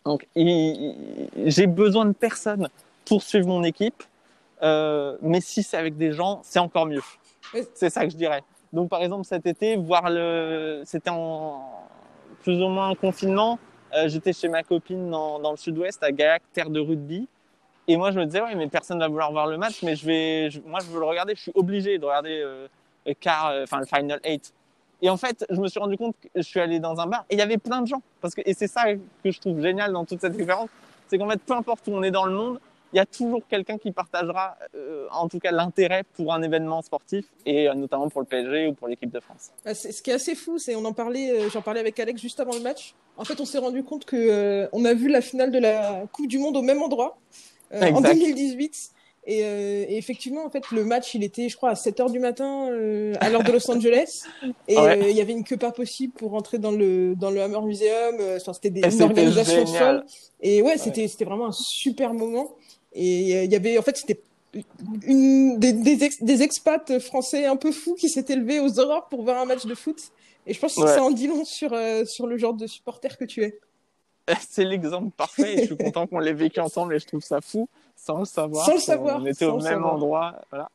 Donc, 0.04 0.26
j'ai 0.34 1.66
besoin 1.66 2.06
de 2.06 2.12
personne 2.12 2.68
pour 3.04 3.22
suivre 3.22 3.48
mon 3.48 3.62
équipe. 3.62 4.02
Euh, 4.62 5.16
mais 5.22 5.40
si 5.40 5.62
c'est 5.62 5.76
avec 5.76 5.96
des 5.96 6.12
gens, 6.12 6.40
c'est 6.42 6.58
encore 6.58 6.86
mieux. 6.86 7.02
C'est 7.74 7.90
ça 7.90 8.04
que 8.04 8.10
je 8.10 8.16
dirais. 8.16 8.42
Donc, 8.72 8.88
par 8.88 9.02
exemple, 9.02 9.24
cet 9.24 9.46
été, 9.46 9.76
voir 9.76 10.10
le, 10.10 10.82
c'était 10.84 11.10
en 11.10 11.88
plus 12.42 12.62
ou 12.62 12.68
moins 12.68 12.88
en 12.88 12.94
confinement. 12.94 13.58
Euh, 13.94 14.08
j'étais 14.08 14.32
chez 14.32 14.48
ma 14.48 14.62
copine 14.62 15.10
dans, 15.10 15.50
le 15.50 15.56
sud-ouest, 15.56 16.02
à 16.02 16.12
Gaillac, 16.12 16.42
terre 16.52 16.70
de 16.70 16.80
rugby. 16.80 17.28
Et 17.88 17.96
moi, 17.96 18.12
je 18.12 18.20
me 18.20 18.24
disais, 18.24 18.40
ouais, 18.40 18.54
mais 18.54 18.68
personne 18.68 18.98
va 18.98 19.08
vouloir 19.08 19.32
voir 19.32 19.46
le 19.46 19.56
match, 19.56 19.82
mais 19.82 19.96
je 19.96 20.06
vais, 20.06 20.48
moi, 20.66 20.78
je 20.80 20.90
veux 20.90 21.00
le 21.00 21.06
regarder. 21.06 21.34
Je 21.34 21.40
suis 21.40 21.52
obligé 21.54 21.98
de 21.98 22.04
regarder 22.04 22.40
euh, 22.40 22.68
le 23.06 23.12
euh, 23.12 23.64
enfin, 23.64 23.80
le 23.80 23.86
final 23.86 24.20
8. 24.24 24.54
Et 25.02 25.10
en 25.10 25.16
fait, 25.16 25.44
je 25.48 25.60
me 25.60 25.66
suis 25.66 25.80
rendu 25.80 25.96
compte 25.96 26.14
que 26.22 26.28
je 26.36 26.42
suis 26.42 26.60
allé 26.60 26.78
dans 26.78 27.00
un 27.00 27.06
bar 27.06 27.24
et 27.30 27.34
il 27.34 27.38
y 27.38 27.42
avait 27.42 27.58
plein 27.58 27.80
de 27.80 27.86
gens. 27.86 28.02
Parce 28.20 28.34
que, 28.34 28.42
et 28.44 28.54
c'est 28.54 28.66
ça 28.68 28.94
que 28.94 29.30
je 29.30 29.40
trouve 29.40 29.60
génial 29.60 29.92
dans 29.92 30.04
toute 30.04 30.20
cette 30.20 30.34
expérience. 30.34 30.68
C'est 31.08 31.18
qu'en 31.18 31.28
fait, 31.28 31.42
peu 31.42 31.54
importe 31.54 31.86
où 31.88 31.92
on 31.92 32.02
est 32.02 32.10
dans 32.10 32.26
le 32.26 32.34
monde, 32.34 32.60
il 32.92 32.96
y 32.96 33.00
a 33.00 33.06
toujours 33.06 33.40
quelqu'un 33.48 33.78
qui 33.78 33.92
partagera, 33.92 34.56
euh, 34.74 35.06
en 35.12 35.28
tout 35.28 35.38
cas, 35.38 35.52
l'intérêt 35.52 36.02
pour 36.14 36.32
un 36.34 36.42
événement 36.42 36.82
sportif 36.82 37.26
et 37.46 37.68
euh, 37.68 37.74
notamment 37.74 38.08
pour 38.08 38.20
le 38.20 38.26
PSG 38.26 38.66
ou 38.68 38.74
pour 38.74 38.88
l'équipe 38.88 39.10
de 39.10 39.20
France. 39.20 39.50
Ah, 39.64 39.74
c'est- 39.74 39.92
Ce 39.92 40.02
qui 40.02 40.10
est 40.10 40.14
assez 40.14 40.34
fou, 40.34 40.58
c'est 40.58 40.74
on 40.74 40.84
en 40.84 40.92
parlait, 40.92 41.30
euh, 41.30 41.48
j'en 41.50 41.62
parlais 41.62 41.80
avec 41.80 41.98
Alex 42.00 42.20
juste 42.20 42.40
avant 42.40 42.54
le 42.54 42.60
match. 42.60 42.94
En 43.16 43.24
fait, 43.24 43.40
on 43.40 43.44
s'est 43.44 43.58
rendu 43.58 43.84
compte 43.84 44.04
que 44.04 44.16
euh, 44.16 44.68
on 44.72 44.84
a 44.84 44.94
vu 44.94 45.08
la 45.08 45.20
finale 45.20 45.50
de 45.50 45.58
la 45.58 46.04
Coupe 46.12 46.26
du 46.28 46.38
Monde 46.38 46.56
au 46.56 46.62
même 46.62 46.82
endroit 46.82 47.18
euh, 47.72 47.80
en 47.82 47.98
Exact. 47.98 48.14
2018. 48.14 48.72
Et, 49.26 49.44
euh, 49.44 49.84
et 49.86 49.98
effectivement, 49.98 50.44
en 50.46 50.50
fait, 50.50 50.70
le 50.72 50.82
match, 50.82 51.14
il 51.14 51.22
était, 51.22 51.50
je 51.50 51.56
crois, 51.56 51.68
à 51.70 51.74
7 51.74 52.00
heures 52.00 52.10
du 52.10 52.18
matin 52.18 52.70
euh, 52.72 53.12
à 53.20 53.28
l'heure 53.28 53.44
de 53.44 53.52
Los 53.52 53.70
Angeles. 53.70 54.22
Et 54.66 54.76
Ouais. 54.78 54.98
euh, 55.04 55.10
il 55.10 55.14
y 55.16 55.20
avait 55.20 55.32
une 55.34 55.44
queue 55.44 55.58
pas 55.58 55.70
possible 55.72 56.14
pour 56.14 56.30
rentrer 56.30 56.58
dans 56.58 56.70
le 56.72 57.14
dans 57.14 57.30
le 57.30 57.40
Hammer 57.42 57.60
Museum. 57.60 58.16
Euh, 58.18 58.38
Enfin, 58.40 58.54
c'était 58.54 58.70
des, 58.70 58.80
une 58.80 58.90
c'était 58.90 59.04
organisation 59.04 59.66
folle. 59.66 60.04
Et 60.40 60.62
ouais, 60.62 60.78
c'était 60.78 61.06
c'était 61.06 61.26
vraiment 61.26 61.46
un 61.48 61.52
super 61.52 62.14
moment. 62.14 62.56
Et 62.92 63.36
euh, 63.36 63.44
il 63.44 63.52
y 63.52 63.56
avait, 63.56 63.78
en 63.78 63.82
fait, 63.82 63.96
c'était 63.96 64.20
une, 65.06 65.58
des, 65.58 65.72
des, 65.72 66.04
ex- 66.04 66.22
des 66.22 66.42
expats 66.42 66.98
français 66.98 67.46
un 67.46 67.56
peu 67.56 67.72
fous 67.72 67.94
qui 67.94 68.08
s'étaient 68.08 68.36
levés 68.36 68.60
aux 68.60 68.78
aurores 68.80 69.08
pour 69.08 69.22
voir 69.22 69.40
un 69.40 69.44
match 69.44 69.66
de 69.66 69.74
foot. 69.74 70.00
Et 70.46 70.54
je 70.54 70.60
pense 70.60 70.74
que 70.74 70.86
ça 70.86 71.02
en 71.02 71.10
dit 71.10 71.26
long 71.28 71.44
sur, 71.44 71.72
euh, 71.72 72.04
sur 72.04 72.26
le 72.26 72.36
genre 72.36 72.54
de 72.54 72.66
supporter 72.66 73.16
que 73.16 73.24
tu 73.24 73.42
es. 73.44 73.58
C'est 74.48 74.64
l'exemple 74.64 75.10
parfait 75.16 75.54
et 75.54 75.60
je 75.60 75.66
suis 75.66 75.76
content 75.84 76.06
qu'on 76.06 76.18
l'ait 76.18 76.32
vécu 76.32 76.60
ensemble 76.60 76.94
et 76.94 76.98
je 76.98 77.06
trouve 77.06 77.22
ça 77.22 77.40
fou 77.40 77.68
sans 77.96 78.18
le 78.20 78.24
savoir. 78.24 78.64
Sans 78.66 78.74
le 78.74 78.80
savoir, 78.80 79.20
On 79.22 79.26
était 79.26 79.44
au 79.44 79.56
même 79.56 79.62
savoir. 79.62 79.94
endroit. 79.94 80.34
Voilà. 80.50 80.70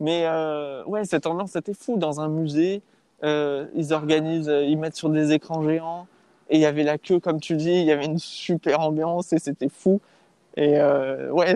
Mais 0.00 0.22
euh, 0.24 0.82
ouais, 0.86 1.04
cette 1.04 1.26
ambiance, 1.26 1.52
c'était 1.52 1.74
fou. 1.74 1.96
Dans 1.98 2.20
un 2.20 2.28
musée, 2.28 2.80
euh, 3.22 3.66
ils 3.74 3.92
organisent, 3.92 4.50
ils 4.64 4.76
mettent 4.78 4.96
sur 4.96 5.10
des 5.10 5.32
écrans 5.32 5.62
géants 5.62 6.06
et 6.48 6.56
il 6.56 6.60
y 6.60 6.66
avait 6.66 6.82
la 6.84 6.98
queue, 6.98 7.20
comme 7.20 7.38
tu 7.40 7.54
dis, 7.56 7.70
il 7.70 7.84
y 7.84 7.92
avait 7.92 8.06
une 8.06 8.18
super 8.18 8.80
ambiance 8.80 9.32
et 9.32 9.38
c'était 9.38 9.68
fou. 9.68 10.00
Et 10.56 10.78
euh, 10.78 11.30
ouais, 11.30 11.54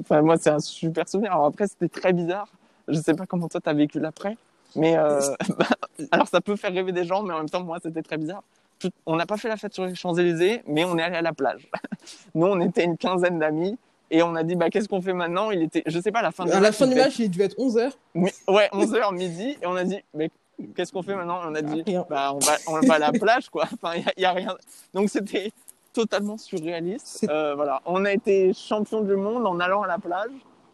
enfin, 0.00 0.22
moi, 0.22 0.36
c'est 0.38 0.50
un 0.50 0.58
super 0.60 1.08
souvenir. 1.08 1.32
Alors 1.32 1.46
après, 1.46 1.66
c'était 1.68 1.88
très 1.88 2.12
bizarre. 2.12 2.48
Je 2.88 2.98
sais 3.00 3.14
pas 3.14 3.26
comment 3.26 3.48
toi, 3.48 3.60
t'as 3.62 3.72
vécu 3.72 4.00
l'après. 4.00 4.36
Mais 4.76 4.96
euh, 4.96 5.20
bah, 5.58 5.66
alors, 6.10 6.28
ça 6.28 6.40
peut 6.40 6.56
faire 6.56 6.72
rêver 6.72 6.92
des 6.92 7.04
gens, 7.04 7.22
mais 7.22 7.32
en 7.32 7.38
même 7.38 7.48
temps, 7.48 7.62
moi, 7.62 7.78
c'était 7.82 8.02
très 8.02 8.16
bizarre. 8.18 8.42
Tout- 8.80 8.90
on 9.06 9.16
n'a 9.16 9.24
pas 9.24 9.36
fait 9.36 9.48
la 9.48 9.56
fête 9.56 9.72
sur 9.72 9.86
les 9.86 9.94
Champs-Élysées, 9.94 10.62
mais 10.66 10.84
on 10.84 10.98
est 10.98 11.02
allé 11.02 11.16
à 11.16 11.22
la 11.22 11.32
plage. 11.32 11.68
Nous, 12.34 12.46
on 12.46 12.60
était 12.60 12.84
une 12.84 12.96
quinzaine 12.96 13.38
d'amis 13.38 13.78
et 14.10 14.22
on 14.22 14.34
a 14.34 14.42
dit, 14.42 14.56
bah, 14.56 14.68
qu'est-ce 14.70 14.88
qu'on 14.88 15.00
fait 15.00 15.12
maintenant? 15.12 15.50
Il 15.52 15.62
était, 15.62 15.82
je 15.86 15.98
sais 16.00 16.10
pas, 16.10 16.18
à 16.18 16.22
la 16.22 16.32
fin 16.32 16.44
du 16.44 16.50
À 16.50 16.54
la 16.56 16.60
match, 16.60 16.74
fin 16.76 16.86
du 16.88 16.94
match, 16.96 17.18
il 17.20 17.30
devait 17.30 17.44
être 17.44 17.56
11h. 17.56 17.92
mi- 18.16 18.30
Ouais, 18.48 18.68
11h 18.72 19.14
midi, 19.14 19.56
et 19.62 19.66
on 19.66 19.76
a 19.76 19.84
dit, 19.84 20.00
mais 20.12 20.28
qu'est-ce 20.76 20.92
qu'on 20.92 21.02
fait 21.02 21.14
maintenant? 21.14 21.38
On 21.46 21.54
a 21.54 21.62
dit, 21.62 21.84
bah, 22.10 22.32
on 22.34 22.38
va, 22.40 22.52
on 22.66 22.80
va 22.80 22.94
à 22.94 22.98
la 22.98 23.12
plage, 23.12 23.48
quoi. 23.48 23.64
Enfin, 23.72 23.94
il 23.96 24.02
y, 24.02 24.06
a- 24.08 24.12
y 24.20 24.24
a 24.24 24.32
rien. 24.32 24.56
Donc, 24.92 25.08
c'était 25.08 25.52
totalement 25.94 26.36
surréaliste. 26.36 27.26
Euh, 27.30 27.54
voilà, 27.54 27.80
on 27.86 28.04
a 28.04 28.12
été 28.12 28.52
champion 28.52 29.00
du 29.00 29.16
monde 29.16 29.46
en 29.46 29.58
allant 29.60 29.82
à 29.82 29.86
la 29.86 29.98
plage, 29.98 30.32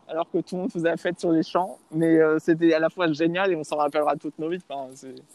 alors 0.08 0.28
que 0.28 0.38
tout 0.38 0.56
le 0.56 0.62
monde 0.62 0.72
faisait 0.72 0.88
la 0.88 0.96
fête 0.96 1.20
sur 1.20 1.30
les 1.30 1.44
champs. 1.44 1.78
Mais 1.92 2.18
euh, 2.18 2.38
c'était 2.40 2.74
à 2.74 2.80
la 2.80 2.90
fois 2.90 3.12
génial 3.12 3.52
et 3.52 3.56
on 3.56 3.62
s'en 3.62 3.76
rappellera 3.76 4.16
toute 4.16 4.36
nos 4.38 4.48
vies. 4.48 4.58
Enfin, 4.68 4.88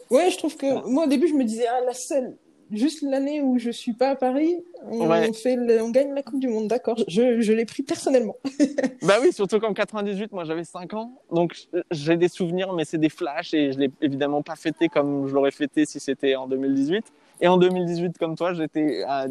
Ouais, 0.10 0.30
je 0.30 0.38
trouve 0.38 0.58
que 0.58 0.86
moi 0.90 1.06
au 1.06 1.08
début 1.08 1.28
je 1.28 1.36
me 1.36 1.46
disais 1.46 1.68
ah 1.68 1.80
la 1.86 1.94
seule 1.94 2.36
juste 2.72 3.02
l'année 3.02 3.42
où 3.42 3.58
je 3.58 3.70
suis 3.70 3.94
pas 3.94 4.10
à 4.10 4.16
Paris, 4.16 4.58
on, 4.84 5.34
fait 5.34 5.58
on 5.82 5.90
gagne 5.90 6.14
la 6.14 6.24
Coupe 6.24 6.40
du 6.40 6.48
Monde, 6.48 6.68
d'accord. 6.68 6.98
Je, 7.08 7.42
je 7.42 7.54
l'ai 7.54 7.66
pris 7.66 7.84
personnellement. 7.84 8.38
bah 9.04 9.16
oui, 9.22 9.32
surtout 9.32 9.60
qu'en 9.60 9.74
98, 9.74 10.32
moi 10.32 10.46
j'avais 10.46 10.64
5 10.64 10.94
ans, 10.94 11.12
donc 11.32 11.68
j'ai 11.92 12.18
des 12.18 12.28
souvenirs, 12.28 12.74
mais 12.74 12.86
c'est 12.86 12.98
des 12.98 13.10
flashs 13.10 13.54
et 13.54 13.72
je 13.72 13.80
l'ai 13.80 13.92
évidemment 14.02 14.42
pas 14.42 14.56
fêté 14.56 14.90
comme 14.90 15.28
je 15.28 15.34
l'aurais 15.34 15.52
fêté 15.52 15.86
si 15.86 16.00
c'était 16.00 16.36
en 16.36 16.48
2018. 16.48 17.06
Et 17.42 17.48
en 17.48 17.58
2018, 17.58 18.18
comme 18.18 18.36
toi, 18.36 18.54
j'étais 18.54 19.04
à 19.08 19.26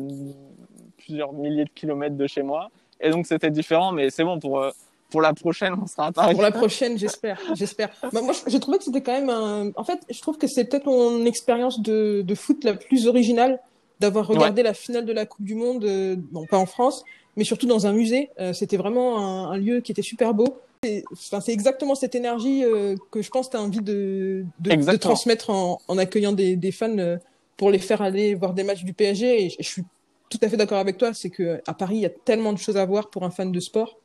plusieurs 0.99 1.33
milliers 1.33 1.65
de 1.65 1.71
kilomètres 1.71 2.17
de 2.17 2.27
chez 2.27 2.43
moi, 2.43 2.71
et 3.01 3.11
donc 3.11 3.27
c'était 3.27 3.51
différent, 3.51 3.93
mais 3.93 4.11
c'est 4.11 4.25
bon 4.25 4.39
pour. 4.39 4.61
Euh, 4.61 4.71
pour 5.15 5.21
la 5.21 5.33
prochaine, 5.33 5.75
on 5.81 5.87
sera 5.87 6.07
à 6.07 6.13
Paris. 6.13 6.35
Pour 6.35 6.43
la 6.43 6.51
prochaine, 6.51 6.99
j'espère, 6.99 7.39
j'espère. 7.55 7.91
Bah, 8.13 8.21
moi, 8.21 8.35
j'ai 8.49 8.59
trouvé 8.59 8.79
que 8.79 8.85
c'était 8.85 9.01
quand 9.01 9.13
même 9.13 9.31
un... 9.31 9.71
En 9.77 9.85
fait, 9.85 10.01
je 10.11 10.21
trouve 10.21 10.39
que 10.39 10.49
c'est 10.49 10.65
peut-être 10.65 10.87
mon 10.87 11.25
expérience 11.25 11.81
de, 11.81 12.23
de, 12.23 12.35
foot 12.35 12.65
la 12.65 12.75
plus 12.75 13.07
originale 13.07 13.61
d'avoir 14.01 14.27
regardé 14.27 14.65
la 14.65 14.75
finale 14.75 15.07
de 15.07 15.13
la 15.13 15.25
Coupe 15.25 15.45
du 15.45 15.55
Monde, 15.55 15.85
euh, 15.85 16.17
bon, 16.33 16.47
pas 16.47 16.59
en 16.59 16.67
France, 16.67 17.05
mais 17.37 17.45
surtout 17.45 17.69
dans 17.69 17.87
un 17.87 17.93
musée. 17.93 18.31
Euh, 18.41 18.53
c'était 18.53 18.77
vraiment 18.77 19.19
un, 19.19 19.53
un, 19.53 19.57
lieu 19.57 19.81
qui 19.81 19.93
était 19.93 20.03
super 20.03 20.35
beau. 20.35 20.59
Enfin, 21.13 21.41
c'est 21.41 21.53
exactement 21.53 21.95
cette 21.95 22.17
énergie 22.17 22.65
euh, 22.65 22.97
que 23.13 23.23
je 23.23 23.31
pense 23.31 23.47
que 23.47 23.53
tu 23.53 23.57
as 23.57 23.63
envie 23.63 23.83
de, 23.83 24.45
de, 24.59 24.75
de 24.75 24.97
transmettre 24.97 25.51
en, 25.51 25.81
en, 25.87 25.97
accueillant 25.97 26.33
des, 26.33 26.57
des 26.57 26.73
fans 26.73 27.19
pour 27.57 27.71
les 27.71 27.79
faire 27.79 28.03
aller 28.03 28.35
voir 28.35 28.55
des 28.55 28.65
matchs 28.65 28.85
du 28.85 28.93
PSG. 28.93 29.45
Et 29.45 29.51
je, 29.51 29.57
je 29.61 29.69
suis 29.69 29.83
tout 30.31 30.39
à 30.43 30.49
fait 30.49 30.57
d'accord 30.57 30.79
avec 30.79 30.99
toi, 30.99 31.15
c'est 31.15 31.31
que 31.31 31.61
à 31.67 31.75
Paris, 31.75 31.97
il 31.97 32.03
y 32.03 32.07
a 32.07 32.11
tellement 32.11 32.53
de 32.53 32.59
choses 32.59 32.77
à 32.77 32.85
voir 32.85 33.11
pour 33.11 33.25
un 33.25 33.31
fan 33.31 33.53
de 33.53 33.61
sport. 33.61 33.99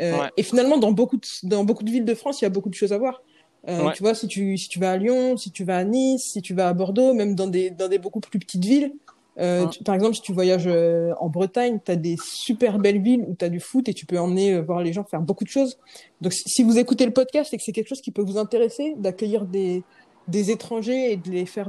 Euh, 0.00 0.28
et 0.36 0.42
finalement, 0.42 0.78
dans 0.78 0.92
beaucoup, 0.92 1.16
de, 1.16 1.26
dans 1.44 1.64
beaucoup 1.64 1.82
de 1.84 1.90
villes 1.90 2.04
de 2.04 2.14
France, 2.14 2.40
il 2.40 2.44
y 2.44 2.46
a 2.46 2.50
beaucoup 2.50 2.68
de 2.68 2.74
choses 2.74 2.92
à 2.92 2.98
voir. 2.98 3.22
Euh, 3.68 3.90
Tu 3.90 4.02
vois, 4.02 4.14
si 4.14 4.28
tu, 4.28 4.56
si 4.56 4.68
tu 4.68 4.78
vas 4.78 4.92
à 4.92 4.96
Lyon, 4.96 5.36
si 5.36 5.50
tu 5.50 5.64
vas 5.64 5.78
à 5.78 5.84
Nice, 5.84 6.30
si 6.32 6.40
tu 6.40 6.54
vas 6.54 6.68
à 6.68 6.72
Bordeaux, 6.72 7.12
même 7.14 7.34
dans 7.34 7.48
des, 7.48 7.70
dans 7.70 7.88
des 7.88 7.98
beaucoup 7.98 8.20
plus 8.20 8.38
petites 8.38 8.64
villes. 8.64 8.92
Euh, 9.40 9.66
par 9.84 9.94
exemple, 9.94 10.14
si 10.16 10.22
tu 10.22 10.32
voyages 10.32 10.66
euh, 10.66 11.12
en 11.20 11.28
Bretagne, 11.28 11.78
tu 11.84 11.92
as 11.92 11.96
des 11.96 12.16
super 12.20 12.78
belles 12.78 13.00
villes 13.00 13.24
où 13.28 13.36
tu 13.38 13.44
as 13.44 13.48
du 13.48 13.60
foot 13.60 13.88
et 13.88 13.94
tu 13.94 14.04
peux 14.04 14.18
emmener 14.18 14.54
euh, 14.54 14.62
voir 14.62 14.82
les 14.82 14.92
gens 14.92 15.04
faire 15.04 15.20
beaucoup 15.20 15.44
de 15.44 15.48
choses. 15.48 15.78
Donc, 16.20 16.32
si 16.32 16.64
vous 16.64 16.76
écoutez 16.78 17.06
le 17.06 17.12
podcast 17.12 17.54
et 17.54 17.56
que 17.56 17.62
c'est 17.62 17.72
quelque 17.72 17.88
chose 17.88 18.00
qui 18.00 18.10
peut 18.10 18.22
vous 18.22 18.36
intéresser, 18.38 18.94
d'accueillir 18.96 19.44
des, 19.44 19.84
des 20.26 20.50
étrangers 20.50 21.12
et 21.12 21.16
de 21.16 21.30
les 21.30 21.46
faire, 21.46 21.68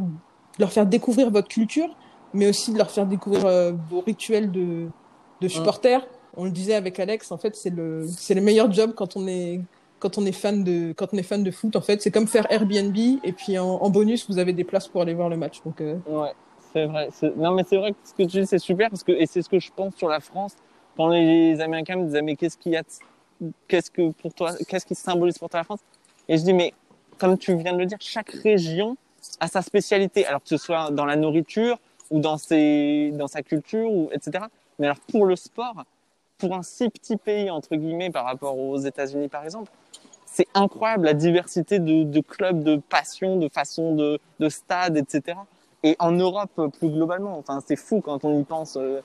leur 0.59 0.71
faire 0.71 0.85
découvrir 0.85 1.31
votre 1.31 1.47
culture, 1.47 1.89
mais 2.33 2.47
aussi 2.47 2.71
de 2.71 2.77
leur 2.77 2.91
faire 2.91 3.05
découvrir 3.05 3.73
vos 3.89 4.01
rituels 4.01 4.51
de, 4.51 4.87
de 5.41 5.47
supporters 5.47 6.05
on 6.35 6.45
le 6.45 6.51
disait 6.51 6.75
avec 6.75 6.99
Alex, 6.99 7.31
en 7.31 7.37
fait, 7.37 7.55
c'est 7.55 7.69
le, 7.69 8.05
c'est 8.07 8.33
le 8.33 8.41
meilleur 8.41 8.71
job 8.71 8.93
quand 8.95 9.17
on 9.17 9.27
est, 9.27 9.61
quand 9.99 10.17
on 10.17 10.25
est 10.25 10.31
fan 10.31 10.63
de, 10.63 10.93
quand 10.93 11.07
on 11.13 11.17
est 11.17 11.23
fan 11.23 11.43
de 11.43 11.51
foot. 11.51 11.75
En 11.75 11.81
fait, 11.81 12.01
c'est 12.01 12.11
comme 12.11 12.27
faire 12.27 12.49
Airbnb 12.51 12.95
et 12.95 13.33
puis 13.33 13.57
en, 13.57 13.89
bonus, 13.89 14.29
vous 14.29 14.39
avez 14.39 14.53
des 14.53 14.63
places 14.63 14.87
pour 14.87 15.01
aller 15.01 15.13
voir 15.13 15.29
le 15.29 15.37
match. 15.37 15.61
Donc, 15.65 15.81
euh... 15.81 15.97
ouais, 16.07 16.31
c'est 16.73 16.85
vrai. 16.85 17.09
Non, 17.35 17.51
mais 17.51 17.63
c'est 17.67 17.77
vrai 17.77 17.91
que 17.91 17.97
ce 18.03 18.13
que 18.13 18.23
tu 18.23 18.39
dis, 18.41 18.47
c'est 18.47 18.59
super 18.59 18.89
parce 18.89 19.03
que, 19.03 19.11
et 19.11 19.25
c'est 19.25 19.41
ce 19.41 19.49
que 19.49 19.59
je 19.59 19.71
pense 19.75 19.95
sur 19.95 20.07
la 20.07 20.19
France. 20.19 20.55
Quand 20.95 21.09
les 21.09 21.59
Américains 21.61 21.97
me 21.97 22.05
disaient, 22.05 22.21
mais 22.21 22.35
qu'est-ce 22.35 22.57
qu'il 22.57 22.73
y 22.73 22.77
a, 22.77 22.83
qu'est-ce 23.67 23.89
que 23.89 24.11
pour 24.11 24.33
toi, 24.33 24.53
qu'est-ce 24.67 24.85
qui 24.85 24.95
symbolise 24.95 25.37
pour 25.37 25.49
toi 25.49 25.61
la 25.61 25.63
France? 25.63 25.79
Et 26.27 26.37
je 26.37 26.43
dis, 26.43 26.53
mais 26.53 26.73
comme 27.17 27.37
tu 27.37 27.55
viens 27.55 27.73
de 27.73 27.79
le 27.79 27.85
dire, 27.85 27.97
chaque 27.99 28.29
région 28.29 28.97
a 29.39 29.47
sa 29.47 29.61
spécialité. 29.61 30.25
Alors 30.25 30.41
que 30.41 30.49
ce 30.49 30.57
soit 30.57 30.91
dans 30.91 31.05
la 31.05 31.15
nourriture 31.15 31.77
ou 32.09 32.19
dans 32.19 32.37
ses, 32.37 33.11
dans 33.13 33.27
sa 33.27 33.43
culture 33.43 33.91
ou 33.91 34.09
etc. 34.11 34.45
Mais 34.79 34.87
alors 34.87 34.99
pour 35.11 35.25
le 35.25 35.35
sport, 35.35 35.83
pour 36.37 36.55
un 36.55 36.63
si 36.63 36.89
petit 36.89 37.17
pays, 37.17 37.49
entre 37.49 37.75
guillemets, 37.75 38.09
par 38.09 38.25
rapport 38.25 38.57
aux 38.57 38.77
États-Unis, 38.77 39.27
par 39.27 39.43
exemple, 39.43 39.71
c'est 40.25 40.47
incroyable 40.53 41.05
la 41.05 41.13
diversité 41.13 41.79
de, 41.79 42.03
de, 42.03 42.19
clubs, 42.21 42.63
de 42.63 42.77
passions, 42.77 43.37
de 43.37 43.49
façons 43.49 43.95
de, 43.95 44.19
de 44.39 44.49
stades, 44.49 44.95
etc. 44.97 45.37
Et 45.83 45.95
en 45.99 46.11
Europe, 46.11 46.51
plus 46.77 46.89
globalement, 46.89 47.37
enfin, 47.37 47.61
c'est 47.65 47.75
fou 47.75 48.01
quand 48.01 48.23
on 48.25 48.39
y 48.39 48.43
pense. 48.43 48.77
Euh, 48.77 49.01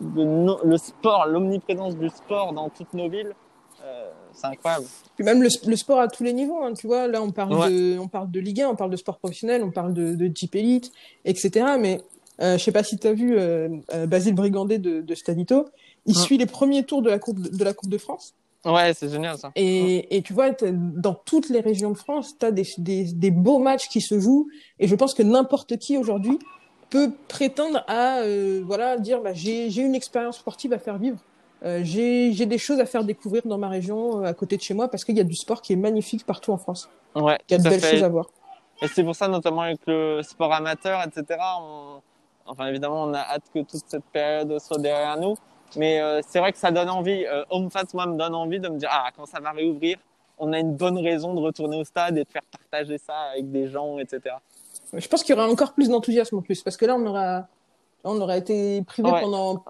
le, 0.00 0.56
le, 0.64 0.76
sport, 0.76 1.26
l'omniprésence 1.26 1.96
du 1.96 2.08
sport 2.08 2.52
dans 2.52 2.68
toutes 2.68 2.94
nos 2.94 3.08
villes, 3.08 3.34
euh, 3.84 4.10
c'est 4.32 4.46
incroyable. 4.46 4.86
Puis 5.14 5.24
même 5.24 5.42
le, 5.42 5.48
le, 5.66 5.76
sport 5.76 6.00
à 6.00 6.08
tous 6.08 6.24
les 6.24 6.32
niveaux, 6.32 6.62
hein, 6.62 6.72
tu 6.74 6.86
vois. 6.86 7.06
Là, 7.06 7.22
on 7.22 7.30
parle 7.30 7.70
de, 7.70 7.98
on 7.98 8.08
parle 8.08 8.30
de 8.30 8.40
Ligue 8.40 8.62
1, 8.62 8.68
on 8.68 8.76
parle 8.76 8.90
de 8.90 8.96
sport 8.96 9.18
professionnel, 9.18 9.62
on 9.62 9.70
parle 9.70 9.94
de, 9.94 10.14
de 10.14 10.30
Jeep 10.34 10.54
Elite, 10.54 10.90
etc. 11.24 11.66
Mais 11.78 12.00
euh, 12.40 12.58
je 12.58 12.64
sais 12.64 12.72
pas 12.72 12.82
si 12.82 12.98
tu 12.98 13.06
as 13.06 13.12
vu 13.12 13.36
euh, 13.36 13.68
euh, 13.92 14.06
Basile 14.06 14.34
Brigandet 14.34 14.78
de, 14.78 15.00
de 15.00 15.14
Stadito. 15.14 15.66
Il 16.06 16.16
suit 16.16 16.36
les 16.36 16.46
premiers 16.46 16.82
tours 16.84 17.02
de 17.02 17.10
la 17.10 17.18
Coupe 17.18 17.40
de, 17.40 17.64
la 17.64 17.72
Coupe 17.72 17.88
de 17.88 17.98
France. 17.98 18.34
Ouais, 18.64 18.92
c'est 18.94 19.10
génial 19.10 19.38
ça. 19.38 19.52
Et, 19.56 20.16
et 20.16 20.22
tu 20.22 20.32
vois, 20.32 20.50
dans 20.50 21.14
toutes 21.14 21.48
les 21.48 21.60
régions 21.60 21.90
de 21.90 21.96
France, 21.96 22.34
tu 22.38 22.46
as 22.46 22.50
des, 22.50 22.66
des, 22.78 23.04
des, 23.04 23.30
beaux 23.30 23.58
matchs 23.58 23.88
qui 23.88 24.00
se 24.00 24.18
jouent. 24.18 24.48
Et 24.78 24.88
je 24.88 24.94
pense 24.94 25.14
que 25.14 25.22
n'importe 25.22 25.76
qui 25.78 25.96
aujourd'hui 25.96 26.38
peut 26.90 27.10
prétendre 27.28 27.84
à 27.88 28.18
euh, 28.18 28.62
voilà 28.64 28.96
dire 28.98 29.20
bah, 29.20 29.32
j'ai 29.34 29.76
une 29.76 29.94
expérience 29.94 30.38
sportive 30.38 30.72
à 30.72 30.78
faire 30.78 30.98
vivre. 30.98 31.18
Euh, 31.64 31.80
j'ai 31.82 32.46
des 32.46 32.58
choses 32.58 32.80
à 32.80 32.86
faire 32.86 33.04
découvrir 33.04 33.42
dans 33.46 33.58
ma 33.58 33.68
région, 33.68 34.20
euh, 34.20 34.24
à 34.24 34.34
côté 34.34 34.56
de 34.56 34.62
chez 34.62 34.74
moi, 34.74 34.88
parce 34.88 35.04
qu'il 35.04 35.16
y 35.16 35.20
a 35.20 35.24
du 35.24 35.34
sport 35.34 35.62
qui 35.62 35.72
est 35.72 35.76
magnifique 35.76 36.26
partout 36.26 36.52
en 36.52 36.58
France. 36.58 36.90
Ouais, 37.14 37.38
il 37.48 37.52
y 37.52 37.54
a 37.54 37.58
de 37.58 37.68
belles 37.68 37.80
choses 37.80 38.02
à 38.02 38.08
voir. 38.08 38.26
Et 38.82 38.88
c'est 38.88 39.04
pour 39.04 39.14
ça, 39.14 39.28
notamment 39.28 39.62
avec 39.62 39.80
le 39.86 40.20
sport 40.22 40.52
amateur, 40.52 41.00
etc. 41.02 41.40
On... 41.60 42.00
Enfin, 42.46 42.66
évidemment, 42.66 43.04
on 43.04 43.14
a 43.14 43.20
hâte 43.20 43.44
que 43.54 43.60
toute 43.60 43.84
cette 43.86 44.04
période 44.04 44.58
soit 44.58 44.78
derrière 44.78 45.18
nous. 45.18 45.36
Mais 45.76 46.00
euh, 46.00 46.20
c'est 46.26 46.38
vrai 46.38 46.52
que 46.52 46.58
ça 46.58 46.70
donne 46.70 46.90
envie. 46.90 47.24
Euh, 47.26 47.44
Home 47.50 47.68
moi, 47.94 48.06
me 48.06 48.16
donne 48.16 48.34
envie 48.34 48.60
de 48.60 48.68
me 48.68 48.78
dire, 48.78 48.88
ah, 48.92 49.10
quand 49.16 49.26
ça 49.26 49.40
va 49.40 49.52
réouvrir, 49.52 49.96
on 50.38 50.52
a 50.52 50.58
une 50.58 50.74
bonne 50.74 50.98
raison 50.98 51.34
de 51.34 51.40
retourner 51.40 51.80
au 51.80 51.84
stade 51.84 52.18
et 52.18 52.24
de 52.24 52.28
faire 52.28 52.42
partager 52.50 52.98
ça 52.98 53.16
avec 53.32 53.50
des 53.50 53.68
gens, 53.68 53.98
etc. 53.98 54.36
Je 54.92 55.08
pense 55.08 55.22
qu'il 55.22 55.34
y 55.34 55.38
aura 55.38 55.48
encore 55.48 55.72
plus 55.72 55.88
d'enthousiasme 55.88 56.36
en 56.36 56.42
plus, 56.42 56.62
parce 56.62 56.76
que 56.76 56.86
là, 56.86 56.96
on 56.96 57.06
aura, 57.06 57.46
on 58.04 58.20
aura 58.20 58.36
été 58.36 58.82
privé 58.82 59.10
pendant 59.10 59.64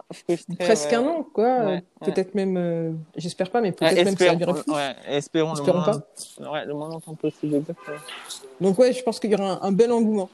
presque 0.58 0.92
un 0.92 1.06
an, 1.06 1.26
quoi. 1.32 1.78
peut-être 2.04 2.34
même, 2.34 2.56
euh, 2.56 2.92
j'espère 3.16 3.50
pas, 3.50 3.60
mais 3.60 3.72
peut-être 3.72 4.04
même 4.04 4.16
que 4.16 4.26
ça 4.26 4.34
durer 4.34 4.52
plus. 4.52 4.72
Ouais, 4.72 4.94
espérons, 5.08 5.54
espérons 5.54 5.78
le 5.78 5.84
pas. 5.84 6.50
Ouais, 6.50 6.64
le 6.66 6.74
moins 6.74 6.90
longtemps 6.90 7.14
possible. 7.14 7.62
Donc 8.60 8.78
ouais, 8.78 8.92
je 8.92 9.02
pense 9.02 9.20
qu'il 9.20 9.30
y 9.30 9.34
aura 9.34 9.64
un, 9.64 9.72
bel 9.72 9.92
engouement. 9.92 10.28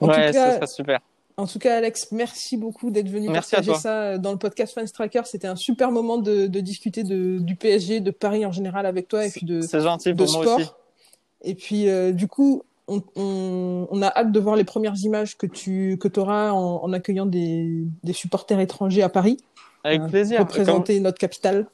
En 0.00 0.08
ouais, 0.08 0.14
tout 0.14 0.20
cas, 0.20 0.32
ça 0.32 0.54
sera 0.56 0.66
super. 0.66 1.00
En 1.38 1.46
tout 1.46 1.58
cas, 1.58 1.76
Alex, 1.76 2.12
merci 2.12 2.56
beaucoup 2.56 2.90
d'être 2.90 3.10
venu 3.10 3.30
partager 3.30 3.74
ça 3.74 4.16
dans 4.16 4.32
le 4.32 4.38
podcast 4.38 4.74
Fans 4.74 4.86
Tracker. 4.86 5.22
C'était 5.26 5.46
un 5.46 5.56
super 5.56 5.92
moment 5.92 6.16
de, 6.16 6.46
de 6.46 6.60
discuter 6.60 7.04
de, 7.04 7.38
du 7.38 7.56
PSG, 7.56 8.00
de 8.00 8.10
Paris 8.10 8.46
en 8.46 8.52
général 8.52 8.86
avec 8.86 9.06
toi 9.06 9.26
et 9.26 9.30
puis 9.30 9.44
de, 9.44 9.60
gentil 9.60 10.14
de 10.14 10.26
sport. 10.26 10.56
Aussi. 10.56 10.70
Et 11.42 11.54
puis, 11.54 11.90
euh, 11.90 12.12
du 12.12 12.26
coup, 12.26 12.62
on, 12.88 13.02
on, 13.16 13.88
on, 13.90 14.02
a 14.02 14.08
hâte 14.08 14.32
de 14.32 14.40
voir 14.40 14.56
les 14.56 14.64
premières 14.64 14.96
images 14.96 15.36
que 15.36 15.46
tu 15.46 15.98
que 16.00 16.20
auras 16.20 16.50
en, 16.52 16.84
en, 16.84 16.92
accueillant 16.92 17.26
des, 17.26 17.84
des, 18.04 18.12
supporters 18.12 18.60
étrangers 18.60 19.02
à 19.02 19.08
Paris. 19.08 19.38
Avec 19.84 20.02
euh, 20.02 20.08
plaisir. 20.08 20.40
Représenter 20.40 20.94
comme... 20.94 21.04
notre 21.04 21.18
capitale. 21.18 21.66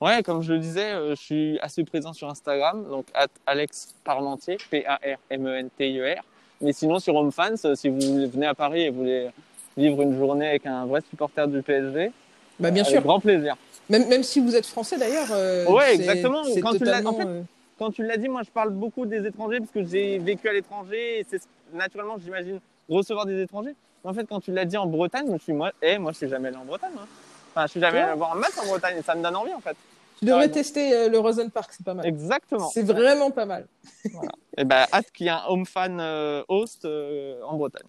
Ouais, 0.00 0.22
comme 0.22 0.42
je 0.42 0.54
le 0.54 0.58
disais, 0.58 0.92
euh, 0.92 1.10
je 1.10 1.20
suis 1.20 1.58
assez 1.60 1.84
présent 1.84 2.12
sur 2.12 2.28
Instagram, 2.28 2.86
donc 2.88 3.06
Alex 3.46 3.94
Parmentier, 4.02 4.56
P-A-R-M-E-N-T-I-E-R. 4.70 6.22
Mais 6.62 6.72
sinon, 6.72 6.98
sur 6.98 7.14
Home 7.16 7.32
Fans, 7.32 7.54
euh, 7.64 7.74
si 7.74 7.88
vous 7.88 7.98
venez 7.98 8.46
à 8.46 8.54
Paris 8.54 8.82
et 8.82 8.90
vous 8.90 9.00
voulez 9.00 9.28
vivre 9.76 10.00
une 10.02 10.16
journée 10.16 10.48
avec 10.48 10.66
un 10.66 10.86
vrai 10.86 11.00
supporter 11.08 11.48
du 11.48 11.62
PSG, 11.62 12.12
bah, 12.58 12.70
bien 12.70 12.84
sûr. 12.84 13.02
grand 13.02 13.20
plaisir. 13.20 13.56
Même, 13.88 14.08
même 14.08 14.22
si 14.22 14.40
vous 14.40 14.54
êtes 14.54 14.66
français 14.66 14.98
d'ailleurs. 14.98 15.28
Euh, 15.32 15.66
ouais, 15.66 15.94
exactement. 15.94 16.42
Quand, 16.62 16.72
totalement, 16.72 17.12
tu 17.12 17.16
en 17.16 17.20
fait, 17.20 17.28
euh... 17.28 17.42
quand 17.80 17.90
tu 17.90 18.04
l'as 18.04 18.18
dit, 18.18 18.28
moi 18.28 18.42
je 18.44 18.50
parle 18.50 18.70
beaucoup 18.70 19.06
des 19.06 19.26
étrangers 19.26 19.58
parce 19.58 19.70
que 19.70 19.82
j'ai 19.82 20.18
vécu 20.18 20.46
à 20.48 20.52
l'étranger 20.52 21.20
et 21.20 21.26
c'est 21.28 21.40
naturellement, 21.72 22.16
j'imagine, 22.22 22.60
recevoir 22.90 23.24
des 23.24 23.40
étrangers. 23.40 23.74
Mais 24.04 24.10
en 24.10 24.14
fait, 24.14 24.26
quand 24.26 24.40
tu 24.40 24.52
l'as 24.52 24.66
dit 24.66 24.76
en 24.76 24.86
Bretagne, 24.86 25.26
je 25.26 25.32
me 25.32 25.38
suis 25.38 25.54
moi, 25.54 25.72
eh, 25.80 25.96
moi 25.96 26.12
je 26.12 26.18
suis 26.18 26.28
jamais 26.28 26.48
allé 26.48 26.58
en 26.58 26.66
Bretagne. 26.66 26.92
Hein. 26.98 27.06
Enfin, 27.50 27.66
je 27.66 27.70
suis 27.70 27.80
jamais 27.80 28.00
allé 28.00 28.18
voir 28.18 28.32
un 28.32 28.38
match 28.38 28.52
en 28.62 28.66
Bretagne 28.66 28.98
et 28.98 29.02
ça 29.02 29.14
me 29.14 29.22
donne 29.22 29.34
envie 29.34 29.54
en 29.54 29.60
fait. 29.60 29.76
Tu 30.18 30.26
devrais 30.26 30.50
tester 30.50 30.94
euh, 30.94 31.08
le 31.08 31.18
Rosen 31.18 31.50
Park, 31.50 31.70
c'est 31.72 31.84
pas 31.84 31.94
mal. 31.94 32.06
Exactement. 32.06 32.68
C'est 32.68 32.82
vraiment 32.82 33.30
pas 33.30 33.46
mal. 33.46 33.66
voilà. 34.12 34.32
Et 34.58 34.64
ben, 34.64 34.84
hâte 34.92 35.10
qu'il 35.12 35.24
y 35.24 35.28
ait 35.30 35.32
un 35.32 35.42
home 35.48 35.64
fan 35.64 35.98
euh, 36.00 36.42
host 36.48 36.84
euh, 36.84 37.40
en 37.46 37.56
Bretagne. 37.56 37.88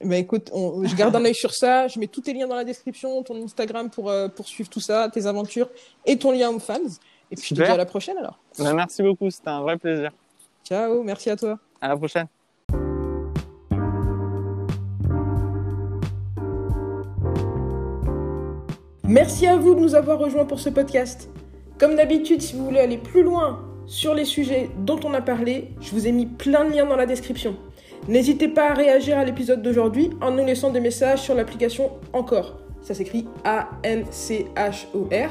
Ben 0.00 0.14
écoute, 0.14 0.50
on, 0.52 0.84
je 0.84 0.94
garde 0.94 1.16
un 1.16 1.24
œil 1.24 1.34
sur 1.34 1.52
ça. 1.52 1.88
Je 1.88 1.98
mets 1.98 2.06
tous 2.06 2.20
tes 2.20 2.34
liens 2.34 2.46
dans 2.46 2.54
la 2.54 2.64
description, 2.64 3.20
ton 3.24 3.42
Instagram 3.42 3.90
pour, 3.90 4.12
pour 4.36 4.46
suivre 4.46 4.70
tout 4.70 4.80
ça, 4.80 5.08
tes 5.12 5.26
aventures 5.26 5.68
et 6.06 6.16
ton 6.16 6.30
lien 6.30 6.50
home 6.50 6.60
fans. 6.60 6.78
Et 7.30 7.36
puis 7.36 7.48
je 7.50 7.54
te 7.54 7.62
dis 7.62 7.70
à 7.70 7.76
la 7.76 7.86
prochaine 7.86 8.18
alors. 8.18 8.38
Ben, 8.58 8.74
merci 8.74 9.02
beaucoup, 9.02 9.30
c'était 9.30 9.48
un 9.48 9.62
vrai 9.62 9.76
plaisir. 9.76 10.10
Ciao, 10.64 11.02
merci 11.02 11.30
à 11.30 11.36
toi. 11.36 11.58
À 11.80 11.88
la 11.88 11.96
prochaine. 11.96 12.26
Merci 19.06 19.46
à 19.46 19.56
vous 19.56 19.74
de 19.74 19.80
nous 19.80 19.94
avoir 19.94 20.18
rejoints 20.18 20.46
pour 20.46 20.58
ce 20.60 20.70
podcast. 20.70 21.28
Comme 21.78 21.94
d'habitude, 21.94 22.40
si 22.40 22.56
vous 22.56 22.64
voulez 22.64 22.80
aller 22.80 22.96
plus 22.96 23.22
loin 23.22 23.60
sur 23.86 24.14
les 24.14 24.24
sujets 24.24 24.70
dont 24.78 24.98
on 25.04 25.12
a 25.12 25.20
parlé, 25.20 25.72
je 25.80 25.90
vous 25.90 26.06
ai 26.06 26.12
mis 26.12 26.24
plein 26.26 26.64
de 26.64 26.72
liens 26.72 26.86
dans 26.86 26.96
la 26.96 27.04
description. 27.06 27.54
N'hésitez 28.08 28.48
pas 28.48 28.70
à 28.70 28.74
réagir 28.74 29.18
à 29.18 29.24
l'épisode 29.24 29.62
d'aujourd'hui 29.62 30.10
en 30.20 30.30
nous 30.30 30.44
laissant 30.44 30.70
des 30.70 30.80
messages 30.80 31.20
sur 31.20 31.34
l'application 31.34 31.92
Encore. 32.12 32.58
Ça 32.82 32.94
s'écrit 32.94 33.26
A-N-C-H-O-R. 33.44 35.30